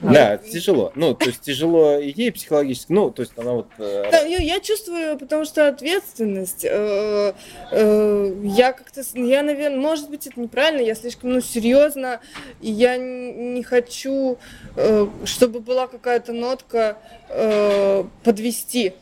Да, 0.02 0.38
тяжело. 0.38 0.92
Ну, 0.96 1.14
то 1.14 1.26
есть 1.28 1.42
тяжело 1.42 1.98
и 1.98 2.14
ей 2.16 2.32
психологически. 2.32 2.92
Ну, 2.92 3.10
то 3.12 3.22
есть 3.22 3.34
она 3.38 3.54
вот... 3.54 3.68
э, 3.80 4.10
Да, 4.12 4.20
я, 4.22 4.38
я 4.38 4.60
чувствую, 4.60 5.18
потому 5.18 5.46
что 5.46 5.68
ответственность. 5.68 6.66
э, 6.66 7.34
э, 7.72 8.36
я 8.44 8.74
как-то, 8.74 9.02
я, 9.16 9.42
наверное, 9.42 9.80
может 9.80 10.10
быть, 10.10 10.28
это 10.28 10.40
неправильно, 10.40 10.82
я 10.82 10.96
слишком, 10.96 11.32
ну, 11.32 11.42
серьезно, 11.42 12.20
и 12.62 12.72
я 12.72 12.98
не 12.98 13.64
хочу, 13.64 14.38
э, 14.76 15.08
чтобы 15.24 15.60
была 15.60 15.88
какая-то 15.88 16.34
нотка 16.34 16.98
э, 17.30 18.04
подвести. 18.24 18.94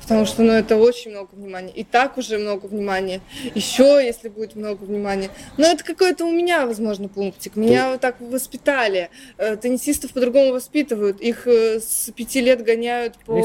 Потому 0.00 0.26
что, 0.26 0.42
ну, 0.42 0.52
это 0.52 0.76
очень 0.76 1.10
много 1.12 1.34
внимания. 1.34 1.72
И 1.72 1.84
так 1.84 2.18
уже 2.18 2.38
много 2.38 2.66
внимания. 2.66 3.20
Еще, 3.54 4.00
если 4.04 4.28
будет 4.28 4.56
много 4.56 4.82
внимания. 4.84 5.30
Но 5.56 5.66
это 5.66 5.84
какой-то 5.84 6.24
у 6.24 6.32
меня, 6.32 6.66
возможно, 6.66 7.08
пунктик. 7.08 7.56
Меня 7.56 7.92
вот 7.92 8.00
так 8.00 8.20
воспитали. 8.20 9.10
Э, 9.38 9.56
Теннисистов 9.56 10.12
по-другому 10.12 10.52
воспитывают. 10.52 11.20
Их 11.20 11.46
э, 11.46 11.80
с 11.80 12.10
пяти 12.12 12.40
лет 12.40 12.64
гоняют 12.64 13.16
по, 13.24 13.36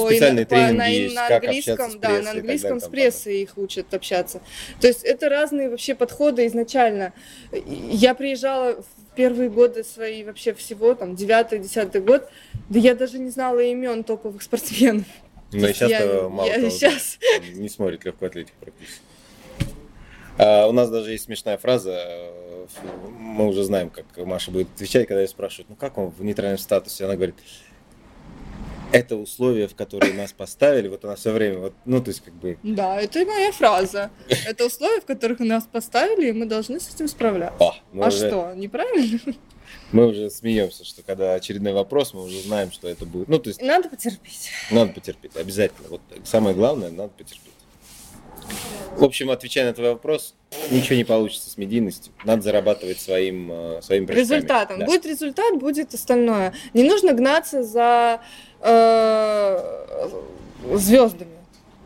них 0.46 0.46
специальные 0.46 0.72
по- 0.72 0.78
на, 0.78 0.88
есть, 0.88 1.16
на 1.16 1.28
английском, 1.28 2.00
да, 2.00 2.20
и 2.20 2.22
на 2.24 2.32
английском 2.32 2.80
с 2.80 2.84
прессой 2.88 3.42
их 3.42 3.58
учат 3.58 3.94
общаться. 3.94 4.42
То 4.82 4.88
есть 4.88 5.04
это 5.04 5.30
разные 5.30 5.70
вообще 5.70 5.94
подходы 5.94 6.48
изначально. 6.48 7.14
И 7.52 7.60
Я 7.92 8.16
приезжала 8.16 8.82
в 8.82 9.16
первые 9.16 9.50
годы 9.50 9.84
свои 9.84 10.24
вообще 10.24 10.54
всего, 10.54 10.96
там, 10.96 11.16
девятый, 11.16 11.60
десятый 11.60 12.02
год, 12.02 12.28
да 12.70 12.80
я 12.80 12.96
даже 12.96 13.20
не 13.20 13.30
знала 13.30 13.60
имен 13.60 14.04
топовых 14.04 14.42
спортсменов. 14.42 15.06
Ну 15.52 15.60
и 15.60 15.62
есть 15.68 15.76
сейчас 15.80 15.92
я- 15.92 16.30
мало 16.30 16.48
я 16.48 16.58
кто 16.60 16.70
щас- 16.70 17.18
не 17.54 17.70
смотрит 17.70 18.04
легкую 18.06 18.28
атлетику 18.30 18.58
практически. 18.60 19.02
А, 20.38 20.68
у 20.68 20.72
нас 20.74 20.90
даже 20.90 21.12
есть 21.12 21.26
смешная 21.26 21.58
фраза, 21.58 21.92
э, 21.96 22.66
мы 23.20 23.48
уже 23.48 23.64
знаем, 23.64 23.90
как 23.90 24.06
Маша 24.18 24.52
будет 24.52 24.68
отвечать, 24.76 25.08
когда 25.08 25.22
ее 25.22 25.28
спрашивают, 25.28 25.70
ну 25.70 25.76
как 25.76 25.98
он 25.98 26.10
в 26.10 26.24
нейтральном 26.24 26.58
статусе, 26.58 27.06
она 27.06 27.16
говорит, 27.16 27.36
это 28.92 29.16
условия, 29.16 29.68
в 29.68 29.76
которые 29.76 30.14
нас 30.14 30.34
поставили, 30.34 30.88
вот 30.90 31.06
она 31.06 31.16
все 31.16 31.32
время, 31.32 31.60
вот, 31.60 31.74
ну 31.86 32.02
то 32.02 32.10
есть 32.10 32.22
как 32.22 32.34
бы, 32.34 32.58
Да, 32.64 33.00
это 33.02 33.20
и 33.22 33.26
моя 33.26 33.52
фраза. 33.52 34.10
Это 34.46 34.66
условия, 34.66 35.02
в 35.02 35.06
которых 35.06 35.40
нас 35.40 35.64
поставили, 35.72 36.30
и 36.30 36.32
мы 36.34 36.46
должны 36.46 36.80
с 36.80 36.94
этим 36.94 37.08
справляться. 37.08 37.56
о, 37.64 37.76
а 37.94 38.08
уже, 38.08 38.28
что, 38.28 38.54
неправильно? 38.56 39.20
Мы 39.96 40.08
уже 40.08 40.30
смеемся, 40.30 40.84
что 40.86 41.02
когда 41.04 41.34
очередной 41.34 41.74
вопрос, 41.74 42.14
мы 42.14 42.24
уже 42.24 42.42
знаем, 42.42 42.72
что 42.72 42.88
это 42.88 43.06
будет, 43.06 43.28
ну 43.28 43.40
то 43.40 43.50
есть 43.50 43.62
Надо 43.62 43.90
потерпеть. 43.90 44.50
надо 44.72 44.94
потерпеть, 44.94 45.36
обязательно, 45.36 45.88
вот 45.90 46.02
самое 46.24 46.56
главное, 46.56 46.90
надо 46.90 47.10
потерпеть. 47.18 47.52
В 48.96 49.04
общем, 49.04 49.32
отвечая 49.32 49.66
на 49.68 49.74
твой 49.74 49.90
вопрос, 49.94 50.36
ничего 50.72 50.96
не 50.96 51.04
получится 51.04 51.50
с 51.50 51.58
медийностью. 51.58 52.14
Надо 52.24 52.44
зарабатывать 52.44 53.00
своим, 53.00 53.52
э, 53.52 53.82
своим 53.82 54.06
прыжками. 54.06 54.24
Результатом. 54.24 54.80
Да. 54.80 54.86
Будет 54.86 55.06
результат, 55.06 55.58
будет 55.60 55.94
остальное. 55.94 56.54
Не 56.74 56.84
нужно 56.84 57.14
гнаться 57.14 57.64
за 57.64 58.22
э, 58.62 60.10
звездами. 60.76 61.32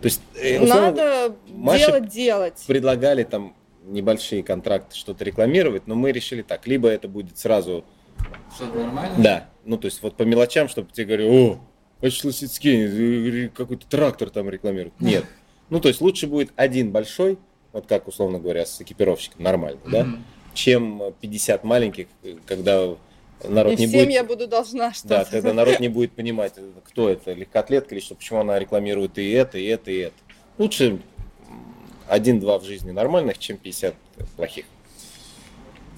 То 0.01 0.05
есть, 0.05 0.21
э, 0.35 0.59
условно, 0.61 0.91
Надо 0.91 1.35
Маша 1.47 1.85
делать, 1.85 2.09
делать. 2.09 2.63
предлагали 2.67 3.23
там 3.23 3.55
небольшие 3.85 4.43
контракты 4.43 4.95
что-то 4.95 5.23
рекламировать, 5.23 5.87
но 5.87 5.95
мы 5.95 6.11
решили 6.11 6.41
так. 6.41 6.67
Либо 6.67 6.89
это 6.89 7.07
будет 7.07 7.37
сразу, 7.37 7.83
Что-то 8.55 8.79
нормально? 8.79 9.15
да, 9.17 9.49
ну 9.65 9.77
то 9.77 9.85
есть 9.85 10.01
вот 10.01 10.15
по 10.15 10.23
мелочам, 10.23 10.67
чтобы 10.67 10.91
тебе 10.91 11.05
говорили, 11.05 11.29
о, 11.29 11.59
очень 12.01 12.27
Лосицкий, 12.27 13.45
э, 13.45 13.49
какой-то 13.49 13.87
трактор 13.87 14.29
там 14.29 14.49
рекламирует. 14.49 14.93
Нет. 14.99 15.25
Ну 15.69 15.79
то 15.79 15.87
есть 15.87 16.01
лучше 16.01 16.27
будет 16.27 16.51
один 16.55 16.91
большой, 16.91 17.37
вот 17.73 17.85
как 17.87 18.07
условно 18.07 18.39
говоря, 18.39 18.65
с 18.65 18.81
экипировщиком, 18.81 19.43
нормально, 19.43 19.79
да, 19.85 20.07
чем 20.53 21.13
50 21.21 21.63
маленьких, 21.63 22.07
когда 22.45 22.95
народ 23.43 23.73
И 23.73 23.77
не 23.77 23.87
всем 23.87 24.05
будет... 24.05 24.13
я 24.13 24.23
буду 24.23 24.47
должна 24.47 24.93
что-то. 24.93 25.09
Да, 25.09 25.25
когда 25.25 25.53
народ 25.53 25.79
не 25.79 25.89
будет 25.89 26.13
понимать, 26.13 26.53
кто 26.85 27.09
это, 27.09 27.33
легкоатлетка 27.33 27.95
или 27.95 28.01
что, 28.01 28.15
почему 28.15 28.39
она 28.39 28.57
рекламирует 28.59 29.17
и 29.17 29.29
это, 29.31 29.57
и 29.57 29.65
это, 29.65 29.91
и 29.91 29.97
это. 29.97 30.15
Лучше 30.57 30.99
один-два 32.07 32.59
в 32.59 32.65
жизни 32.65 32.91
нормальных, 32.91 33.37
чем 33.37 33.57
50 33.57 33.95
плохих. 34.35 34.65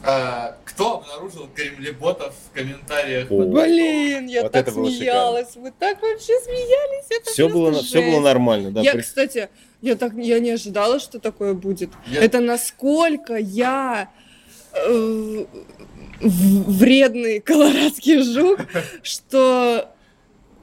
А, 0.04 0.56
кто 0.66 0.97
обнаружил 0.97 1.47
кремлеботов 1.54 2.34
в 2.49 2.56
комментариях? 2.56 3.30
О. 3.32 3.43
Блин, 3.45 4.26
я 4.28 4.43
Вот 4.43 4.52
так 4.52 4.68
это 4.68 4.74
смеялась. 4.74 5.56
Мы 5.56 5.72
так 5.72 6.02
вообще 6.02 6.39
смеялись. 6.43 7.06
Это 7.10 7.30
Все 7.32 7.47
было, 7.49 7.72
на- 7.72 7.84
все 7.84 7.99
было 8.02 8.12
жесть. 8.14 8.24
нормально, 8.24 8.72
да. 8.72 8.82
я, 8.82 8.93
при- 8.93 9.02
кстати, 9.02 9.49
я 9.82 9.95
так 9.95 10.14
я 10.16 10.39
не 10.39 10.52
ожидала, 10.52 10.99
что 10.99 11.20
такое 11.20 11.54
будет. 11.54 11.91
Я- 12.08 12.24
Это 12.24 12.39
насколько 12.39 13.36
я 13.36 14.10
э, 14.74 15.45
вредный 16.20 17.39
колорадский 17.45 18.22
жук, 18.24 18.60
что 19.04 19.88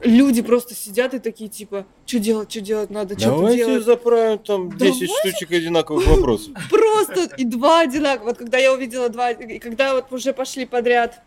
люди 0.03 0.43
просто 0.43 0.75
сидят 0.75 1.15
и 1.15 1.19
такие, 1.19 1.49
типа, 1.51 1.87
что 2.07 2.19
делать, 2.19 2.51
что 2.51 2.61
делать, 2.61 2.91
надо 2.91 3.17
Давайте 3.17 3.65
делать. 3.65 3.85
заправим 3.85 4.39
там 4.39 4.71
10 4.71 4.79
Давайте. 4.79 5.07
штучек 5.07 5.51
одинаковых 5.53 6.07
вопросов. 6.07 6.53
Просто 6.71 7.35
и 7.37 7.45
два 7.45 7.81
одинаковых. 7.81 8.29
Вот 8.29 8.39
когда 8.39 8.59
я 8.59 8.73
увидела 8.73 9.09
два, 9.09 9.31
и 9.31 9.59
когда 9.59 9.95
вот 9.95 10.13
уже 10.13 10.33
пошли 10.33 10.67
подряд, 10.67 11.23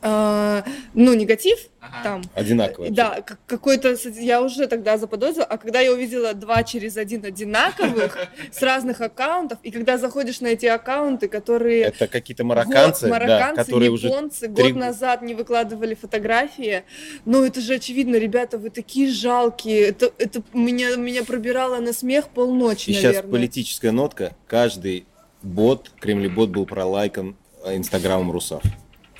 а, 0.00 0.64
ну, 0.94 1.14
негатив 1.14 1.58
Ага. 1.80 2.02
там, 2.02 2.22
Одинаковые. 2.34 2.92
да, 2.92 3.20
какой-то, 3.46 3.96
я 4.20 4.42
уже 4.42 4.66
тогда 4.68 4.96
заподозрила, 4.96 5.44
а 5.46 5.58
когда 5.58 5.80
я 5.80 5.92
увидела 5.92 6.34
два 6.34 6.62
через 6.62 6.96
один 6.96 7.24
одинаковых 7.24 8.16
с 8.52 8.62
разных 8.62 9.00
аккаунтов, 9.00 9.58
и 9.62 9.70
когда 9.70 9.98
заходишь 9.98 10.40
на 10.40 10.48
эти 10.48 10.66
аккаунты, 10.66 11.26
которые 11.28 11.82
Это 11.82 12.06
какие-то 12.06 12.44
марокканцы, 12.44 13.08
год, 13.08 13.18
да, 13.18 13.26
марокканцы, 13.26 13.64
которые 13.64 13.90
уже... 13.90 14.08
японцы 14.08 14.48
три- 14.48 14.72
год 14.72 14.76
назад 14.80 15.22
не 15.22 15.34
выкладывали 15.34 15.94
фотографии. 15.94 16.84
Ну, 17.24 17.44
это 17.44 17.60
же 17.60 17.74
очевидно, 17.74 18.16
ребята, 18.16 18.58
вы 18.58 18.70
такие 18.70 19.10
жалкие. 19.10 19.80
Это, 19.88 20.12
это 20.18 20.42
меня, 20.52 20.94
меня 20.96 21.24
пробирало 21.24 21.78
на 21.80 21.92
смех 21.92 22.28
полночи, 22.28 22.90
И 22.90 22.92
сейчас 22.92 23.04
наверное. 23.14 23.30
политическая 23.32 23.90
нотка. 23.90 24.36
Каждый 24.46 25.06
бот, 25.42 25.90
Кремлебот 26.00 26.50
был 26.50 26.66
пролайкан 26.66 27.36
э, 27.64 27.76
инстаграмом 27.76 28.30
Русав. 28.30 28.62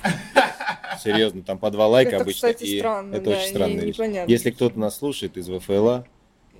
Серьезно, 1.03 1.41
там 1.43 1.57
по 1.57 1.71
два 1.71 1.87
лайка 1.87 2.15
Это, 2.15 2.23
обычно. 2.23 2.49
кстати, 2.49 2.63
и 2.65 2.79
странно, 2.79 3.15
это 3.15 3.31
да, 3.31 3.37
очень 3.37 3.79
вещь. 3.79 3.95
непонятно. 3.95 4.31
Если 4.31 4.51
кто-то 4.51 4.77
нас 4.79 4.97
слушает 4.97 5.37
из 5.37 5.47
ВФЛА, 5.47 6.05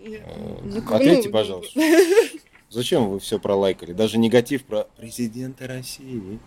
И- 0.02 0.16
э, 0.16 0.58
ну, 0.64 0.82
как- 0.82 0.92
ответьте, 1.02 1.28
ну, 1.30 1.34
пожалуйста. 1.34 1.80
Зачем 2.70 3.10
вы 3.10 3.20
все 3.20 3.40
пролайкали? 3.40 3.94
Даже 3.94 4.18
негатив 4.18 4.64
про 4.64 4.84
президента 4.98 5.68
России. 5.68 6.40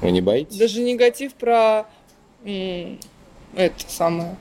Вы 0.00 0.10
не 0.10 0.20
боитесь? 0.20 0.56
Даже 0.58 0.82
негатив 0.82 1.34
про 1.34 1.86
это 2.44 3.74
самое. 3.88 4.36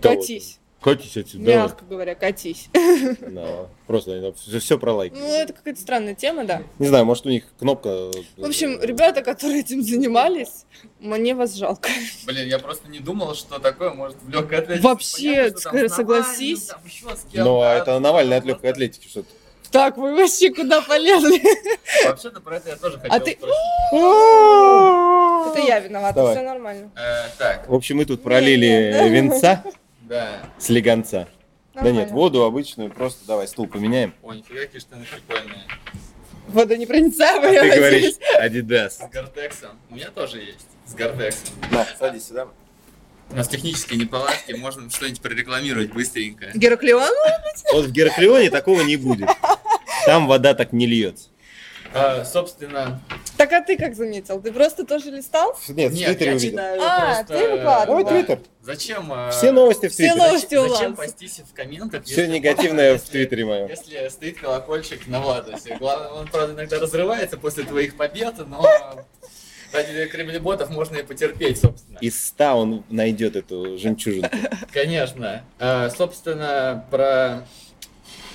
Катись. 0.00 0.60
Катись 0.84 1.16
отсюда. 1.16 1.44
Мягко 1.44 1.82
говоря, 1.88 2.14
катись. 2.14 2.68
Да, 3.22 3.68
Просто 3.86 4.34
все, 4.58 4.78
пролайкали. 4.78 5.18
Ну, 5.18 5.26
это 5.26 5.54
какая-то 5.54 5.80
странная 5.80 6.14
тема, 6.14 6.44
да. 6.44 6.62
Не 6.78 6.88
знаю, 6.88 7.06
может 7.06 7.24
у 7.24 7.30
них 7.30 7.44
кнопка... 7.58 8.10
В 8.36 8.44
общем, 8.44 8.78
ребята, 8.82 9.22
которые 9.22 9.60
этим 9.60 9.82
занимались, 9.82 10.66
мне 11.00 11.34
вас 11.34 11.54
жалко. 11.54 11.88
Блин, 12.26 12.48
я 12.48 12.58
просто 12.58 12.88
не 12.90 12.98
думал, 13.00 13.34
что 13.34 13.58
такое 13.58 13.94
может 13.94 14.18
в 14.22 14.28
легкой 14.28 14.58
атлетике. 14.58 14.86
Вообще, 14.86 15.54
Понятно, 15.64 15.88
согласись. 15.88 16.70
Ну, 17.32 17.60
а 17.62 17.72
это 17.76 17.98
Навальный 17.98 18.36
от 18.36 18.44
легкой 18.44 18.70
атлетики 18.72 19.08
что-то. 19.08 19.28
Так, 19.70 19.96
вы 19.96 20.14
вообще 20.14 20.52
куда 20.52 20.82
полезли? 20.82 21.42
Вообще-то 22.06 22.40
про 22.40 22.58
это 22.58 22.68
я 22.68 22.76
тоже 22.76 22.98
хотел 22.98 23.12
А 23.16 23.20
ты- 23.20 23.32
спросить. 23.32 23.56
Это 25.56 25.66
я 25.66 25.80
виновата, 25.80 26.30
все 26.30 26.42
нормально. 26.42 26.90
Э, 26.94 27.28
Так, 27.38 27.68
В 27.68 27.74
общем, 27.74 27.96
мы 27.96 28.04
тут 28.04 28.22
пролили 28.22 29.08
венца 29.08 29.64
да. 30.08 30.42
с 30.58 30.68
легонца. 30.68 31.28
Да 31.74 31.82
нет, 31.82 31.94
Нормально. 31.94 32.14
воду 32.14 32.44
обычную, 32.44 32.90
просто 32.90 33.26
давай 33.26 33.48
стул 33.48 33.66
поменяем. 33.66 34.14
О, 34.22 34.32
нифига, 34.32 34.60
какие 34.60 34.80
штаны 34.80 35.04
прикольные. 35.04 35.64
А 35.66 36.50
Водонепроницаемые. 36.52 37.60
ты 37.60 37.68
вот 37.68 37.76
говоришь. 37.76 38.14
Adidas. 38.40 38.90
С 38.90 39.10
Гортексом. 39.10 39.70
У 39.90 39.94
меня 39.96 40.10
тоже 40.10 40.38
есть. 40.38 40.66
С 40.86 40.94
Гортексом. 40.94 41.54
На, 41.72 41.84
садись 41.98 42.28
сюда. 42.28 42.48
У 43.30 43.36
нас 43.36 43.48
технические 43.48 43.98
неполадки, 43.98 44.52
можно 44.52 44.88
что-нибудь 44.90 45.20
прорекламировать 45.20 45.92
быстренько. 45.92 46.46
Гераклеон? 46.54 47.10
Вот 47.72 47.86
в 47.86 47.90
Гераклеоне 47.92 48.50
такого 48.50 48.82
не 48.82 48.96
будет. 48.96 49.28
Там 50.06 50.28
вода 50.28 50.54
так 50.54 50.72
не 50.72 50.86
льется. 50.86 51.30
А, 51.94 52.24
собственно, 52.24 53.00
Так 53.36 53.52
а 53.52 53.60
ты 53.62 53.76
как 53.76 53.94
заметил? 53.96 54.40
Ты 54.40 54.52
просто 54.52 54.84
тоже 54.84 55.10
листал? 55.10 55.58
Нет, 55.68 55.90
в 55.92 55.94
нет, 55.94 56.06
Твиттере 56.06 56.30
я 56.30 56.36
увидел. 56.36 56.50
читаю 56.58 56.82
А, 56.82 57.14
просто... 57.24 57.24
ты 57.38 57.50
выкладывал. 57.50 57.96
Ой, 57.98 58.04
Твиттер. 58.04 58.38
Зачем? 58.62 59.12
а, 59.12 59.30
Все 59.30 59.50
новости 59.50 59.88
в 59.88 59.92
Все 59.92 60.04
Твиттере. 60.12 60.22
новости. 60.26 60.54
Зачем, 60.54 60.64
у 60.64 60.68
зачем 60.74 60.96
пастись 60.96 61.40
в 61.40 61.52
комментах? 61.54 62.04
Все 62.04 62.20
если 62.22 62.32
негативное 62.32 62.98
в 62.98 63.02
Твиттере 63.02 63.44
моем. 63.44 63.66
Если 63.68 64.08
стоит 64.08 64.38
колокольчик 64.38 65.06
на 65.08 65.20
Владусе. 65.20 65.76
Главное, 65.78 66.10
он, 66.10 66.28
правда, 66.28 66.54
иногда 66.54 66.78
разрывается 66.78 67.36
после 67.36 67.64
твоих 67.64 67.96
побед, 67.96 68.34
но 68.46 68.64
ради 69.72 70.06
кремлеботов 70.06 70.70
можно 70.70 70.96
и 70.98 71.02
потерпеть, 71.02 71.60
собственно. 71.60 71.98
Из 71.98 72.24
ста 72.24 72.54
он 72.54 72.84
найдет 72.88 73.34
эту 73.34 73.76
жемчужинку. 73.78 74.30
Конечно. 74.72 75.44
А, 75.58 75.90
собственно, 75.90 76.84
про 76.90 77.44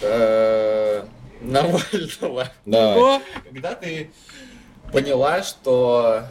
э, 0.02 1.04
Навального. 1.42 2.52
Ого. 2.66 3.22
Когда 3.46 3.76
ты 3.76 4.12
поняла, 4.92 5.44
что 5.44 6.24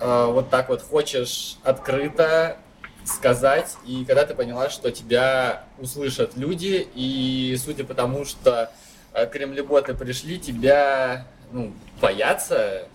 э, 0.00 0.26
вот 0.26 0.50
так 0.50 0.68
вот 0.68 0.82
хочешь 0.82 1.56
открыто 1.62 2.56
сказать, 3.04 3.76
и 3.86 4.04
когда 4.04 4.24
ты 4.24 4.34
поняла, 4.34 4.70
что 4.70 4.90
тебя 4.90 5.64
услышат 5.78 6.36
люди, 6.36 6.86
и 6.94 7.56
судя 7.62 7.84
по 7.84 7.94
тому, 7.94 8.24
что 8.24 8.70
э, 9.12 9.26
кремлеботы 9.26 9.94
пришли, 9.94 10.38
тебя 10.38 11.26
ну, 11.52 11.72
боятся, 12.00 12.86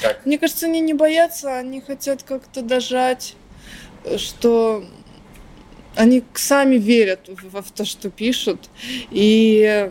как 0.00 0.24
Мне 0.24 0.38
кажется, 0.38 0.66
они 0.66 0.80
не 0.80 0.94
боятся, 0.94 1.58
они 1.58 1.80
хотят 1.80 2.22
как-то 2.22 2.62
дожать, 2.62 3.34
что 4.16 4.84
они 5.96 6.22
сами 6.34 6.76
верят 6.76 7.28
в, 7.28 7.62
в 7.62 7.72
то, 7.72 7.84
что 7.84 8.10
пишут. 8.10 8.70
И 9.10 9.90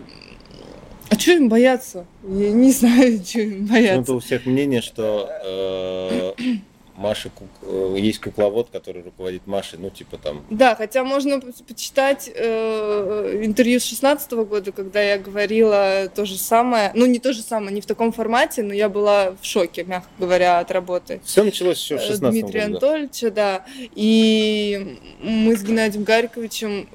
а 1.09 1.19
что 1.19 1.31
им 1.31 1.49
бояться? 1.49 2.05
Я 2.23 2.51
не 2.51 2.71
знаю, 2.71 3.21
что 3.25 3.39
им 3.41 3.61
Ну, 3.65 3.73
бояться. 3.73 4.01
это 4.01 4.13
у 4.13 4.19
всех 4.19 4.45
мнение, 4.45 4.81
что 4.81 5.29
э, 5.45 6.33
Маша 6.95 7.29
кук- 7.29 7.47
э, 7.61 7.95
есть 7.99 8.19
кукловод, 8.19 8.69
который 8.71 9.03
руководит 9.03 9.45
Машей, 9.45 9.77
ну, 9.79 9.89
типа 9.91 10.17
там. 10.17 10.43
Да, 10.49 10.73
хотя 10.75 11.03
можно 11.03 11.39
по- 11.39 11.51
почитать 11.67 12.29
э, 12.33 13.41
интервью 13.43 13.79
с 13.79 13.83
16 13.85 14.31
года, 14.33 14.71
когда 14.71 15.01
я 15.01 15.19
говорила 15.19 16.09
то 16.13 16.25
же 16.25 16.37
самое. 16.37 16.91
Ну, 16.95 17.05
не 17.05 17.19
то 17.19 17.33
же 17.33 17.41
самое, 17.43 17.71
не 17.75 17.81
в 17.81 17.85
таком 17.85 18.11
формате, 18.11 18.63
но 18.63 18.73
я 18.73 18.89
была 18.89 19.35
в 19.39 19.45
шоке, 19.45 19.83
мягко 19.83 20.09
говоря, 20.17 20.57
от 20.59 20.71
работы. 20.71 21.21
Все 21.23 21.43
началось 21.43 21.79
еще 21.79 21.97
в 21.97 22.01
Э, 22.01 22.07
16 22.07 22.31
Дмитрия 22.31 22.61
году. 22.67 22.79
да. 22.79 22.87
Анатольевича, 22.87 23.31
да. 23.31 23.65
И 23.95 24.97
мы 25.21 25.55
с 25.55 25.63
Геннадием 25.63 26.03
Гариковичем 26.03 26.89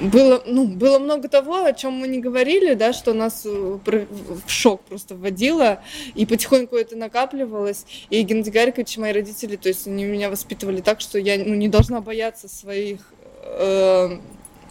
было, 0.00 0.42
ну, 0.46 0.66
было 0.66 0.98
много 0.98 1.28
того, 1.28 1.64
о 1.64 1.72
чем 1.72 1.94
мы 1.94 2.08
не 2.08 2.18
говорили, 2.18 2.74
да, 2.74 2.92
что 2.92 3.12
нас 3.12 3.46
э, 3.46 3.48
в 3.48 4.50
шок 4.50 4.82
просто 4.82 5.14
вводило, 5.14 5.82
и 6.14 6.26
потихоньку 6.26 6.76
это 6.76 6.96
накапливалось. 6.96 7.86
И 8.10 8.22
Геннадий 8.22 8.52
Гарикович, 8.52 8.98
мои 8.98 9.12
родители, 9.12 9.56
то 9.56 9.68
есть 9.68 9.86
они 9.86 10.04
меня 10.04 10.30
воспитывали 10.30 10.80
так, 10.80 11.00
что 11.00 11.18
я 11.18 11.38
ну, 11.38 11.54
не 11.54 11.68
должна 11.68 12.00
бояться 12.00 12.48
своих 12.48 13.00
э, 13.42 14.18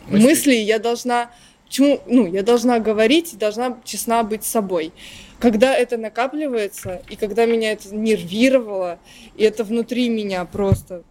Мыслей. 0.08 0.28
мыслей, 0.28 0.64
я 0.64 0.80
должна 0.80 1.32
Почему, 1.74 2.02
ну, 2.06 2.28
я 2.28 2.44
должна 2.44 2.78
говорить, 2.78 3.36
должна 3.40 3.80
честна 3.84 4.22
быть 4.22 4.44
собой. 4.44 4.94
Когда 5.40 5.74
это 5.76 5.98
накапливается, 5.98 7.02
и 7.10 7.16
когда 7.16 7.48
меня 7.48 7.72
это 7.72 7.96
нервировало, 7.96 9.00
и 9.36 9.44
это 9.44 9.64
внутри 9.64 10.08
меня 10.10 10.46
просто 10.46 11.02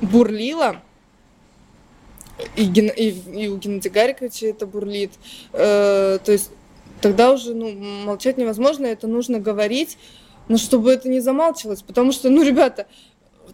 бурлило, 0.00 0.80
и, 2.56 2.64
Ген- 2.64 2.92
и, 2.94 3.10
и 3.10 3.48
у 3.48 3.56
Геннадия 3.56 3.90
Гариковича 3.90 4.46
это 4.46 4.66
бурлит, 4.66 5.12
э, 5.52 6.18
то 6.22 6.32
есть 6.32 6.50
тогда 7.00 7.32
уже 7.32 7.54
ну, 7.54 7.72
молчать 7.72 8.38
невозможно, 8.38 8.86
это 8.86 9.06
нужно 9.06 9.38
говорить, 9.38 9.98
но 10.48 10.56
чтобы 10.56 10.92
это 10.92 11.08
не 11.08 11.20
замалчивалось, 11.20 11.82
потому 11.82 12.12
что, 12.12 12.30
ну, 12.30 12.42
ребята, 12.42 12.86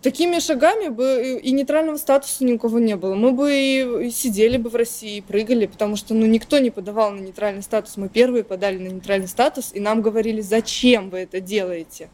такими 0.00 0.38
шагами 0.38 0.88
бы 0.88 1.40
и 1.42 1.52
нейтрального 1.52 1.96
статуса 1.96 2.44
ни 2.44 2.52
у 2.52 2.58
кого 2.58 2.78
не 2.78 2.96
было. 2.96 3.14
Мы 3.14 3.32
бы 3.32 3.52
и, 3.52 4.10
сидели 4.10 4.56
бы 4.56 4.70
в 4.70 4.76
России, 4.76 5.18
и 5.18 5.20
прыгали, 5.20 5.66
потому 5.66 5.96
что 5.96 6.14
ну, 6.14 6.26
никто 6.26 6.58
не 6.58 6.70
подавал 6.70 7.10
на 7.12 7.20
нейтральный 7.20 7.62
статус. 7.62 7.96
Мы 7.96 8.08
первые 8.08 8.44
подали 8.44 8.78
на 8.78 8.88
нейтральный 8.88 9.28
статус, 9.28 9.70
и 9.72 9.80
нам 9.80 10.02
говорили, 10.02 10.40
зачем 10.40 11.10
вы 11.10 11.18
это 11.18 11.40
делаете. 11.40 12.08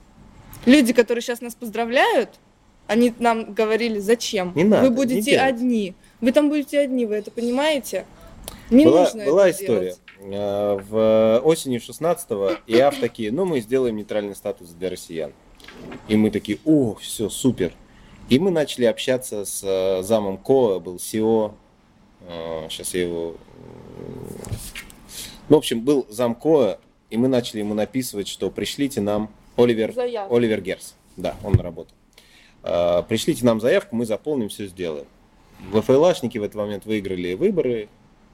Люди, 0.67 0.93
которые 0.93 1.23
сейчас 1.23 1.41
нас 1.41 1.55
поздравляют, 1.55 2.31
они 2.87 3.15
нам 3.19 3.55
говорили, 3.55 3.99
зачем? 3.99 4.53
Не 4.55 4.65
надо, 4.65 4.83
вы 4.83 4.91
не 4.91 4.95
будете 4.95 5.23
делайте. 5.23 5.45
одни. 5.45 5.95
Вы 6.21 6.33
там 6.33 6.49
будете 6.49 6.81
одни, 6.81 7.07
вы 7.07 7.17
это 7.17 7.31
понимаете? 7.31 8.05
Не 8.71 8.85
была 8.85 9.05
нужно 9.05 9.25
была 9.25 9.49
это 9.49 9.63
история. 9.63 9.81
делать. 9.81 10.01
Э, 10.21 10.79
В 10.89 11.41
осенью 11.45 11.81
16-го 11.81 12.53
IAAF 12.67 12.99
такие, 13.01 13.33
ну, 13.33 13.45
мы 13.45 13.61
сделаем 13.61 13.97
нейтральный 13.97 14.35
статус 14.37 14.69
для 14.71 14.91
россиян. 14.91 15.33
И 16.09 16.17
мы 16.17 16.31
такие, 16.31 16.59
о, 16.65 16.95
все, 16.97 17.29
супер. 17.29 17.73
И 18.29 18.39
мы 18.39 18.51
начали 18.51 18.85
общаться 18.85 19.45
с 19.45 19.63
э, 19.65 20.03
замом 20.03 20.37
Коу, 20.39 20.79
был 20.79 20.99
CEO, 20.99 21.55
сейчас 22.69 22.95
я 22.95 23.03
его... 23.03 23.35
э, 23.57 24.53
Ну, 25.49 25.57
в 25.57 25.59
общем, 25.59 25.81
был 25.81 26.07
зам 26.09 26.35
Коу, 26.35 26.79
и 27.09 27.17
мы 27.17 27.27
начали 27.29 27.59
ему 27.61 27.75
написывать, 27.75 28.29
что 28.29 28.51
пришлите 28.51 29.01
нам 29.01 29.31
Оливье. 29.57 29.93
Оливье 30.31 30.61
Герс. 30.61 30.95
Да, 31.17 31.35
он 31.43 31.55
работал. 31.59 31.95
Э, 32.63 33.03
Пришлите 33.09 33.45
нам 33.45 33.61
заявку, 33.61 33.97
мы 33.97 34.07
заполним, 34.07 34.49
все 34.49 34.67
сделаем. 34.67 35.07
ВФЛАшники 35.73 36.39
в 36.39 36.43
этот 36.43 36.57
момент 36.57 36.87
выиграли 36.87 37.35
выборы 37.35 37.89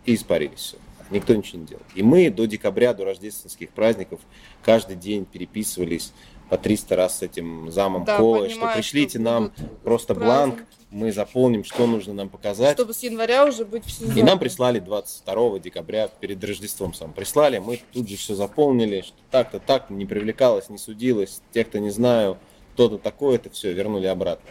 и 0.05 0.15
испарились 0.15 0.59
все. 0.59 0.77
Никто 1.11 1.35
ничего 1.35 1.61
не 1.61 1.67
делал. 1.67 1.83
И 1.95 2.03
мы 2.03 2.31
до 2.31 2.47
декабря, 2.47 2.93
до 2.93 3.05
рождественских 3.05 3.71
праздников 3.71 4.21
каждый 4.65 4.97
день 4.97 5.25
переписывались 5.25 6.13
по 6.49 6.59
300 6.59 6.97
раз 6.97 7.19
с 7.19 7.23
этим 7.23 7.71
замом 7.71 8.05
Да, 8.05 8.17
Ковой, 8.17 8.51
что 8.51 8.73
пришлите 8.75 9.19
что 9.19 9.21
нам 9.21 9.53
просто 9.83 10.15
праздники. 10.15 10.57
бланк, 10.57 10.69
мы 10.91 11.13
заполним, 11.13 11.65
что 11.65 11.87
нужно 11.87 12.15
нам 12.15 12.29
показать. 12.29 12.77
Чтобы 12.77 12.95
с 12.95 13.03
января 13.03 13.45
уже 13.45 13.65
быть 13.65 13.85
в 13.85 13.91
сезоне. 13.91 14.21
И 14.21 14.23
нам 14.23 14.39
прислали 14.39 14.79
22 14.79 15.59
декабря, 15.59 16.09
перед 16.09 16.43
Рождеством 16.43 16.95
сам 16.95 17.13
прислали, 17.13 17.59
мы 17.59 17.81
тут 17.93 18.09
же 18.09 18.17
все 18.17 18.35
заполнили, 18.35 19.03
что 19.03 19.17
так-то 19.31 19.59
так, 19.59 19.91
не 19.91 20.07
привлекалось, 20.07 20.69
не 20.69 20.79
судилось, 20.79 21.41
тех, 21.53 21.69
кто 21.69 21.79
не 21.79 21.91
знаю, 21.91 22.39
кто-то 22.75 22.99
такое-то, 22.99 23.51
все, 23.51 23.73
вернули 23.73 24.07
обратно. 24.07 24.49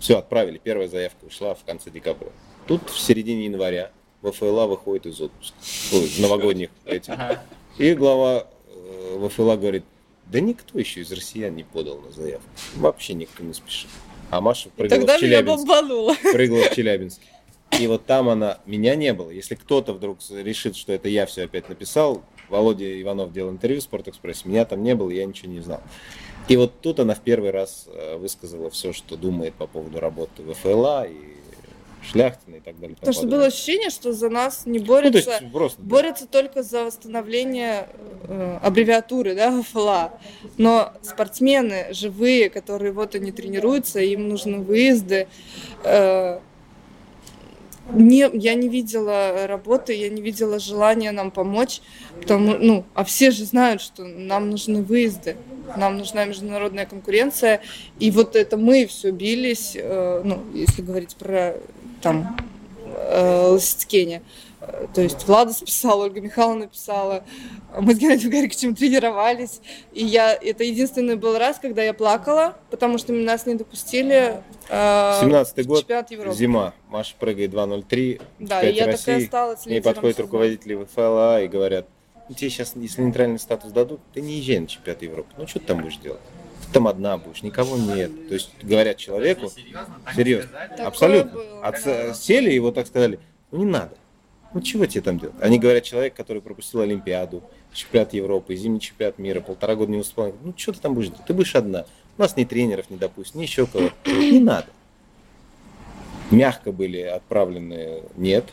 Все, 0.00 0.18
отправили, 0.18 0.60
первая 0.62 0.88
заявка 0.88 1.24
ушла 1.24 1.54
в 1.54 1.64
конце 1.64 1.90
декабря. 1.90 2.28
Тут 2.66 2.88
в 2.90 2.98
середине 2.98 3.46
января 3.46 3.90
ВФЛА 4.22 4.66
выходит 4.66 5.06
из 5.06 5.20
отпуска, 5.20 5.56
ой, 5.92 6.10
новогодних 6.18 6.70
этих. 6.84 7.14
И 7.78 7.94
глава 7.94 8.46
э, 8.68 9.28
ВФЛА 9.28 9.56
говорит, 9.56 9.84
да 10.26 10.40
никто 10.40 10.78
еще 10.78 11.00
из 11.00 11.10
россиян 11.12 11.54
не 11.54 11.64
подал 11.64 11.98
на 12.00 12.10
заявку, 12.12 12.48
вообще 12.76 13.14
никто 13.14 13.42
не 13.42 13.54
спешит. 13.54 13.88
А 14.30 14.40
Маша 14.40 14.68
прыгала 14.70 14.98
Тогда 14.98 15.16
в 15.16 15.20
Челябинск 15.20 15.66
прыгала 16.32 16.62
в 16.64 16.74
Челябинске. 16.74 17.26
И 17.78 17.86
вот 17.86 18.06
там 18.06 18.28
она, 18.28 18.58
меня 18.66 18.94
не 18.94 19.12
было. 19.12 19.30
Если 19.30 19.54
кто-то 19.54 19.92
вдруг 19.92 20.18
решит, 20.30 20.76
что 20.76 20.92
это 20.92 21.08
я 21.08 21.26
все 21.26 21.44
опять 21.44 21.68
написал, 21.68 22.22
Володя 22.48 23.00
Иванов 23.00 23.32
делал 23.32 23.50
интервью 23.50 23.80
в 23.80 23.84
Спортэкспрессе, 23.84 24.48
меня 24.48 24.64
там 24.64 24.82
не 24.82 24.94
было, 24.94 25.10
я 25.10 25.24
ничего 25.24 25.52
не 25.52 25.60
знал. 25.60 25.80
И 26.48 26.56
вот 26.56 26.80
тут 26.80 27.00
она 27.00 27.14
в 27.14 27.20
первый 27.20 27.50
раз 27.50 27.86
э, 27.88 28.16
высказала 28.16 28.70
все, 28.70 28.92
что 28.92 29.16
думает 29.16 29.54
по 29.54 29.66
поводу 29.66 30.00
работы 30.00 30.42
ВФЛА 30.42 31.06
и 31.06 31.38
Шляхтина 32.02 32.56
и 32.56 32.60
так 32.60 32.78
далее. 32.80 32.96
Потому 32.96 33.12
что 33.12 33.26
было 33.26 33.46
ощущение, 33.46 33.90
что 33.90 34.12
за 34.12 34.30
нас 34.30 34.64
не 34.66 34.78
Ну, 34.78 34.84
то 34.84 34.92
борются, 34.92 35.40
просто... 35.52 35.82
да. 35.82 35.88
борются 35.88 36.26
только 36.26 36.62
за 36.62 36.84
восстановление 36.84 37.88
э, 38.24 38.58
аббревиатуры, 38.62 39.34
да, 39.34 39.62
ФЛА. 39.62 40.18
Но 40.56 40.92
спортсмены 41.02 41.88
живые, 41.90 42.50
которые 42.50 42.92
вот 42.92 43.14
они 43.14 43.30
тренируются, 43.32 44.00
им 44.00 44.28
нужны 44.28 44.58
выезды. 44.58 45.28
э, 45.84 46.40
не, 47.92 48.28
я 48.34 48.54
не 48.54 48.68
видела 48.68 49.46
работы, 49.46 49.94
я 49.94 50.08
не 50.08 50.20
видела 50.22 50.58
желания 50.58 51.12
нам 51.12 51.30
помочь, 51.30 51.80
потому, 52.20 52.56
ну, 52.58 52.84
а 52.94 53.04
все 53.04 53.30
же 53.30 53.44
знают, 53.44 53.80
что 53.80 54.04
нам 54.04 54.50
нужны 54.50 54.82
выезды, 54.82 55.36
нам 55.76 55.98
нужна 55.98 56.24
международная 56.24 56.86
конкуренция, 56.86 57.60
и 57.98 58.10
вот 58.10 58.36
это 58.36 58.56
мы 58.56 58.86
все 58.86 59.10
бились, 59.10 59.72
э, 59.74 60.22
ну, 60.24 60.42
если 60.54 60.82
говорить 60.82 61.16
про 61.16 61.56
там 62.00 62.36
э, 62.98 63.46
Лосицкене. 63.50 64.22
Э, 64.60 64.86
То 64.92 65.00
есть 65.02 65.26
Влада 65.26 65.52
списала, 65.52 66.04
Ольга 66.04 66.20
Михайловна 66.20 66.66
писала, 66.66 67.22
мы 67.78 67.94
с 67.94 67.98
Геннадием 67.98 68.30
Гариковичем 68.30 68.74
тренировались. 68.74 69.60
И 69.92 70.04
я, 70.04 70.32
это 70.34 70.64
единственный 70.64 71.16
был 71.16 71.38
раз, 71.38 71.58
когда 71.58 71.82
я 71.82 71.94
плакала, 71.94 72.56
потому 72.70 72.98
что 72.98 73.12
нас 73.12 73.46
не 73.46 73.54
допустили 73.54 74.42
э, 74.68 75.20
17-й 75.22 75.62
в 75.62 75.66
год, 75.66 75.78
чемпионат 75.80 76.10
Европы. 76.10 76.36
зима, 76.36 76.74
Маша 76.88 77.14
прыгает 77.18 77.52
2.03, 77.52 78.20
Да, 78.40 78.62
и 78.62 78.74
я 78.74 78.84
такая 78.86 78.96
России. 79.16 79.24
осталась 79.24 79.60
К 79.62 79.66
ней 79.66 79.74
лидером 79.76 79.94
подходят 79.94 80.16
сезона. 80.16 80.26
руководители 80.26 80.74
ВФЛА 80.84 81.42
и 81.42 81.48
говорят, 81.48 81.86
ну, 82.28 82.34
тебе 82.34 82.50
сейчас, 82.50 82.72
если 82.76 83.00
нейтральный 83.02 83.38
статус 83.38 83.72
дадут, 83.72 84.00
ты 84.12 84.20
не 84.20 84.34
езжай 84.38 84.58
на 84.58 84.66
чемпионат 84.66 85.00
Европы. 85.02 85.28
Ну, 85.38 85.46
что 85.46 85.60
ты 85.60 85.66
там 85.66 85.80
будешь 85.80 85.96
делать? 85.96 86.20
Ты 86.68 86.74
там 86.74 86.86
одна 86.86 87.16
будешь, 87.16 87.42
никого 87.42 87.76
нет. 87.78 88.28
То 88.28 88.34
есть 88.34 88.50
говорят 88.62 88.98
человеку, 88.98 89.50
серьезно, 90.14 90.58
абсолютно. 90.78 91.32
было, 91.32 91.66
От- 91.66 91.82
да. 91.84 92.14
Сели 92.14 92.52
и 92.52 92.58
вот 92.58 92.74
так 92.74 92.86
сказали, 92.86 93.18
ну, 93.50 93.58
не 93.60 93.64
надо. 93.64 93.94
Ну, 94.52 94.60
чего 94.60 94.86
тебе 94.86 95.00
там 95.02 95.18
делать? 95.18 95.34
Они 95.40 95.58
говорят, 95.58 95.84
человек, 95.84 96.14
который 96.14 96.40
пропустил 96.42 96.80
Олимпиаду, 96.80 97.42
чемпионат 97.72 98.12
Европы, 98.14 98.54
зимний 98.56 98.80
чемпионат 98.80 99.18
мира, 99.18 99.40
полтора 99.40 99.74
года 99.76 99.90
не 99.90 99.98
выступал. 99.98 100.34
Ну, 100.42 100.52
что 100.56 100.72
ты 100.72 100.80
там 100.80 100.94
будешь 100.94 101.08
делать? 101.08 101.24
Ты 101.26 101.34
будешь 101.34 101.54
одна. 101.54 101.84
У 102.16 102.22
нас 102.22 102.36
ни 102.36 102.44
тренеров 102.44 102.90
не 102.90 102.96
допустят, 102.96 103.34
ни 103.36 103.42
еще 103.42 103.66
кого. 103.66 103.90
Не 104.06 104.40
надо. 104.40 104.66
Мягко 106.30 106.72
были 106.72 107.00
отправлены 107.00 108.02
нет. 108.16 108.44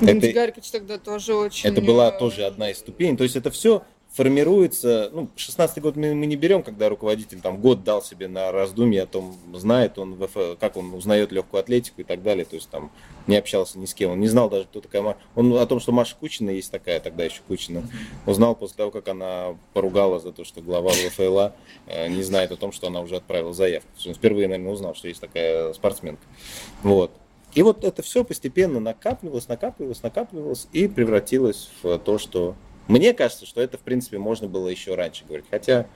Это- 0.00 0.32
Гарикович 0.32 0.70
тогда 0.70 0.98
тоже 0.98 1.34
очень... 1.34 1.68
Это 1.68 1.80
была 1.80 2.08
э, 2.10 2.18
тоже 2.18 2.44
одна 2.44 2.70
из 2.70 2.78
ступеней. 2.78 3.16
То 3.16 3.24
есть 3.24 3.36
это 3.36 3.50
все 3.50 3.82
формируется, 4.18 5.10
ну, 5.12 5.28
16 5.36 5.80
год 5.80 5.94
мы, 5.94 6.12
мы 6.12 6.26
не 6.26 6.34
берем, 6.34 6.64
когда 6.64 6.88
руководитель 6.88 7.40
там 7.40 7.60
год 7.60 7.84
дал 7.84 8.02
себе 8.02 8.26
на 8.26 8.50
раздумье 8.50 9.04
о 9.04 9.06
том, 9.06 9.36
знает 9.54 9.96
он, 9.96 10.16
ВФ, 10.16 10.58
как 10.58 10.76
он 10.76 10.92
узнает 10.92 11.30
легкую 11.30 11.60
атлетику 11.60 12.00
и 12.00 12.04
так 12.04 12.24
далее, 12.24 12.44
то 12.44 12.56
есть 12.56 12.68
там 12.68 12.90
не 13.28 13.36
общался 13.36 13.78
ни 13.78 13.86
с 13.86 13.94
кем, 13.94 14.10
он 14.10 14.18
не 14.18 14.26
знал 14.26 14.50
даже, 14.50 14.64
кто 14.64 14.80
такая 14.80 15.02
Маша. 15.02 15.18
Он 15.36 15.56
о 15.56 15.64
том, 15.66 15.78
что 15.78 15.92
Маша 15.92 16.16
Кучина 16.18 16.50
есть 16.50 16.72
такая, 16.72 16.98
тогда 16.98 17.22
еще 17.22 17.42
Кучина, 17.46 17.84
узнал 18.26 18.56
после 18.56 18.78
того, 18.78 18.90
как 18.90 19.06
она 19.06 19.56
поругала 19.72 20.18
за 20.18 20.32
то, 20.32 20.42
что 20.44 20.62
глава 20.62 20.90
ВФЛА 20.90 21.52
э, 21.86 22.08
не 22.08 22.24
знает 22.24 22.50
о 22.50 22.56
том, 22.56 22.72
что 22.72 22.88
она 22.88 23.00
уже 23.02 23.14
отправила 23.14 23.52
заявку. 23.52 23.88
Он 24.04 24.14
впервые, 24.14 24.48
наверное, 24.48 24.72
узнал, 24.72 24.96
что 24.96 25.06
есть 25.06 25.20
такая 25.20 25.72
спортсменка. 25.74 26.22
Вот. 26.82 27.12
И 27.54 27.62
вот 27.62 27.84
это 27.84 28.02
все 28.02 28.24
постепенно 28.24 28.80
накапливалось, 28.80 29.46
накапливалось, 29.46 30.02
накапливалось 30.02 30.66
и 30.72 30.88
превратилось 30.88 31.70
в 31.84 31.98
то, 31.98 32.18
что... 32.18 32.56
Мне 32.88 33.12
кажется, 33.14 33.46
что 33.46 33.60
это, 33.60 33.76
в 33.78 33.80
принципе, 33.82 34.18
можно 34.18 34.48
было 34.48 34.68
еще 34.68 34.94
раньше 34.94 35.24
говорить. 35.24 35.46
Хотя, 35.50 35.86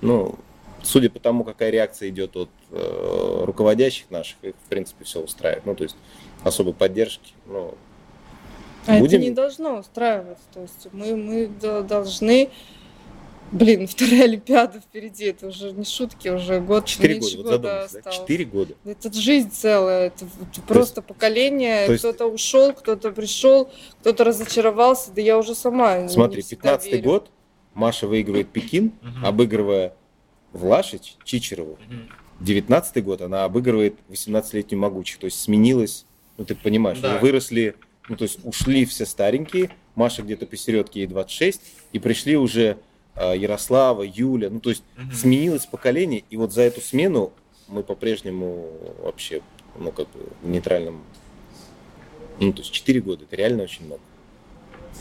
ну, 0.00 0.36
судя 0.82 1.10
по 1.10 1.18
тому, 1.18 1.44
какая 1.44 1.70
реакция 1.70 2.08
идет 2.08 2.36
от 2.36 2.48
э, 2.70 3.42
руководящих 3.44 4.10
наших, 4.10 4.36
их, 4.42 4.54
в 4.64 4.68
принципе, 4.68 5.04
все 5.04 5.20
устраивает. 5.20 5.66
Ну, 5.66 5.74
то 5.74 5.82
есть 5.84 5.96
особой 6.44 6.72
поддержки. 6.74 7.32
Ну, 7.46 7.74
А 8.86 8.98
будем- 8.98 9.18
это 9.18 9.28
не 9.28 9.34
должно 9.34 9.78
устраивать. 9.80 10.38
То 10.54 10.62
есть 10.62 10.88
мы, 10.92 11.16
мы 11.16 11.46
до- 11.48 11.82
должны... 11.82 12.50
Блин, 13.52 13.86
вторая 13.86 14.24
Олимпиада 14.24 14.80
впереди. 14.80 15.24
Это 15.26 15.46
уже 15.46 15.72
не 15.72 15.84
шутки, 15.84 16.28
уже 16.28 16.60
год, 16.60 16.84
четыре 16.84 17.14
меньше 17.14 17.36
года, 17.38 17.50
вот 17.50 17.56
года 17.60 17.82
осталось. 17.84 18.16
Четыре 18.18 18.44
года. 18.44 18.74
Это 18.84 19.12
жизнь 19.12 19.50
целая, 19.50 20.08
это, 20.08 20.26
это 20.50 20.60
просто 20.66 21.00
поколение. 21.02 21.86
то 21.86 21.92
есть- 21.92 22.04
Кто-то 22.04 22.26
ушел, 22.26 22.72
кто-то 22.72 23.10
пришел, 23.12 23.70
кто-то 24.00 24.24
разочаровался. 24.24 25.12
Да 25.12 25.20
я 25.22 25.38
уже 25.38 25.54
сама. 25.54 26.08
Смотри, 26.08 26.42
всегда 26.42 26.74
15-й 26.74 26.90
верю. 26.92 27.02
год 27.04 27.30
Маша 27.74 28.06
выигрывает 28.06 28.48
Пекин, 28.50 28.92
Мгм. 29.02 29.24
обыгрывая 29.24 29.94
Влашич, 30.52 31.16
Чичерову. 31.24 31.78
19 32.40 33.02
год 33.02 33.20
она 33.22 33.44
обыгрывает 33.44 33.94
18-летнюю 34.08 34.80
могучих. 34.80 35.18
То 35.18 35.24
есть 35.26 35.40
сменилась, 35.40 36.04
ну 36.36 36.44
ты 36.44 36.54
понимаешь, 36.54 36.98
Да. 37.00 37.18
выросли, 37.18 37.74
ну 38.08 38.16
то 38.16 38.24
есть 38.24 38.38
ушли 38.44 38.84
все 38.84 39.06
старенькие, 39.06 39.70
Маша 39.94 40.22
где-то 40.22 40.46
посередке 40.46 41.00
ей 41.00 41.06
26, 41.06 41.60
и 41.92 41.98
пришли 41.98 42.36
уже 42.36 42.76
Ярослава, 43.20 44.02
Юля, 44.02 44.50
ну 44.50 44.60
то 44.60 44.70
есть 44.70 44.82
Мгм. 44.96 45.12
сменилось 45.12 45.66
поколение, 45.66 46.24
и 46.30 46.36
вот 46.36 46.52
за 46.52 46.62
эту 46.62 46.80
смену 46.80 47.32
мы 47.68 47.82
по-прежнему 47.82 48.70
вообще, 49.02 49.42
ну 49.78 49.90
как 49.92 50.08
бы 50.10 50.20
в 50.42 50.48
нейтральном, 50.48 51.02
ну 52.40 52.52
то 52.52 52.60
есть 52.60 52.72
4 52.72 53.00
года, 53.00 53.24
это 53.24 53.36
реально 53.36 53.64
очень 53.64 53.86
много. 53.86 54.00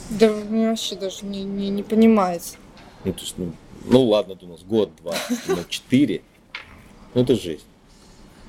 Да 0.09 0.29
мне 0.29 0.69
вообще 0.69 0.95
даже 0.95 1.25
не, 1.25 1.43
не, 1.43 1.69
не 1.69 1.83
понимается. 1.83 2.57
Ну, 3.03 3.13
то 3.13 3.21
есть, 3.21 3.37
ну, 3.37 3.53
ну 3.85 4.03
ладно, 4.03 4.35
думал, 4.35 4.59
год-два, 4.65 5.15
но 5.47 5.63
4, 5.67 6.21
ну 7.13 7.21
это 7.21 7.35
жизнь. 7.35 7.63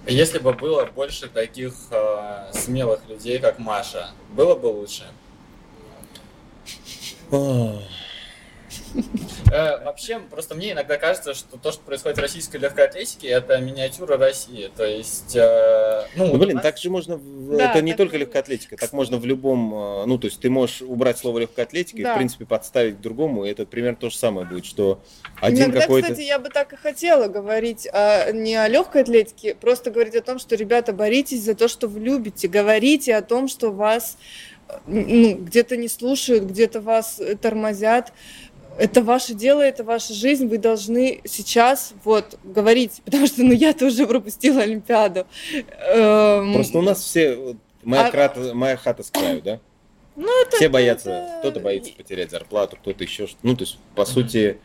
Если 0.07 0.39
бы 0.39 0.53
было 0.55 0.87
больше 0.87 1.29
таких 1.29 1.75
э, 1.91 2.51
смелых 2.55 3.01
людей, 3.09 3.39
как 3.39 3.59
Маша, 3.59 4.11
было 4.35 4.55
бы 4.55 4.67
лучше. 4.67 5.05
Э, 9.51 9.83
вообще, 9.83 10.19
просто 10.19 10.55
мне 10.55 10.73
иногда 10.73 10.99
кажется, 10.99 11.33
что 11.33 11.57
то, 11.57 11.73
что 11.73 11.81
происходит 11.83 12.19
в 12.19 12.21
российской 12.21 12.59
легкой 12.59 12.85
атлетике, 12.85 13.29
это 13.29 13.59
миниатюра 13.59 14.19
России. 14.19 14.71
То 14.77 14.85
есть, 14.85 15.35
э, 15.35 16.05
ну, 16.17 16.27
Ну, 16.27 16.39
блин, 16.39 16.57
нас- 16.57 16.63
так 16.63 16.77
же 16.77 16.91
можно, 16.91 17.17
в- 17.17 17.57
Да, 17.57 17.71
это 17.71 17.81
не 17.81 17.95
только 17.95 18.17
и- 18.17 18.21
легкая 18.21 18.43
атлетика, 18.43 18.77
так 18.77 18.93
можно 18.93 19.17
в 19.17 19.25
любом, 19.25 19.73
э, 19.75 20.05
ну, 20.05 20.19
то 20.19 20.27
есть 20.27 20.41
ты 20.41 20.51
можешь 20.51 20.83
убрать 20.83 21.17
слово 21.17 21.39
легкая 21.39 21.65
атлетика 21.65 21.99
и, 21.99 22.05
в 22.05 22.15
принципе, 22.15 22.45
подставить 22.45 23.01
другому, 23.01 23.47
и 23.47 23.51
это 23.51 23.65
примерно 23.65 23.97
то 23.97 24.11
же 24.11 24.19
самое 24.19 24.47
будет, 24.47 24.67
что 24.67 25.01
один 25.41 25.65
Иногда, 25.65 25.81
какой-то... 25.81 26.09
кстати, 26.09 26.27
я 26.27 26.39
бы 26.39 26.51
так 26.51 26.75
и 26.75 26.77
хотела 26.77 27.29
говорить 27.29 27.89
а, 27.91 28.31
не 28.33 28.55
о 28.55 28.69
легкой 28.69 29.03
атлетике, 29.03 29.55
просто 29.55 29.91
говорить 29.91 30.15
о 30.15 30.21
том, 30.23 30.39
что, 30.39 30.57
ребята, 30.57 30.93
боритесь 30.93 31.43
за 31.43 31.55
то, 31.55 31.69
что 31.69 31.89
вы 31.89 32.01
любите, 32.01 32.49
говорите 32.49 33.17
о 33.17 33.23
том, 33.23 33.49
что 33.49 33.71
вас 33.71 34.19
ну, 34.87 35.35
где-то 35.37 35.77
не 35.77 35.89
слушают, 35.89 36.45
где-то 36.45 36.81
вас 36.81 37.21
тормозят. 37.41 38.13
Это 38.79 39.03
ваше 39.03 39.35
дело, 39.35 39.61
это 39.61 39.83
ваша 39.83 40.15
жизнь, 40.15 40.47
вы 40.47 40.59
должны 40.59 41.21
сейчас 41.25 41.93
вот 42.05 42.39
говорить, 42.45 43.03
потому 43.05 43.27
что, 43.27 43.43
ну, 43.43 43.53
я 43.53 43.73
тоже 43.75 44.07
пропустила 44.07 44.63
Олимпиаду. 44.63 45.27
Эм, 45.93 46.55
Просто 46.55 46.79
у 46.79 46.83
нас 46.83 47.03
все... 47.03 47.35
вот, 47.37 47.57
Моя, 47.83 48.07
А- 48.07 48.11
крата- 48.11 48.55
моя 48.55 48.77
хата 48.77 49.03
с 49.03 49.11
краю, 49.11 49.43
да? 49.43 49.61
Ну, 50.17 50.29
это... 50.43 50.57
Все 50.57 50.69
боятся, 50.69 51.11
это- 51.11 51.39
кто-то 51.41 51.61
боится 51.61 51.93
потерять 51.93 52.31
зарплату, 52.33 52.77
кто-то 52.81 53.05
еще 53.05 53.27
что 53.29 53.39
Ну, 53.45 53.55
то 53.57 53.63
есть, 53.63 53.79
по 53.95 54.05
сути, 54.05 54.59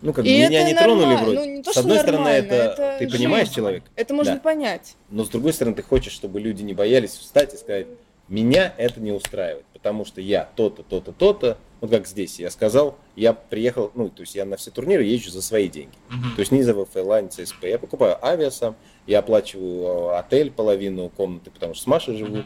ну, 0.00 0.12
как 0.14 0.24
бы 0.24 0.30
меня 0.30 0.64
не 0.64 0.74
тронули 0.74 1.04
нормально. 1.14 1.22
вроде. 1.24 1.38
Ну, 1.40 1.56
не 1.56 1.62
то, 1.62 1.72
с 1.74 1.76
одной 1.76 1.98
стороны, 1.98 2.28
это, 2.28 2.54
это 2.54 2.96
ты 2.98 3.04
жизнь. 3.04 3.16
понимаешь 3.18 3.48
человека, 3.50 3.86
Это 3.96 4.14
можно 4.14 4.34
Да. 4.36 4.40
понять. 4.40 4.94
но 5.10 5.24
с 5.24 5.28
другой 5.28 5.52
стороны, 5.52 5.76
ты 5.76 5.82
хочешь, 5.82 6.12
чтобы 6.14 6.40
люди 6.40 6.62
не 6.62 6.72
боялись 6.72 7.10
встать 7.12 7.52
и 7.52 7.56
сказать, 7.58 7.86
меня 8.28 8.72
это 8.78 8.98
не 9.00 9.12
устраивает, 9.12 9.66
потому 9.74 10.06
что 10.06 10.22
я 10.22 10.48
то-то, 10.56 10.82
то-то, 10.82 11.12
то-то, 11.12 11.58
вот 11.84 11.90
как 11.90 12.06
здесь 12.06 12.38
я 12.38 12.50
сказал, 12.50 12.96
я 13.14 13.34
приехал, 13.34 13.90
ну, 13.94 14.08
то 14.08 14.22
есть 14.22 14.34
я 14.34 14.46
на 14.46 14.56
все 14.56 14.70
турниры 14.70 15.04
езжу 15.04 15.30
за 15.30 15.42
свои 15.42 15.68
деньги. 15.68 15.92
Мгм. 16.08 16.34
То 16.34 16.40
есть 16.40 16.50
не 16.50 16.62
за 16.62 16.72
ВФЛА, 16.72 17.20
не 17.20 17.28
ЦСП. 17.28 17.64
Я 17.64 17.78
покупаю 17.78 18.16
авиа 18.24 18.50
сам, 18.50 18.74
я 19.06 19.18
оплачиваю 19.18 20.12
э, 20.12 20.18
отель, 20.18 20.50
половину 20.50 21.10
комнаты, 21.10 21.50
потому 21.50 21.74
что 21.74 21.82
с 21.82 21.86
Машей 21.86 22.16
живу. 22.16 22.44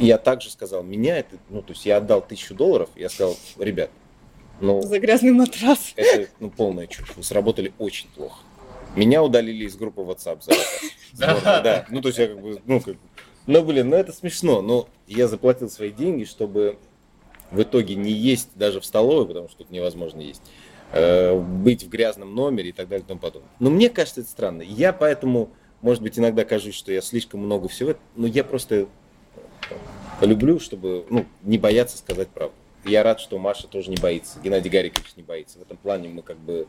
И 0.00 0.06
я 0.06 0.18
также 0.18 0.50
сказал, 0.50 0.82
меня 0.82 1.18
это, 1.18 1.36
ну, 1.48 1.62
то 1.62 1.74
есть 1.74 1.86
я 1.86 1.98
отдал 1.98 2.26
тысячу 2.26 2.56
долларов, 2.56 2.90
я 2.96 3.08
сказал, 3.08 3.36
ребят, 3.56 3.90
ну, 4.60 4.82
За 4.82 4.98
грязный 4.98 5.30
матрас. 5.30 5.92
это 5.94 6.28
ну, 6.40 6.50
полная 6.50 6.88
чушь, 6.88 7.14
вы 7.14 7.22
сработали 7.22 7.72
очень 7.78 8.08
плохо. 8.16 8.42
Меня 8.96 9.22
удалили 9.22 9.64
из 9.64 9.76
группы 9.76 10.00
WhatsApp 10.00 10.42
за 10.42 10.54
это. 10.54 10.62
Здорово, 11.12 11.60
да. 11.62 11.86
Ну, 11.88 12.00
то 12.00 12.08
есть 12.08 12.18
я 12.18 12.26
как 12.26 12.40
бы, 12.42 12.60
ну, 12.66 12.80
как 12.80 12.94
бы, 12.94 13.00
ну, 13.46 13.64
блин, 13.64 13.90
ну 13.90 13.96
это 13.96 14.12
смешно, 14.12 14.60
но 14.60 14.88
я 15.06 15.28
заплатил 15.28 15.70
свои 15.70 15.92
деньги, 15.92 16.24
чтобы 16.24 16.78
в 17.52 17.62
итоге 17.62 17.94
не 17.94 18.10
есть 18.10 18.50
даже 18.54 18.80
в 18.80 18.84
столовой, 18.84 19.26
потому 19.26 19.48
что 19.48 19.58
тут 19.58 19.70
невозможно 19.70 20.20
есть, 20.20 20.42
э, 20.92 21.38
быть 21.38 21.84
в 21.84 21.88
грязном 21.88 22.34
номере 22.34 22.70
и 22.70 22.72
так 22.72 22.88
далее 22.88 23.04
и 23.04 23.08
тому 23.08 23.20
подобное. 23.20 23.50
Но 23.60 23.70
мне 23.70 23.90
кажется 23.90 24.22
это 24.22 24.30
странно. 24.30 24.62
Я 24.62 24.92
поэтому, 24.92 25.50
может 25.82 26.02
быть, 26.02 26.18
иногда 26.18 26.44
кажусь, 26.44 26.74
что 26.74 26.92
я 26.92 27.02
слишком 27.02 27.40
много 27.40 27.68
всего, 27.68 27.94
но 28.16 28.26
я 28.26 28.42
просто 28.42 28.88
люблю, 30.20 30.58
чтобы, 30.58 31.04
ну, 31.10 31.26
не 31.42 31.58
бояться 31.58 31.98
сказать 31.98 32.28
правду. 32.28 32.54
Я 32.84 33.02
рад, 33.02 33.20
что 33.20 33.38
Маша 33.38 33.68
тоже 33.68 33.90
не 33.90 33.96
боится, 33.96 34.40
Геннадий 34.42 34.70
Гарикович 34.70 35.12
не 35.16 35.22
боится. 35.22 35.58
В 35.58 35.62
этом 35.62 35.76
плане 35.76 36.08
мы 36.08 36.22
как 36.22 36.38
бы, 36.38 36.66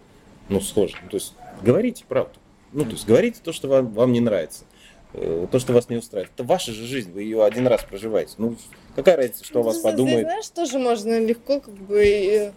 ну, 0.50 0.62
схожи. 0.62 0.96
Ну, 1.02 1.10
то 1.10 1.16
есть 1.16 1.34
говорите 1.62 2.04
правду. 2.08 2.40
Ну, 2.72 2.86
то 2.86 2.92
есть 2.92 3.08
говорите 3.08 3.40
то, 3.44 3.52
что 3.52 3.68
вам, 3.68 3.94
вам 3.94 4.12
не 4.12 4.20
нравится. 4.20 4.66
Э, 5.14 5.48
То, 5.52 5.60
что 5.60 5.74
вас 5.74 5.90
не 5.90 5.98
устраивает. 5.98 6.32
Это 6.36 6.44
ваша 6.44 6.72
же 6.72 6.86
жизнь, 6.86 7.12
вы 7.12 7.24
ее 7.24 7.44
один 7.46 7.68
раз 7.68 7.84
проживаете. 7.84 8.34
Ну, 8.40 8.56
какая 8.96 9.16
разница, 9.18 9.44
что 9.46 9.60
о 9.60 9.64
вас 9.64 9.76
Здесь, 9.76 9.84
подумает. 9.84 10.22
Знаешь, 10.22 10.48
тоже 10.50 10.80
можно 10.80 11.20
легко 11.20 11.60
как 11.60 11.74
бы 11.74 12.04
э, 12.04 12.52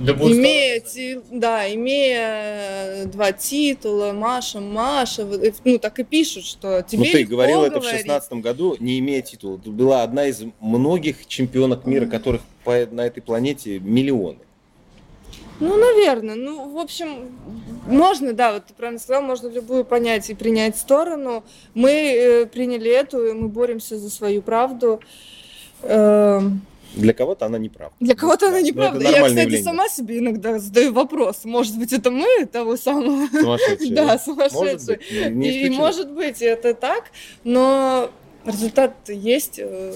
Любую 0.00 0.34
имея, 0.38 0.80
сторону. 0.80 1.22
ти- 1.30 1.38
да, 1.38 1.74
имея 1.74 3.04
два 3.06 3.32
титула, 3.32 4.12
Маша, 4.12 4.60
Маша, 4.60 5.22
э, 5.22 5.52
ну 5.64 5.78
так 5.78 5.98
и 5.98 6.04
пишут, 6.04 6.44
что 6.44 6.82
тебе 6.82 6.98
Ну, 7.00 7.04
ты 7.04 7.18
легко 7.18 7.32
говорила 7.32 7.64
это 7.66 7.80
в 7.80 7.84
шестнадцатом 7.84 8.40
году, 8.40 8.76
не 8.78 8.98
имея 8.98 9.22
титула. 9.22 9.58
Ты 9.58 9.70
была 9.70 10.02
одна 10.02 10.26
из 10.26 10.42
многих 10.60 11.26
чемпионок 11.26 11.84
мира, 11.86 12.06
которых 12.06 12.40
по- 12.64 12.86
на 12.90 13.06
этой 13.06 13.20
планете 13.22 13.78
миллионы. 13.78 14.38
Ну, 15.60 15.76
наверное. 15.76 16.34
Ну, 16.34 16.70
в 16.70 16.78
общем, 16.78 17.30
можно, 17.86 18.32
да, 18.32 18.54
вот 18.54 18.66
ты 18.66 18.74
правильно 18.74 18.98
сказал, 19.00 19.22
можно 19.22 19.48
любую 19.48 19.84
понять 19.84 20.28
и 20.30 20.34
принять 20.34 20.76
сторону. 20.76 21.44
Мы 21.74 21.90
э, 21.90 22.46
приняли 22.46 22.90
эту, 22.90 23.24
и 23.26 23.32
мы 23.32 23.48
боремся 23.48 23.96
за 23.98 24.10
свою 24.10 24.42
правду. 24.42 25.00
Эм, 25.82 26.62
Для 26.94 27.12
кого-то 27.14 27.46
она 27.46 27.58
не 27.58 27.68
права. 27.68 27.92
Для 28.00 28.14
кого-то 28.16 28.48
она 28.48 28.58
ну, 28.60 28.64
это 28.66 28.74
правда. 28.74 29.04
Я, 29.04 29.10
кстати, 29.22 29.30
явление. 29.40 29.62
сама 29.62 29.88
себе 29.88 30.18
иногда 30.18 30.58
задаю 30.58 30.92
вопрос. 30.92 31.44
Может 31.44 31.78
быть, 31.78 31.92
это 31.92 32.10
мы 32.10 32.46
того 32.46 32.76
самого? 32.76 33.28
Сумасшедшие. 33.32 33.94
Да, 33.94 34.02
Может 34.04 34.22
сумасшедшие. 34.22 34.98
быть, 34.98 35.10
не- 35.10 35.48
не 35.48 35.66
И 35.66 35.70
может 35.70 36.10
быть 36.10 36.42
это 36.42 36.74
так, 36.74 37.04
но 37.44 38.10
результат 38.44 38.94
есть. 39.08 39.58
э, 39.58 39.92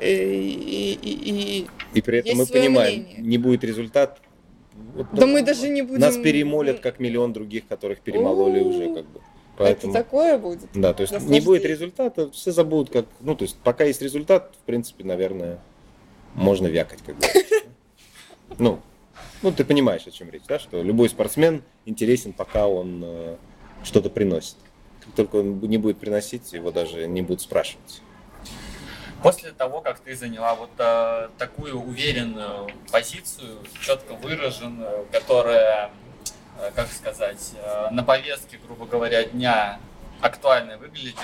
И, 0.00 0.98
и- 1.02 1.30
и- 1.62 1.66
И 1.94 2.00
при 2.02 2.18
этом 2.18 2.36
мы 2.38 2.46
понимаем, 2.46 3.02
мнение. 3.02 3.16
не 3.20 3.38
будет 3.38 3.64
результат. 3.64 4.18
Вот 4.94 5.06
да 5.12 5.26
мы 5.26 5.42
даже 5.42 5.68
не 5.68 5.82
будем... 5.82 6.00
Нас 6.00 6.16
перемолят, 6.16 6.80
как 6.80 7.00
миллион 7.00 7.32
других, 7.32 7.66
которых 7.66 8.00
перемололи 8.00 8.60
уже, 8.60 8.94
как 8.94 9.04
бы. 9.06 9.20
Это 9.56 9.64
Поэтому, 9.64 9.92
такое 9.92 10.38
будет. 10.38 10.68
да, 10.74 10.92
то 10.92 11.02
есть 11.02 11.20
не 11.28 11.40
будет 11.40 11.64
результата, 11.64 12.28
все 12.32 12.50
забудут, 12.50 12.90
как, 12.90 13.06
ну, 13.20 13.36
то 13.36 13.44
есть 13.44 13.56
пока 13.62 13.84
есть 13.84 14.02
результат, 14.02 14.52
в 14.60 14.66
принципе, 14.66 15.04
наверное, 15.04 15.60
можно 16.34 16.66
вякать, 16.66 17.00
как 17.02 17.16
бы. 17.16 17.26
Ну, 18.58 18.80
ну, 19.42 19.52
ты 19.52 19.64
понимаешь, 19.64 20.06
о 20.06 20.10
чем 20.10 20.30
речь, 20.30 20.42
да, 20.48 20.58
что 20.58 20.82
любой 20.82 21.08
спортсмен 21.08 21.62
интересен, 21.86 22.32
пока 22.32 22.66
он 22.66 23.02
э, 23.04 23.36
что-то 23.82 24.10
приносит. 24.10 24.56
Как 25.04 25.14
только 25.14 25.36
он 25.36 25.60
не 25.60 25.78
будет 25.78 25.98
приносить, 25.98 26.52
его 26.52 26.70
даже 26.70 27.06
не 27.06 27.22
будут 27.22 27.40
спрашивать. 27.40 28.00
После 29.24 29.52
того, 29.52 29.80
как 29.80 30.00
ты 30.00 30.14
заняла 30.14 30.54
вот 30.54 30.68
э, 30.76 31.30
такую 31.38 31.80
уверенную 31.80 32.68
позицию, 32.92 33.56
четко 33.80 34.12
выраженную, 34.12 35.06
которая, 35.10 35.90
э, 36.60 36.70
как 36.76 36.92
сказать, 36.92 37.52
э, 37.56 37.88
на 37.90 38.04
повестке, 38.04 38.58
грубо 38.58 38.84
говоря, 38.84 39.24
дня 39.24 39.80
актуально 40.20 40.76
выглядит, 40.76 41.16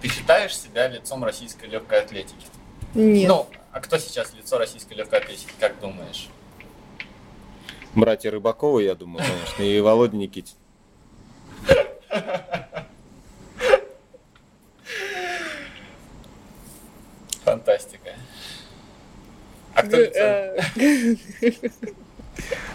ты 0.00 0.08
считаешь 0.08 0.56
себя 0.56 0.88
лицом 0.88 1.22
российской 1.22 1.66
легкой 1.66 2.00
атлетики? 2.00 2.46
Нет. 2.94 3.28
Ну, 3.28 3.46
а 3.72 3.80
кто 3.80 3.98
сейчас 3.98 4.32
лицо 4.32 4.56
российской 4.56 4.94
легкой 4.94 5.18
атлетики, 5.18 5.52
как 5.60 5.78
думаешь? 5.80 6.30
Братья 7.94 8.30
Рыбаковы, 8.30 8.84
я 8.84 8.94
думаю, 8.94 9.22
конечно, 9.22 9.62
и 9.62 9.78
Володя 9.80 10.16
Никитин. 10.16 10.56
Фантастика. 17.44 18.10
А 19.74 19.82
кто 19.82 19.83
Г- 19.83 19.83
лицо? 19.83 19.83
э, 19.83 19.83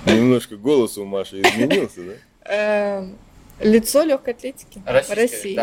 Немножко 0.05 0.55
голос 0.57 0.97
у 0.97 1.05
Маши 1.05 1.41
изменился, 1.41 2.01
да? 2.03 2.13
э, 2.45 3.09
Лицо 3.61 4.03
легкой 4.03 4.33
атлетики 4.33 4.81
России. 4.85 5.59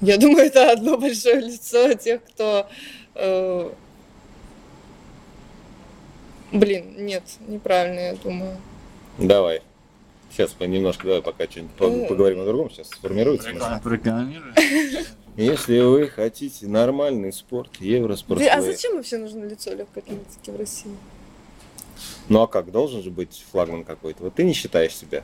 Я 0.00 0.18
думаю, 0.18 0.46
это 0.46 0.72
одно 0.72 0.98
большое 0.98 1.40
лицо 1.40 1.94
тех, 1.94 2.20
кто... 2.24 2.68
э, 3.14 3.70
Блин, 6.52 6.94
нет, 7.06 7.22
неправильно, 7.48 8.00
я 8.00 8.14
думаю. 8.14 8.56
Давай. 9.18 9.62
Сейчас 10.30 10.54
немножко, 10.60 11.04
давай 11.06 11.22
пока 11.22 11.44
что-нибудь 11.44 11.72
по- 11.76 12.06
поговорим 12.08 12.40
о 12.40 12.44
другом. 12.44 12.70
Сейчас 12.70 12.88
сформируется. 12.90 13.48
мысль. 13.52 13.64
Если 15.36 15.80
вы 15.80 16.08
хотите 16.08 16.66
нормальный 16.66 17.32
спорт, 17.32 17.70
Евроспорт. 17.80 18.40
Ты- 18.40 18.48
а 18.48 18.62
зачем 18.62 18.96
вообще 18.96 19.18
нужно 19.18 19.44
лицо 19.44 19.72
легкой 19.72 20.02
атлетики 20.02 20.50
в 20.50 20.56
России? 20.56 20.92
Ну 22.28 22.42
а 22.42 22.46
как, 22.46 22.70
должен 22.70 23.02
же 23.02 23.10
быть 23.10 23.44
флагман 23.50 23.84
какой-то. 23.84 24.24
Вот 24.24 24.34
ты 24.34 24.44
не 24.44 24.52
считаешь 24.52 24.94
себя. 24.94 25.22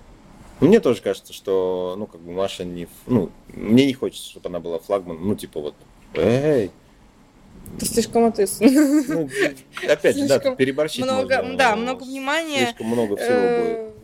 Мне 0.61 0.81
тоже 0.81 1.01
кажется, 1.01 1.33
что, 1.33 1.95
ну, 1.97 2.07
как 2.07 2.21
бы 2.21 2.33
Маша 2.33 2.65
не... 2.65 2.87
Ну, 3.07 3.31
мне 3.49 3.87
не 3.87 3.95
хочется, 3.95 4.29
чтобы 4.29 4.49
она 4.51 4.61
была 4.61 4.79
флагманом. 4.79 5.27
Ну, 5.27 5.35
типа 5.35 5.59
вот, 5.61 5.75
эй, 6.15 6.71
Ты 7.79 7.87
слишком 7.87 8.25
ответственный. 8.27 9.05
ну, 9.09 9.31
опять 9.89 10.19
же, 10.19 10.27
да, 10.27 10.39
переборщить 10.39 11.03
Много, 11.03 11.39
можно, 11.39 11.57
да, 11.57 11.77
но 11.77 11.83
много 11.83 12.03
внимания. 12.05 12.67
Слишком 12.67 12.89
много 12.89 13.17
всего 13.17 13.39
будет. 13.39 14.00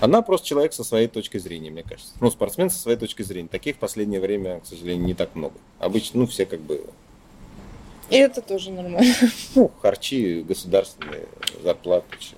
Она 0.00 0.20
просто 0.22 0.46
человек 0.46 0.72
со 0.72 0.84
своей 0.84 1.08
точкой 1.08 1.38
зрения, 1.38 1.70
мне 1.70 1.82
кажется. 1.82 2.12
Ну, 2.20 2.30
спортсмен 2.30 2.68
со 2.70 2.78
своей 2.78 2.98
точкой 2.98 3.22
зрения. 3.22 3.48
Таких 3.48 3.76
в 3.76 3.78
последнее 3.78 4.20
время, 4.20 4.60
к 4.60 4.66
сожалению, 4.66 5.06
не 5.06 5.14
так 5.14 5.34
много. 5.34 5.54
Обычно, 5.78 6.20
ну, 6.20 6.26
все 6.26 6.44
как 6.44 6.60
бы, 6.60 6.84
И 8.10 8.16
это 8.16 8.42
тоже 8.42 8.70
нормально. 8.70 9.14
ну, 9.54 9.70
харчи, 9.80 10.42
государственные 10.42 11.26
зарплаты. 11.62 12.06
всё. 12.18 12.36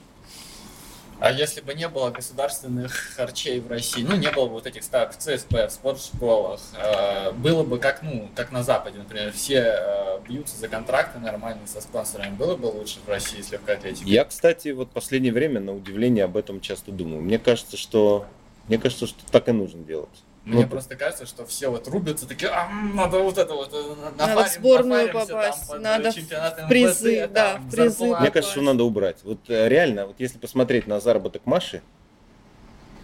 А 1.20 1.32
если 1.32 1.60
бы 1.60 1.74
не 1.74 1.88
было 1.88 2.10
государственных 2.10 2.92
харчей 3.16 3.60
в 3.60 3.68
России, 3.68 4.02
ну, 4.02 4.14
не 4.16 4.30
было 4.30 4.46
бы 4.46 4.52
вот 4.52 4.66
этих 4.66 4.84
ставок 4.84 5.12
в 5.12 5.16
ЦСП, 5.16 5.52
в 5.68 5.70
спортшколах, 5.70 6.60
э, 6.76 7.32
было 7.32 7.64
бы 7.64 7.78
как, 7.78 8.02
ну, 8.02 8.28
как 8.36 8.52
на 8.52 8.62
Западе, 8.62 8.98
например, 8.98 9.32
все 9.32 9.74
э, 9.78 10.20
бьются 10.28 10.56
за 10.56 10.68
контракты 10.68 11.18
нормальные 11.18 11.66
со 11.66 11.80
спонсорами, 11.80 12.34
было 12.36 12.54
бы 12.54 12.66
лучше 12.66 12.98
в 13.04 13.08
России 13.08 13.40
с 13.40 13.50
легкой 13.50 13.76
атлетикой? 13.76 14.12
Я, 14.12 14.24
кстати, 14.24 14.68
вот 14.68 14.90
последнее 14.90 15.32
время, 15.32 15.60
на 15.60 15.74
удивление, 15.74 16.24
об 16.24 16.36
этом 16.36 16.60
часто 16.60 16.92
думаю. 16.92 17.20
Мне 17.20 17.38
кажется, 17.38 17.76
что, 17.76 18.26
мне 18.68 18.78
кажется, 18.78 19.08
что 19.08 19.18
так 19.32 19.48
и 19.48 19.52
нужно 19.52 19.82
делать. 19.82 20.08
Мне 20.48 20.62
Ну, 20.62 20.68
просто 20.70 20.96
кажется, 20.96 21.26
что 21.26 21.44
все 21.44 21.68
вот 21.68 21.86
рубятся, 21.88 22.26
такие, 22.26 22.50
а, 22.50 22.70
надо 22.70 23.18
вот 23.18 23.36
это 23.36 23.52
вот, 23.52 23.70
э, 23.74 23.94
на- 24.16 24.26
Надо 24.28 24.44
в 24.48 24.52
сборную 24.52 25.12
попасть, 25.12 25.60
там 25.60 25.68
под 25.68 25.82
надо 25.82 26.10
в 26.10 26.68
призы, 26.70 27.16
МВД, 27.24 27.32
да, 27.34 27.52
там, 27.54 27.68
в 27.68 27.70
призы 27.70 27.90
зарплаты. 27.90 28.22
Мне 28.22 28.30
кажется, 28.30 28.52
что 28.52 28.62
надо 28.62 28.84
убрать. 28.84 29.18
Вот 29.24 29.38
э, 29.48 29.68
реально, 29.68 30.06
вот 30.06 30.16
если 30.18 30.38
посмотреть 30.38 30.86
на 30.86 31.00
заработок 31.00 31.42
Маши, 31.44 31.82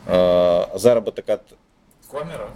э, 0.07 0.65
заработок 0.79 1.29
от 1.29 1.43
Комеров? 2.11 2.49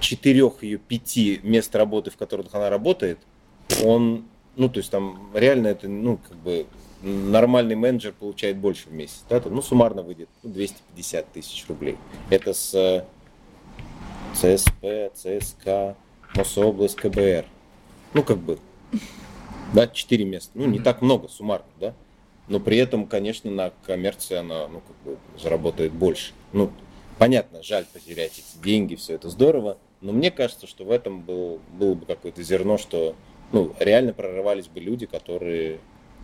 четырех 0.00 0.60
ее 0.64 0.78
пяти 0.78 1.38
мест 1.44 1.72
работы, 1.76 2.10
в 2.10 2.16
которых 2.16 2.46
она 2.52 2.68
работает, 2.68 3.20
он, 3.84 4.24
ну, 4.56 4.68
то 4.68 4.78
есть 4.78 4.90
там 4.90 5.30
реально 5.34 5.68
это, 5.68 5.86
ну, 5.86 6.16
как 6.16 6.36
бы 6.38 6.66
нормальный 7.02 7.76
менеджер 7.76 8.12
получает 8.12 8.56
больше 8.56 8.88
в 8.88 8.92
месяц, 8.92 9.22
да, 9.28 9.38
там, 9.38 9.54
ну, 9.54 9.62
суммарно 9.62 10.02
выйдет 10.02 10.28
ну, 10.42 10.50
250 10.50 11.32
тысяч 11.32 11.64
рублей. 11.68 11.96
Это 12.30 12.52
с 12.54 12.74
э, 12.74 13.04
ЦСП, 14.42 15.14
ЦСК, 15.14 15.96
Мособласть, 16.34 16.96
КБР. 16.96 17.44
Ну, 18.12 18.24
как 18.24 18.38
бы, 18.38 18.58
да, 19.72 19.86
четыре 19.86 20.24
места. 20.24 20.50
Ну, 20.54 20.66
не 20.66 20.80
так 20.80 21.00
много 21.00 21.28
суммарно, 21.28 21.66
да. 21.78 21.94
Но 22.48 22.58
при 22.58 22.76
этом, 22.78 23.06
конечно, 23.06 23.52
на 23.52 23.72
коммерции 23.86 24.36
она, 24.36 24.66
ну, 24.66 24.80
как 24.80 24.96
бы, 25.04 25.18
заработает 25.40 25.92
больше. 25.92 26.32
Ну, 26.52 26.72
понятно, 27.18 27.62
жаль 27.62 27.84
потерять 27.92 28.32
эти 28.32 28.64
деньги, 28.64 28.96
все 28.96 29.14
это 29.14 29.30
здорово, 29.30 29.78
Но 30.00 30.10
мне 30.10 30.32
кажется, 30.32 30.66
что 30.66 30.84
в 30.84 30.90
этом 30.90 31.22
был, 31.22 31.60
было 31.78 31.94
бы 31.94 32.04
какое-то 32.04 32.42
зерно, 32.42 32.78
что 32.78 33.14
ну, 33.52 33.72
реально 33.78 34.12
прорывались 34.12 34.66
бы 34.66 34.80
люди, 34.80 35.06
которые... 35.06 35.78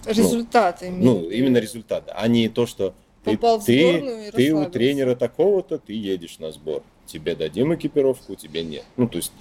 Результаты. 0.04 0.90
Ну, 0.90 1.20
ну 1.20 1.30
именно 1.30 1.58
результаты, 1.58 2.10
а 2.16 2.26
не 2.26 2.48
то, 2.48 2.66
что 2.66 2.94
ты, 3.22 3.36
Попал 3.36 3.60
ты, 3.60 4.32
ты 4.32 4.52
у 4.52 4.64
тренера 4.68 5.14
такого-то, 5.14 5.78
ты 5.78 5.92
едешь 5.92 6.40
на 6.40 6.50
сбор. 6.50 6.82
Тебе 7.08 7.34
дадим 7.34 7.74
экипировку, 7.74 8.36
тебе 8.36 8.62
нет. 8.62 8.84
Ну, 8.98 9.08
то 9.08 9.16
есть, 9.16 9.32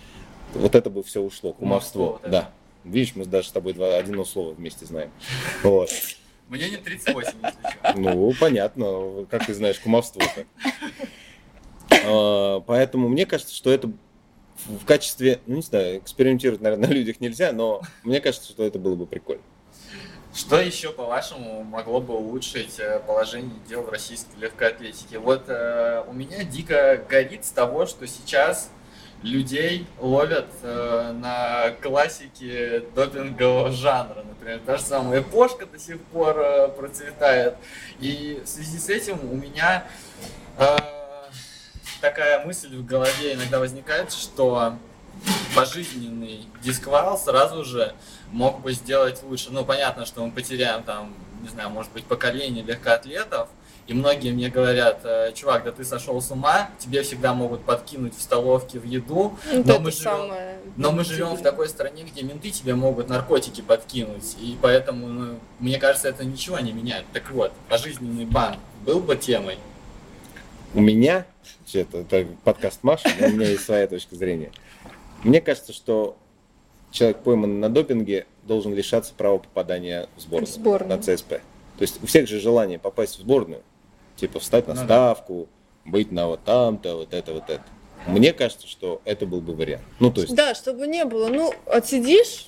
вот 0.54 0.74
это 0.74 0.90
бы 0.90 1.04
все 1.04 1.22
ушло, 1.22 1.52
кумовство. 1.52 2.14
кумовство 2.14 2.30
да. 2.30 2.52
Видишь, 2.86 3.16
мы 3.16 3.26
даже 3.26 3.50
с 3.50 3.52
тобой 3.52 3.74
два, 3.74 3.98
один 3.98 4.24
слово 4.26 4.54
вместе 4.54 4.86
знаем. 4.86 5.12
Вот. 5.64 5.90
Мне 6.48 6.70
не 6.70 6.78
38, 6.78 7.32
если. 7.44 8.00
Ну, 8.00 8.34
понятно. 8.40 9.26
Как 9.30 9.46
ты 9.46 9.54
знаешь, 9.54 9.80
кумовство-то. 9.80 10.46
А, 12.06 12.62
поэтому 12.62 13.10
мне 13.10 13.26
кажется, 13.26 13.54
что 13.54 13.70
это 13.70 13.92
в 14.66 14.86
качестве, 14.86 15.42
ну 15.46 15.58
не 15.58 15.62
знаю, 15.62 16.00
экспериментировать, 16.00 16.62
наверное, 16.62 16.88
на 16.88 16.94
людях 16.94 17.20
нельзя, 17.20 17.52
но 17.52 17.82
мне 18.04 18.22
кажется, 18.22 18.50
что 18.50 18.64
это 18.64 18.80
было 18.80 18.96
бы 18.96 19.06
прикольно. 19.06 19.44
Что 20.38 20.62
еще, 20.62 20.92
по-вашему, 20.92 21.64
могло 21.64 22.00
бы 22.00 22.14
улучшить 22.14 22.80
э, 22.80 23.00
положение 23.00 23.60
дел 23.68 23.82
в 23.82 23.90
российской 23.90 24.38
легкоатлетике? 24.38 25.18
Вот 25.18 25.46
э, 25.48 26.04
у 26.06 26.14
меня 26.14 26.44
дико 26.44 27.04
горит 27.10 27.44
с 27.44 27.50
того, 27.50 27.88
что 27.88 28.06
сейчас 28.06 28.70
людей 29.24 29.88
ловят 30.00 30.46
э, 30.62 31.12
на 31.14 31.72
классике 31.82 32.84
допингового 32.94 33.72
жанра. 33.72 34.24
Например, 34.30 34.60
та 34.64 34.78
же 34.78 34.84
самая 34.84 35.24
Пошка 35.24 35.66
до 35.66 35.80
сих 35.80 36.00
пор 36.02 36.38
э, 36.38 36.68
процветает. 36.68 37.56
И 38.00 38.40
в 38.46 38.48
связи 38.48 38.78
с 38.78 38.90
этим 38.90 39.20
у 39.32 39.36
меня 39.38 39.88
э, 40.60 40.78
такая 42.00 42.46
мысль 42.46 42.78
в 42.78 42.86
голове 42.86 43.34
иногда 43.34 43.58
возникает, 43.58 44.14
что 44.14 44.78
пожизненный 45.56 46.46
дисквал 46.64 47.18
сразу 47.18 47.64
же 47.64 47.94
мог 48.32 48.62
бы 48.62 48.74
сделать 48.74 49.22
лучше. 49.24 49.50
Ну, 49.52 49.66
понятно, 49.66 50.06
что 50.06 50.26
мы 50.26 50.32
потеряем 50.32 50.84
там, 50.84 51.14
не 51.42 51.50
знаю, 51.50 51.70
может 51.70 51.92
быть, 51.92 52.04
поколение 52.04 52.64
легкоатлетов, 52.64 53.50
и 53.88 53.94
многие 53.94 54.34
мне 54.34 54.50
говорят, 54.50 55.00
«Э, 55.06 55.32
чувак, 55.34 55.64
да 55.64 55.72
ты 55.72 55.86
сошел 55.86 56.22
с 56.22 56.30
ума, 56.30 56.70
тебе 56.78 57.04
всегда 57.04 57.34
могут 57.34 57.64
подкинуть 57.64 58.18
в 58.18 58.22
столовке 58.22 58.80
в 58.80 58.84
еду, 58.84 59.38
ну, 59.52 59.64
но, 59.66 59.80
мы 59.80 59.92
живем, 59.92 60.34
но 60.76 60.92
мы 60.92 61.06
живем 61.06 61.36
в 61.36 61.42
такой 61.42 61.70
стране, 61.70 62.04
где 62.04 62.22
менты 62.22 62.52
тебе 62.52 62.76
могут 62.76 63.08
наркотики 63.08 63.62
подкинуть, 63.62 64.36
и 64.42 64.58
поэтому, 64.62 65.08
ну, 65.08 65.40
мне 65.60 65.80
кажется, 65.80 66.10
это 66.10 66.26
ничего 66.26 66.60
не 66.60 66.74
меняет. 66.74 67.06
Так 67.14 67.32
вот, 67.32 67.54
пожизненный 67.70 68.26
бан 68.26 68.58
был 68.86 69.00
бы 69.00 69.16
темой? 69.16 69.58
У 70.74 70.82
меня, 70.82 71.26
это, 71.74 72.00
это 72.00 72.28
подкаст 72.44 72.84
Маши, 72.84 73.08
но 73.20 73.28
у 73.28 73.32
меня 73.32 73.48
есть 73.48 73.64
своя 73.64 73.88
точка 73.88 74.16
зрения. 74.16 74.52
Мне 75.24 75.42
кажется, 75.42 75.74
что 75.74 76.18
человек, 76.92 77.18
пойманный 77.20 77.60
на 77.60 77.70
допинге, 77.70 78.26
должен 78.44 78.74
лишаться 78.74 79.14
права 79.16 79.40
попадания 79.40 80.08
в 80.16 80.22
сборную, 80.22 80.52
сборную. 80.52 80.98
на 80.98 81.02
ЦСП. 81.02 81.30
То 81.78 81.82
есть 81.82 82.02
у 82.02 82.08
всех 82.08 82.28
же 82.28 82.40
желание 82.40 82.80
попасть 82.80 83.18
в 83.18 83.22
сборную, 83.22 83.62
типа 84.16 84.40
встать 84.40 84.68
на 84.68 84.74
ну, 84.74 84.84
ставку, 84.84 85.48
да. 85.86 85.92
быть 85.92 86.12
на 86.12 86.28
вот 86.28 86.44
там-то, 86.44 86.96
вот 86.96 87.14
это, 87.14 87.34
вот 87.34 87.50
это. 87.50 87.64
Мне 88.08 88.32
кажется, 88.32 88.68
что 88.68 89.02
это 89.06 89.26
был 89.26 89.42
бы 89.42 89.54
вариант. 89.54 89.84
Ну, 90.00 90.12
то 90.12 90.22
есть... 90.22 90.34
Да, 90.34 90.56
чтобы 90.56 90.88
не 90.88 91.04
было. 91.04 91.28
Ну, 91.28 91.54
отсидишь, 91.66 92.48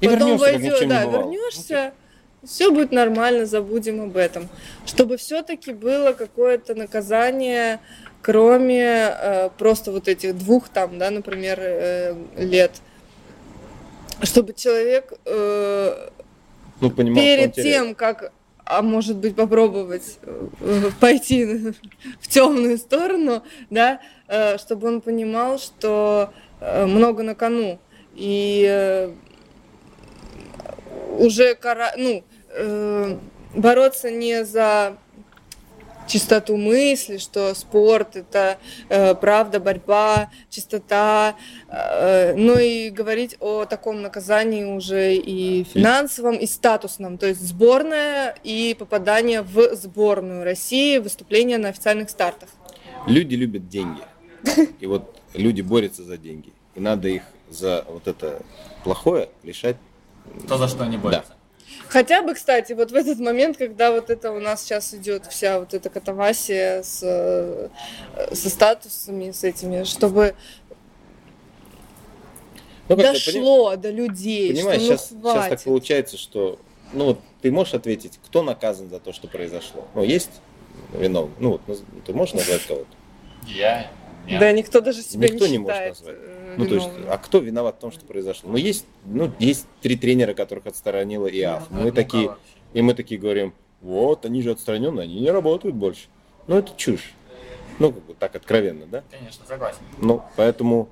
и 0.00 0.08
потом 0.08 0.36
войдешь, 0.38 0.86
да, 0.86 1.04
вернешься, 1.04 1.92
ну, 1.94 2.05
все 2.46 2.70
будет 2.70 2.92
нормально, 2.92 3.46
забудем 3.46 4.02
об 4.02 4.16
этом. 4.16 4.48
Чтобы 4.86 5.16
все-таки 5.16 5.72
было 5.72 6.12
какое-то 6.12 6.74
наказание, 6.74 7.80
кроме 8.22 9.10
э, 9.10 9.50
просто 9.58 9.92
вот 9.92 10.08
этих 10.08 10.36
двух 10.36 10.68
там, 10.68 10.98
да, 10.98 11.10
например, 11.10 11.58
э, 11.60 12.14
лет 12.36 12.72
чтобы 14.22 14.54
человек 14.54 15.12
э, 15.24 16.08
ну, 16.80 16.90
понимал, 16.90 17.16
перед 17.16 17.54
тем, 17.54 17.94
как, 17.94 18.32
а 18.64 18.82
может 18.82 19.16
быть, 19.16 19.36
попробовать 19.36 20.18
э, 20.22 20.90
пойти 21.00 21.44
в 22.20 22.28
темную 22.28 22.78
сторону, 22.78 23.42
да, 23.70 24.00
э, 24.28 24.58
чтобы 24.58 24.88
он 24.88 25.00
понимал, 25.00 25.58
что 25.58 26.32
э, 26.60 26.86
много 26.86 27.22
на 27.22 27.34
кону. 27.34 27.78
И 28.14 29.10
уже 31.18 31.54
кора... 31.54 31.92
ну, 31.98 32.24
э, 32.56 33.16
бороться 33.54 34.10
не 34.10 34.44
за 34.44 34.96
чистоту 36.06 36.56
мысли, 36.56 37.18
что 37.18 37.54
спорт 37.54 38.16
это 38.16 38.58
э, 38.88 39.14
правда, 39.14 39.60
борьба, 39.60 40.30
чистота, 40.50 41.36
э, 41.68 42.34
ну 42.36 42.58
и 42.58 42.90
говорить 42.90 43.36
о 43.40 43.64
таком 43.64 44.02
наказании 44.02 44.64
уже 44.64 45.14
и 45.14 45.64
финансовом, 45.64 46.36
и 46.36 46.46
статусном, 46.46 47.18
то 47.18 47.26
есть 47.26 47.40
сборная 47.40 48.36
и 48.44 48.76
попадание 48.78 49.42
в 49.42 49.74
сборную 49.74 50.44
России, 50.44 50.98
выступление 50.98 51.58
на 51.58 51.68
официальных 51.68 52.10
стартах. 52.10 52.48
Люди 53.06 53.34
любят 53.34 53.68
деньги, 53.68 54.02
и 54.80 54.86
вот 54.86 55.16
люди 55.34 55.60
борются 55.60 56.04
за 56.04 56.16
деньги, 56.16 56.52
и 56.74 56.80
надо 56.80 57.08
их 57.08 57.22
за 57.50 57.84
вот 57.88 58.06
это 58.08 58.42
плохое 58.84 59.28
лишать. 59.42 59.76
То, 60.48 60.58
за 60.58 60.68
что 60.68 60.84
они 60.84 60.96
борются. 60.96 61.30
Да. 61.30 61.35
Хотя 61.88 62.22
бы, 62.22 62.34
кстати, 62.34 62.72
вот 62.72 62.90
в 62.90 62.94
этот 62.94 63.18
момент, 63.18 63.56
когда 63.56 63.92
вот 63.92 64.10
это 64.10 64.32
у 64.32 64.40
нас 64.40 64.64
сейчас 64.64 64.92
идет 64.94 65.26
вся 65.26 65.60
вот 65.60 65.72
эта 65.74 65.88
катавасия 65.88 66.82
с, 66.82 67.00
э, 67.02 67.68
со 68.32 68.50
статусами, 68.50 69.30
с 69.30 69.44
этими, 69.44 69.84
чтобы 69.84 70.34
ну, 72.88 72.96
дошло 72.96 73.70
поним... 73.70 73.80
до 73.80 73.90
людей. 73.90 74.52
Понимаешь, 74.52 74.82
что, 74.82 74.92
ну, 74.92 74.98
сейчас, 74.98 75.10
сейчас 75.10 75.48
так 75.48 75.62
получается, 75.62 76.18
что 76.18 76.58
ну 76.92 77.06
вот 77.06 77.20
ты 77.42 77.50
можешь 77.50 77.74
ответить, 77.74 78.18
кто 78.24 78.42
наказан 78.42 78.88
за 78.88 79.00
то, 79.00 79.12
что 79.12 79.28
произошло? 79.28 79.86
Ну, 79.94 80.02
есть 80.02 80.30
виновный? 80.92 81.34
Ну, 81.38 81.60
вот, 81.66 81.80
ты 82.04 82.12
можешь 82.12 82.34
назвать 82.34 82.62
кого-то? 82.66 82.86
Я. 83.46 83.90
Нет. 84.26 84.40
Да, 84.40 84.52
никто 84.52 84.80
даже 84.80 85.02
себя 85.02 85.28
никто 85.28 85.46
не, 85.46 85.52
не 85.52 85.58
может 85.58 85.88
назвать. 85.88 86.16
Ну, 86.56 86.66
то 86.66 86.74
есть, 86.74 86.88
а 87.08 87.18
кто 87.18 87.38
виноват 87.38 87.76
в 87.76 87.78
том, 87.80 87.92
что 87.92 88.04
произошло? 88.04 88.50
Ну, 88.50 88.56
есть, 88.56 88.86
ну, 89.04 89.30
есть 89.38 89.66
три 89.82 89.96
тренера, 89.96 90.34
которых 90.34 90.66
отстранила 90.66 91.26
ИАФ. 91.26 91.70
Мы 91.70 91.92
такие, 91.92 92.36
и 92.72 92.82
мы 92.82 92.94
такие 92.94 93.20
говорим, 93.20 93.54
вот, 93.80 94.24
они 94.24 94.42
же 94.42 94.50
отстранены, 94.50 95.00
они 95.00 95.20
не 95.20 95.30
работают 95.30 95.76
больше. 95.76 96.08
Ну, 96.46 96.56
это 96.56 96.72
чушь. 96.76 97.14
Ну, 97.78 97.92
как 97.92 98.02
бы 98.04 98.14
так 98.14 98.34
откровенно, 98.34 98.86
да? 98.86 99.04
Конечно, 99.10 99.44
согласен. 99.46 99.80
Ну, 99.98 100.22
поэтому 100.36 100.88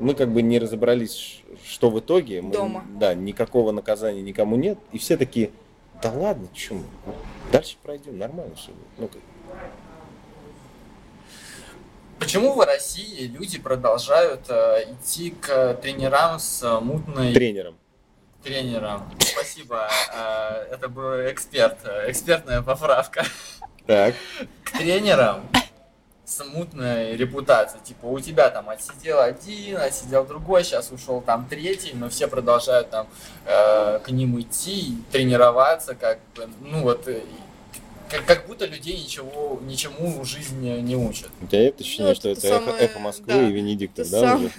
мы 0.00 0.14
как 0.14 0.32
бы 0.32 0.42
не 0.42 0.58
разобрались, 0.58 1.42
что 1.64 1.90
в 1.90 2.00
итоге. 2.00 2.42
Мы, 2.42 2.52
Дома. 2.52 2.84
Да, 2.98 3.14
никакого 3.14 3.70
наказания 3.70 4.22
никому 4.22 4.56
нет. 4.56 4.78
И 4.92 4.98
все 4.98 5.16
такие, 5.16 5.50
да 6.02 6.12
ладно, 6.12 6.48
почему? 6.48 6.82
Дальше 7.52 7.76
пройдем, 7.82 8.18
нормально 8.18 8.54
все 8.56 8.72
будет. 8.72 8.88
Ну, 8.98 9.08
как... 9.08 9.20
Почему 12.24 12.54
в 12.54 12.60
России 12.60 13.26
люди 13.26 13.58
продолжают 13.58 14.48
э, 14.48 14.86
идти 14.88 15.30
к 15.30 15.74
тренерам 15.74 16.38
с 16.38 16.62
э, 16.62 16.80
мутной... 16.80 17.34
Тренером. 17.34 17.76
Тренером. 18.42 19.02
Спасибо. 19.20 19.90
Э, 20.10 20.64
это 20.72 20.88
был 20.88 21.30
эксперт. 21.30 21.76
Э, 21.84 22.10
экспертная 22.10 22.62
поправка. 22.62 23.26
Так. 23.86 24.14
К 24.64 24.78
тренерам 24.78 25.46
с 26.24 26.42
мутной 26.46 27.14
репутацией. 27.14 27.82
Типа 27.84 28.06
у 28.06 28.18
тебя 28.18 28.48
там 28.48 28.70
отсидел 28.70 29.20
один, 29.20 29.76
отсидел 29.76 30.24
другой, 30.24 30.64
сейчас 30.64 30.90
ушел 30.92 31.20
там 31.20 31.46
третий, 31.46 31.92
но 31.92 32.08
все 32.08 32.26
продолжают 32.26 32.88
там 32.88 33.06
э, 33.44 33.98
к 33.98 34.08
ним 34.08 34.40
идти, 34.40 34.96
тренироваться, 35.12 35.94
как 35.94 36.20
бы, 36.34 36.48
ну 36.62 36.84
вот 36.84 37.06
как, 38.08 38.24
как 38.24 38.46
будто 38.46 38.66
людей 38.66 39.02
ничего, 39.02 39.60
ничему 39.66 40.22
в 40.22 40.24
жизни 40.24 40.80
не 40.80 40.96
учат. 40.96 41.30
У 41.42 41.46
тебя 41.46 41.64
нет 41.64 41.80
ощущения, 41.80 42.08
ну, 42.10 42.14
что 42.14 42.28
это, 42.28 42.46
это 42.46 42.58
самое, 42.58 42.84
эхо, 42.84 42.98
Москвы 42.98 43.26
да, 43.26 43.48
и 43.48 43.52
Венедиктов, 43.52 44.10
да, 44.10 44.20
сам... 44.20 44.44
уже? 44.44 44.52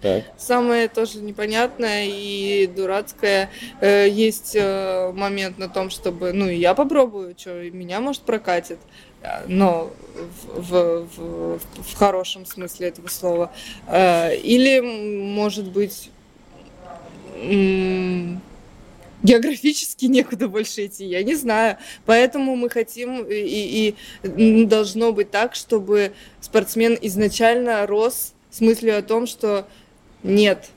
Так. 0.00 0.24
Самое 0.38 0.88
тоже 0.88 1.20
непонятное 1.20 2.06
и 2.06 2.66
дурацкое. 2.66 3.50
Э, 3.80 4.08
есть 4.08 4.54
э, 4.54 5.12
момент 5.12 5.58
на 5.58 5.68
том, 5.68 5.90
чтобы, 5.90 6.32
ну, 6.32 6.48
и 6.48 6.56
я 6.56 6.74
попробую, 6.74 7.34
что 7.36 7.50
меня, 7.70 8.00
может, 8.00 8.22
прокатит 8.22 8.78
но 9.46 9.90
в, 10.54 10.60
в, 10.60 11.08
в, 11.16 11.82
в 11.82 11.94
хорошем 11.94 12.46
смысле 12.46 12.88
этого 12.88 13.08
слова. 13.08 13.52
Э, 13.86 14.36
или, 14.36 14.80
может 14.80 15.68
быть, 15.70 16.10
географически 19.22 20.06
некуда 20.06 20.48
больше 20.48 20.86
идти, 20.86 21.04
я 21.06 21.22
не 21.22 21.34
знаю. 21.34 21.78
Поэтому 22.06 22.56
мы 22.56 22.70
хотим 22.70 23.24
и, 23.24 23.94
и 24.22 24.64
должно 24.64 25.12
быть 25.12 25.30
так, 25.30 25.54
чтобы 25.54 26.12
спортсмен 26.40 26.98
изначально 27.02 27.86
рос 27.86 28.34
с 28.50 28.60
мыслью 28.60 28.98
о 28.98 29.02
том, 29.02 29.26
что 29.26 29.68
нет, 30.22 30.70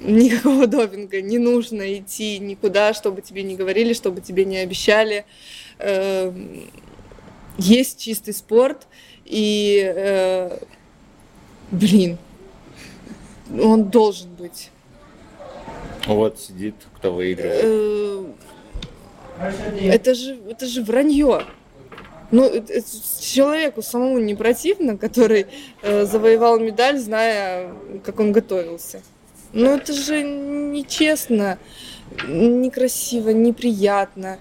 никакого 0.00 0.66
допинга, 0.66 1.20
не 1.20 1.38
нужно 1.38 1.98
идти 1.98 2.38
никуда, 2.38 2.94
чтобы 2.94 3.22
тебе 3.22 3.42
не 3.42 3.56
говорили, 3.56 3.92
чтобы 3.92 4.20
тебе 4.20 4.44
не 4.44 4.58
обещали. 4.58 5.24
Эм, 5.78 6.70
есть 7.58 8.00
чистый 8.00 8.32
спорт, 8.32 8.86
и, 9.24 9.92
э, 9.94 10.58
блин, 11.70 12.18
он 13.50 13.90
должен 13.90 14.34
быть. 14.34 14.70
Вот 16.06 16.40
сидит, 16.40 16.74
кто 16.96 17.12
выигрывает. 17.12 17.62
Э, 17.64 18.24
это 19.82 20.14
же, 20.14 20.38
это 20.48 20.66
же 20.66 20.82
вранье. 20.82 21.44
Ну, 22.30 22.50
человеку 23.20 23.82
самому 23.82 24.18
не 24.18 24.34
противно, 24.34 24.96
который 24.96 25.46
э, 25.82 26.04
завоевал 26.06 26.58
медаль, 26.58 26.98
зная, 26.98 27.74
как 28.04 28.20
он 28.20 28.32
готовился. 28.32 29.02
Ну, 29.52 29.76
это 29.76 29.92
же 29.92 30.22
нечестно, 30.22 31.58
некрасиво, 32.26 33.30
неприятно. 33.30 34.38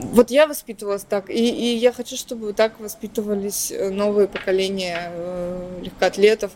Вот 0.00 0.30
я 0.30 0.46
воспитывалась 0.46 1.04
так, 1.04 1.30
и, 1.30 1.34
и 1.34 1.76
я 1.76 1.92
хочу, 1.92 2.16
чтобы 2.16 2.52
так 2.52 2.80
воспитывались 2.80 3.70
э, 3.70 3.90
новые 3.90 4.26
поколения 4.26 5.12
э, 5.12 5.80
легкоатлетов. 5.82 6.52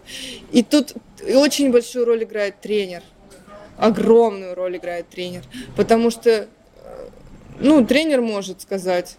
И 0.51 0.65
тут 0.65 0.95
очень 1.33 1.71
большую 1.71 2.07
роль 2.07 2.25
играет 2.25 2.61
тренер, 2.61 3.03
огромную 3.83 4.55
роль 4.55 4.77
играет 4.77 5.09
тренер, 5.09 5.43
потому 5.77 6.11
что, 6.11 6.31
э, 6.31 6.47
ну, 7.59 7.85
тренер 7.85 8.21
может 8.21 8.63
сказать, 8.63 9.17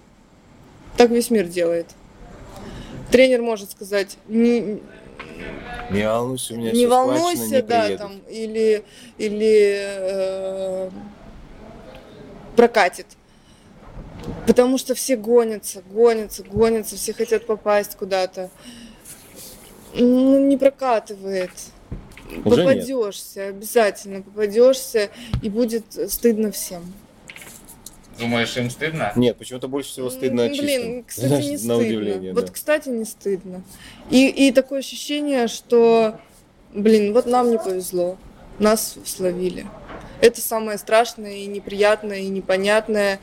так 0.95 1.09
весь 1.09 1.29
мир 1.29 1.47
делает. 1.47 1.87
Тренер 3.11 3.41
может 3.41 3.71
сказать, 3.71 4.17
не, 4.27 4.81
не 5.91 6.05
волнуйся, 6.07 6.53
у 6.53 6.57
меня 6.57 6.71
не 6.71 6.87
волнуйся, 6.87 7.35
схвачено, 7.35 7.55
не 7.55 7.61
да, 7.61 7.81
приедут. 7.81 7.99
там, 7.99 8.21
или, 8.29 8.85
или 9.17 9.75
э, 9.75 10.89
прокатит. 12.55 13.07
Потому 14.47 14.77
что 14.77 14.95
все 14.95 15.17
гонятся, 15.17 15.81
гонятся, 15.91 16.43
гонятся, 16.43 16.95
все 16.95 17.13
хотят 17.13 17.45
попасть 17.45 17.97
куда-то. 17.97 18.49
Ну, 19.93 20.47
не 20.47 20.55
прокатывает. 20.55 21.51
Уже 22.45 22.63
нет. 22.63 22.79
попадешься, 22.79 23.47
обязательно 23.47 24.21
попадешься, 24.21 25.09
и 25.41 25.49
будет 25.49 25.85
стыдно 26.09 26.51
всем. 26.51 26.93
Думаешь, 28.19 28.55
им 28.57 28.69
стыдно? 28.69 29.11
Нет, 29.15 29.37
почему-то 29.37 29.67
больше 29.67 29.89
всего 29.89 30.09
стыдно 30.09 30.49
чистым. 30.49 30.65
Блин, 30.65 31.03
кстати, 31.03 31.27
Знаешь, 31.27 31.45
не 31.45 31.51
на 31.51 31.57
стыдно. 31.57 31.77
удивление, 31.77 32.33
вот, 32.33 32.45
да. 32.45 32.51
кстати, 32.51 32.89
не 32.89 33.05
стыдно. 33.05 33.63
И, 34.09 34.27
и 34.27 34.51
такое 34.51 34.79
ощущение, 34.79 35.47
что, 35.47 36.19
блин, 36.73 37.13
вот 37.13 37.25
нам 37.25 37.49
не 37.49 37.57
повезло, 37.57 38.17
нас 38.59 38.97
словили. 39.05 39.65
Это 40.21 40.41
самое 40.41 40.77
страшное 40.77 41.37
и 41.37 41.47
неприятное 41.47 42.19
и 42.19 42.27
непонятное, 42.29 43.19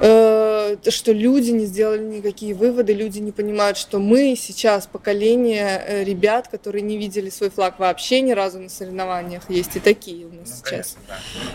э, 0.00 0.76
то, 0.82 0.90
что 0.90 1.12
люди 1.12 1.50
не 1.50 1.64
сделали 1.66 2.02
никакие 2.04 2.54
выводы, 2.54 2.92
люди 2.92 3.18
не 3.18 3.32
понимают, 3.32 3.76
что 3.76 3.98
мы 3.98 4.34
сейчас 4.36 4.86
поколение 4.86 5.82
э, 5.86 6.04
ребят, 6.04 6.48
которые 6.48 6.82
не 6.82 6.96
видели 6.98 7.30
свой 7.30 7.50
флаг 7.50 7.78
вообще 7.78 8.20
ни 8.20 8.32
разу 8.32 8.58
на 8.58 8.68
соревнованиях, 8.68 9.48
есть 9.50 9.76
и 9.76 9.80
такие 9.80 10.26
у 10.26 10.32
нас 10.32 10.48
Ну, 10.48 10.56
сейчас 10.56 10.62
конечно, 10.62 11.00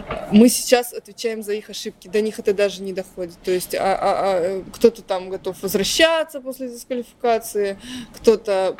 да. 0.09 0.27
мы 0.31 0.49
сейчас 0.49 0.93
отвечаем 0.93 1.43
за 1.43 1.53
их 1.53 1.69
ошибки, 1.69 2.07
до 2.07 2.21
них 2.21 2.39
это 2.39 2.53
даже 2.53 2.81
не 2.81 2.93
доходит. 2.93 3.35
То 3.43 3.51
есть 3.51 3.75
а- 3.75 3.79
а- 3.79 3.97
а, 4.01 4.63
кто-то 4.73 5.01
там 5.01 5.29
готов 5.29 5.61
возвращаться 5.61 6.39
после 6.41 6.69
дисквалификации, 6.69 7.77
кто-то 8.15 8.77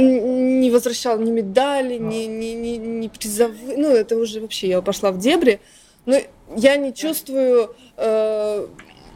не 0.00 0.70
возвращал 0.70 1.18
ни 1.18 1.30
медали, 1.30 1.98
ни, 1.98 2.24
ни, 2.24 2.46
ни, 2.54 2.76
ни 2.76 3.08
призовые. 3.08 3.76
Ну, 3.76 3.90
это 3.90 4.16
уже 4.16 4.40
вообще 4.40 4.68
я 4.68 4.82
пошла 4.82 5.12
в 5.12 5.18
дебри. 5.18 5.60
Но 6.06 6.20
я 6.56 6.76
не 6.76 6.92
чувствую 6.92 7.74
э, 7.96 8.66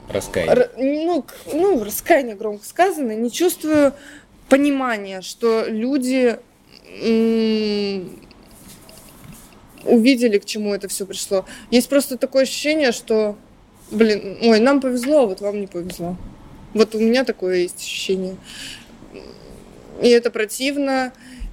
Раскаяние. 0.09 0.55
Р- 0.55 0.71
ну, 0.79 1.25
ну, 1.53 1.85
раскаяние 1.85 2.35
громко 2.35 2.65
сказано, 2.65 3.13
не 3.15 3.31
чувствую 3.31 3.93
понимания, 4.49 5.21
что 5.21 5.67
люди 5.67 6.39
увидели, 9.85 10.39
к 10.39 10.45
чему 10.45 10.75
это 10.75 10.89
все 10.89 11.07
пришло. 11.07 11.45
Есть 11.71 11.89
просто 11.89 12.17
такое 12.17 12.43
ощущение, 12.45 12.93
что, 12.93 13.37
блин, 13.91 14.39
ой, 14.43 14.61
нам 14.61 14.81
повезло, 14.81 15.21
а 15.23 15.27
вот 15.27 15.41
вам 15.41 15.61
не 15.61 15.67
повезло. 15.67 16.17
Вот 16.75 16.95
у 16.95 16.99
меня 16.99 17.25
такое 17.25 17.57
есть 17.59 17.79
ощущение. 17.79 18.37
И 20.03 20.09
это 20.09 20.31
противно, 20.31 21.13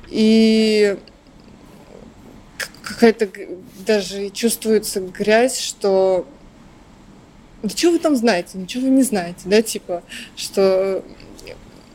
и 0.10 0.98
какая-то 2.86 3.28
даже 3.86 4.30
чувствуется 4.30 5.02
грязь, 5.02 5.60
что 5.60 6.26
да 7.64 7.70
что 7.70 7.92
вы 7.92 8.00
там 8.00 8.16
знаете? 8.16 8.58
Ничего 8.60 8.84
вы 8.84 8.90
не 8.90 9.04
знаете, 9.04 9.42
да, 9.46 9.62
типа, 9.62 10.04
что 10.36 11.04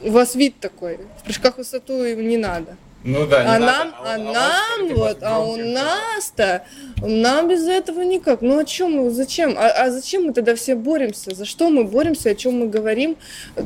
у 0.02 0.10
вас 0.10 0.34
вид 0.34 0.58
такой, 0.58 0.98
в 1.20 1.24
прыжках 1.24 1.54
в 1.54 1.58
высоту 1.58 2.02
им 2.04 2.28
не 2.28 2.36
надо. 2.36 2.76
Ну 3.02 3.26
да, 3.26 3.42
не 3.42 3.48
а 3.48 3.58
надо. 3.58 3.64
нам, 3.64 3.94
а, 3.96 4.18
у 4.18 4.24
вас 4.24 4.34
нам 4.34 4.94
вот, 4.94 5.22
а 5.22 5.40
у 5.40 5.56
нас-то, 5.56 6.66
нам 6.98 7.48
без 7.48 7.66
этого 7.66 8.02
никак. 8.02 8.42
Ну 8.42 8.58
о 8.58 8.64
чем 8.64 8.92
мы, 8.96 9.10
зачем? 9.10 9.54
А, 9.56 9.68
а 9.68 9.90
зачем 9.90 10.24
мы 10.24 10.32
тогда 10.34 10.54
все 10.54 10.74
боремся? 10.74 11.34
За 11.34 11.46
что 11.46 11.70
мы 11.70 11.84
боремся, 11.84 12.30
о 12.30 12.34
чем 12.34 12.58
мы 12.60 12.66
говорим? 12.66 13.16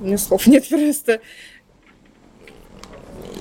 У 0.00 0.04
меня 0.04 0.18
слов 0.18 0.46
нет 0.46 0.68
просто. 0.68 1.20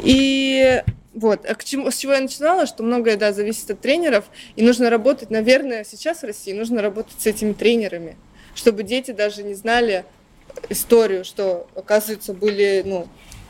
И 0.03 0.83
вот, 1.13 1.45
а 1.45 1.55
к 1.55 1.63
чему, 1.63 1.89
с 1.89 1.97
чего 1.97 2.13
я 2.13 2.21
начинала, 2.21 2.67
что 2.67 2.83
многое, 2.83 3.17
да, 3.17 3.33
зависит 3.33 3.71
от 3.71 3.81
тренеров, 3.81 4.25
и 4.55 4.61
нужно 4.61 4.89
работать, 4.89 5.31
наверное, 5.31 5.83
сейчас 5.83 6.19
в 6.19 6.23
России 6.23 6.53
нужно 6.53 6.81
работать 6.81 7.19
с 7.19 7.25
этими 7.25 7.53
тренерами, 7.53 8.17
чтобы 8.53 8.83
дети 8.83 9.11
даже 9.11 9.43
не 9.43 9.55
знали 9.55 10.05
историю, 10.69 11.25
что, 11.25 11.67
оказывается, 11.75 12.33
были, 12.33 12.83
ну, 12.85 13.07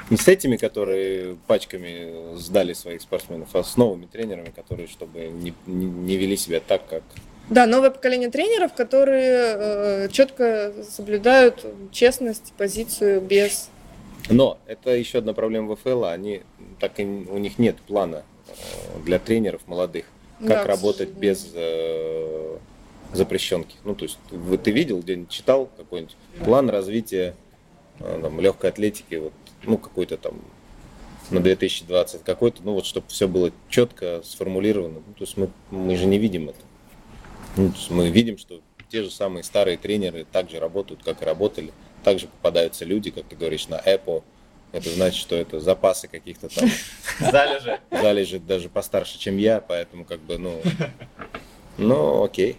Не 0.10 0.18
с 0.18 0.28
этими, 0.30 0.56
которые 0.56 1.38
пачками 1.48 2.38
сдали 2.38 2.74
своих 2.74 3.02
спортсменов, 3.02 3.50
а 3.54 3.64
с 3.64 3.76
новыми 3.76 4.06
тренерами, 4.06 4.52
которые, 4.56 4.88
чтобы 4.88 5.28
не, 5.28 5.54
не- 5.66 5.86
не 5.86 6.16
вели 6.16 6.38
себя 6.38 6.62
так, 6.66 6.88
как... 6.88 7.04
да, 7.50 7.66
новое 7.66 7.90
поколение 7.90 8.30
тренеров, 8.30 8.74
которые 8.74 10.10
четко 10.10 10.74
соблюдают 10.90 11.66
честность, 11.92 12.54
позицию 12.58 13.20
без... 13.20 13.70
Но 14.30 14.59
это 14.65 14.91
еще 14.91 15.19
одна 15.19 15.34
проблема 15.34 15.75
ВФЛ, 15.75 16.05
они 16.05 16.41
так 16.80 16.99
и, 16.99 17.03
у 17.05 17.38
них 17.38 17.59
нет 17.59 17.78
плана 17.78 18.23
э, 18.47 18.53
для 19.05 19.19
тренеров 19.19 19.61
молодых, 19.67 20.05
как 20.39 20.49
Да, 20.49 20.63
работать 20.65 21.09
без 21.11 21.51
э, 21.53 22.57
запрещенки. 23.13 23.78
Ну, 23.84 23.95
то 23.95 24.03
есть, 24.03 24.19
вы, 24.32 24.57
ты 24.57 24.71
видел, 24.71 24.99
где-нибудь 24.99 25.30
читал 25.30 25.69
какой-нибудь 25.78 26.15
план 26.43 26.69
развития 26.69 27.36
э, 27.99 28.19
там, 28.21 28.39
легкой 28.41 28.71
атлетики, 28.71 29.15
вот, 29.15 29.34
ну, 29.63 29.78
какой-то 29.78 30.17
там 30.17 30.41
на 31.30 31.41
2020 31.41 32.23
какой-то, 32.23 32.61
ну, 32.63 32.73
вот, 32.73 32.86
чтобы 32.86 33.07
все 33.07 33.28
было 33.28 33.51
четко 33.69 34.21
сформулировано. 34.23 35.01
Ну, 35.05 35.13
то 35.13 35.23
есть, 35.23 35.38
мы, 35.38 35.49
мы 35.71 35.95
же 35.95 36.05
не 36.05 36.17
видим 36.17 36.49
это. 36.49 36.59
Ну, 37.55 37.71
мы 37.89 38.09
видим, 38.09 38.38
что 38.38 38.61
те 38.89 39.03
же 39.03 39.11
самые 39.11 39.43
старые 39.43 39.78
тренеры 39.78 40.25
также 40.32 40.59
работают, 40.59 41.01
как 41.03 41.21
и 41.21 41.25
работали. 41.25 41.71
Также 42.08 42.28
попадаются 42.28 42.86
люди, 42.86 43.12
как 43.12 43.26
ты 43.26 43.36
говоришь, 43.36 43.68
на 43.68 43.76
Apple. 43.76 44.24
Это 44.72 44.89
значит, 44.89 45.20
что 45.20 45.36
это 45.36 45.60
запасы 45.60 46.08
каких-то 46.08 46.47
там 46.47 46.70
Залежи. 47.20 47.82
залежи 47.91 48.39
даже 48.39 48.70
постарше, 48.70 49.20
чем 49.20 49.36
я, 49.36 49.60
поэтому 49.60 50.05
как 50.05 50.22
бы, 50.22 50.38
ну, 50.38 50.62
ну, 51.78 52.24
окей. 52.24 52.55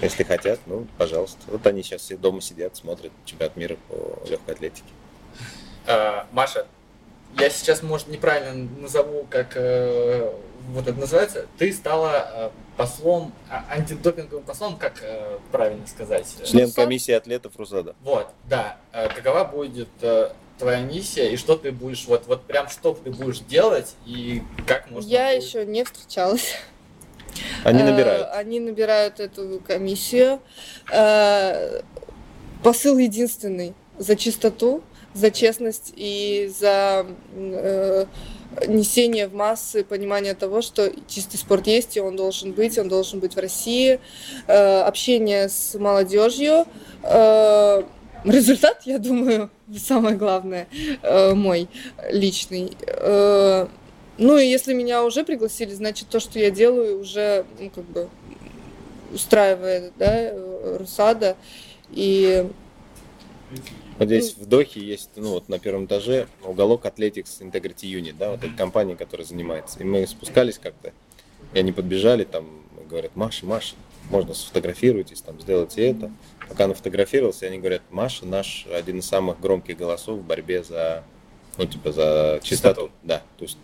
Если 0.00 0.22
хотят, 0.24 0.58
ну, 0.64 0.86
пожалуйста. 0.96 1.38
Вот 1.48 1.66
они 1.66 1.82
сейчас 1.82 2.00
все 2.00 2.16
дома 2.16 2.40
сидят, 2.40 2.74
смотрят 2.74 3.12
чемпионат 3.26 3.56
мира 3.56 3.76
по 3.90 4.26
легкой 4.26 4.54
атлетике. 4.54 4.88
А, 5.86 6.26
Маша, 6.32 6.66
я 7.38 7.50
сейчас, 7.50 7.82
может, 7.82 8.08
неправильно 8.08 8.68
назову, 8.80 9.26
как 9.30 9.52
э, 9.56 10.32
вот 10.70 10.86
это 10.86 10.98
называется. 10.98 11.46
Ты 11.58 11.72
стала 11.72 12.30
э, 12.34 12.50
послом, 12.76 13.32
а, 13.50 13.64
антидопинговым 13.70 14.44
послом, 14.44 14.76
как 14.76 15.02
э, 15.02 15.38
правильно 15.50 15.86
сказать? 15.86 16.26
Член 16.44 16.64
Русад? 16.66 16.76
комиссии 16.76 17.12
атлетов 17.12 17.56
Русада. 17.56 17.94
Вот, 18.02 18.28
да. 18.48 18.76
Э, 18.92 19.08
Какова 19.08 19.44
будет 19.44 19.88
э, 20.02 20.30
твоя 20.58 20.80
миссия 20.80 21.32
и 21.32 21.36
что 21.36 21.56
ты 21.56 21.72
будешь, 21.72 22.06
вот, 22.06 22.26
вот 22.26 22.42
прям 22.42 22.68
что 22.68 22.94
ты 22.94 23.10
будешь 23.10 23.40
делать 23.40 23.94
и 24.06 24.42
как 24.66 24.90
можно 24.90 25.08
Я 25.08 25.32
будет- 25.34 25.44
еще 25.44 25.66
не 25.66 25.84
встречалась. 25.84 26.54
Они 27.64 27.80
Э, 27.80 27.90
набирают. 27.90 28.28
Они 28.32 28.60
набирают 28.60 29.18
эту 29.20 29.60
комиссию. 29.66 30.40
Э, 30.92 31.80
Посыл 32.62 32.98
единственный. 32.98 33.74
За 33.98 34.14
чистоту, 34.16 34.82
за 35.14 35.30
честность 35.30 35.92
и 35.96 36.50
за 36.58 37.06
э, 37.34 38.06
несение 38.66 39.28
в 39.28 39.34
массы 39.34 39.84
понимание 39.84 40.34
того, 40.34 40.62
что 40.62 40.92
чистый 41.06 41.36
спорт 41.36 41.66
есть, 41.66 41.96
и 41.96 42.00
он 42.00 42.16
должен 42.16 42.52
быть, 42.52 42.78
он 42.78 42.88
должен 42.88 43.20
быть 43.20 43.34
в 43.34 43.38
России. 43.38 44.00
Э, 44.46 44.82
Общение 44.82 45.48
с 45.48 45.78
молодежью. 45.78 46.66
Э, 47.02 47.82
Результат, 48.24 48.82
я 48.84 48.98
думаю, 48.98 49.50
самое 49.76 50.16
главное, 50.16 50.68
э, 51.02 51.34
мой 51.34 51.68
личный. 52.08 52.70
Э, 52.86 53.66
ну 54.16 54.38
и 54.38 54.46
если 54.46 54.74
меня 54.74 55.02
уже 55.02 55.24
пригласили, 55.24 55.72
значит 55.72 56.08
то, 56.08 56.20
что 56.20 56.38
я 56.38 56.52
делаю, 56.52 57.00
уже 57.00 57.44
ну, 57.58 57.70
как 57.70 57.84
бы 57.84 58.08
устраивает, 59.12 59.92
да, 59.98 60.12
э, 60.14 60.76
Русада. 60.78 61.36
И 61.90 62.46
Вот 63.98 64.06
здесь 64.06 64.36
в 64.36 64.46
Дохе 64.46 64.80
есть, 64.80 65.10
ну 65.16 65.30
вот 65.30 65.48
на 65.48 65.58
первом 65.58 65.86
этаже 65.86 66.26
уголок 66.44 66.84
Athletics 66.86 67.40
Integrity 67.40 67.84
Unit, 67.84 68.16
да, 68.18 68.30
вот 68.30 68.42
эта 68.42 68.54
компания, 68.56 68.96
которая 68.96 69.26
занимается. 69.26 69.80
И 69.80 69.84
мы 69.84 70.06
спускались 70.06 70.58
как-то, 70.58 70.92
и 71.52 71.58
они 71.58 71.72
подбежали, 71.72 72.24
там, 72.24 72.48
говорят, 72.88 73.14
Маша, 73.16 73.46
Маша, 73.46 73.74
можно 74.10 74.34
сфотографируйтесь, 74.34 75.20
там, 75.20 75.40
сделайте 75.40 75.86
это. 75.88 76.10
Пока 76.48 76.64
он 76.64 76.74
фотографировался, 76.74 77.46
они 77.46 77.58
говорят, 77.58 77.82
Маша 77.90 78.26
наш 78.26 78.66
один 78.66 78.98
из 78.98 79.06
самых 79.06 79.40
громких 79.40 79.76
голосов 79.76 80.18
в 80.18 80.22
борьбе 80.22 80.62
за, 80.62 81.04
ну, 81.56 81.66
типа, 81.66 81.92
за 81.92 82.40
чистоту. 82.42 82.90
Да, 83.02 83.22
то 83.38 83.44
есть 83.44 83.58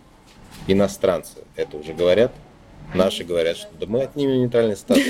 иностранцы 0.66 1.38
это 1.56 1.76
уже 1.76 1.92
говорят, 1.92 2.32
наши 2.94 3.24
говорят, 3.24 3.56
что 3.56 3.68
да 3.78 3.86
мы 3.86 4.02
отнимем 4.02 4.40
нейтральный 4.40 4.76
статус. 4.76 5.04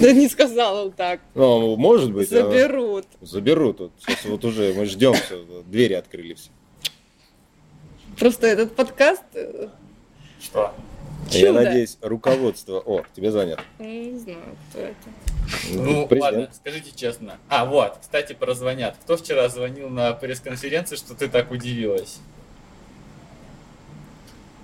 Да 0.00 0.12
не 0.12 0.28
сказал 0.28 0.86
он 0.86 0.92
так. 0.92 1.20
Ну, 1.34 1.76
может 1.76 2.12
быть. 2.12 2.30
а- 2.32 2.42
Заберут. 2.42 3.06
Заберут. 3.20 3.80
Вот, 3.80 3.92
сейчас 4.00 4.24
вот 4.24 4.44
уже 4.44 4.72
мы 4.74 4.84
ждем, 4.86 5.14
всё, 5.14 5.62
двери 5.66 5.94
открыли 5.94 6.34
все. 6.34 6.50
Просто 8.18 8.46
этот 8.46 8.74
подкаст... 8.74 9.22
э, 9.34 9.68
Что? 10.40 10.72
Я 11.30 11.48
Чудо. 11.48 11.52
надеюсь, 11.64 11.98
руководство... 12.02 12.78
О, 12.80 13.02
тебе 13.14 13.30
звонят. 13.32 13.60
Не 13.78 14.18
знаю, 14.18 14.38
кто 14.70 14.80
это. 14.80 14.94
Ну, 15.72 16.06
Президент. 16.06 16.20
ладно, 16.22 16.50
скажите 16.54 16.92
честно. 16.94 17.38
А, 17.48 17.64
вот, 17.66 17.98
кстати, 18.00 18.32
прозвонят. 18.32 18.96
Кто 19.02 19.16
вчера 19.16 19.48
звонил 19.48 19.88
на 19.90 20.12
пресс-конференции, 20.12 20.96
что 20.96 21.14
ты 21.14 21.28
так 21.28 21.50
удивилась? 21.50 22.18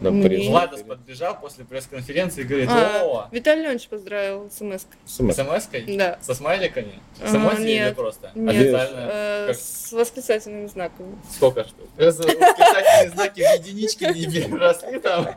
На 0.03 0.11
Мне? 0.11 0.27
пресс- 0.27 0.49
Владос 0.49 0.83
подбежал 0.83 1.39
после 1.41 1.65
пресс-конференции 1.65 2.41
и 2.41 2.45
говорит, 2.45 2.69
А, 2.71 3.03
о, 3.05 3.29
Виталий 3.31 3.63
Леонидович 3.63 3.89
поздравил 3.89 4.51
смс 4.51 4.85
СМС. 5.07 5.37
смс-кой? 5.37 5.97
Да. 5.97 6.19
Со 6.21 6.35
смайликами? 6.35 6.99
С 7.19 7.29
Ага, 7.29 7.37
эмоциями 7.37 7.69
или 7.71 7.75
нет. 7.79 7.95
просто? 7.97 8.33
Нет, 8.35 8.55
Официально? 8.57 8.99
э, 9.13 9.47
Как- 9.49 9.57
с 9.57 9.93
восклицательными 9.93 10.67
знаками. 10.67 11.17
Сколько 11.33 11.63
штук? 11.65 11.89
Просто 11.97 12.23
Восклицательные 12.25 13.11
знаки 13.11 13.41
в 13.41 13.65
единички 13.67 14.05
не 14.05 14.27
переросли 14.27 14.99
там. 14.99 15.29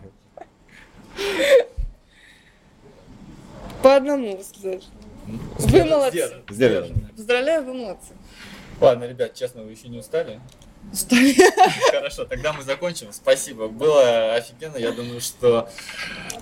По 3.84 3.96
одному 3.98 4.38
восклицательному. 4.38 5.00
Вы 5.60 5.84
молодцы. 5.86 6.44
Поздравляю, 7.16 7.64
вы 7.66 7.74
молодцы. 7.74 8.14
Ладно, 8.82 9.06
ребят, 9.06 9.34
честно, 9.36 9.62
вы 9.64 9.72
еще 9.72 9.88
не 9.90 10.00
устали? 10.00 10.40
Хорошо, 11.92 12.26
тогда 12.26 12.54
мы 12.54 12.64
закончим. 12.64 13.12
Спасибо. 13.12 13.68
Было 13.68 14.34
офигенно. 14.36 14.78
Я 14.78 14.92
думаю, 14.92 15.22
что 15.22 15.70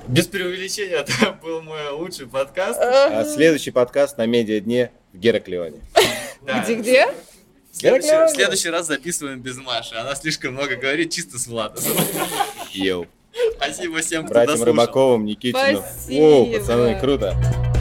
без 0.08 0.28
преувеличения 0.28 0.98
это 0.98 1.38
был 1.44 1.62
мой 1.62 1.90
лучший 1.92 2.28
подкаст. 2.28 2.80
А 2.82 3.24
следующий 3.26 3.72
подкаст 3.72 4.18
на 4.18 4.26
медиа-дне 4.26 4.92
в 5.12 5.18
Гераклеоне. 5.18 5.80
Где-где? 6.42 7.08
В 7.72 7.78
следующий, 7.78 8.34
следующий 8.36 8.70
раз 8.70 8.88
записываем 8.88 9.42
без 9.42 9.58
Маши. 9.58 9.96
Она 9.96 10.14
слишком 10.16 10.54
много 10.54 10.76
говорит, 10.76 11.12
чисто 11.12 11.40
с 11.40 11.48
Владом. 11.48 11.84
Йоу. 12.72 13.08
Спасибо 13.58 14.00
всем, 14.02 14.26
кто 14.26 14.34
Братьям 14.34 14.58
дослушал. 14.58 14.74
Рыбаковым, 14.74 15.26
Никитину. 15.26 15.82
Спасибо. 15.82 16.24
О, 16.24 16.46
пацаны, 16.60 17.00
круто. 17.00 17.73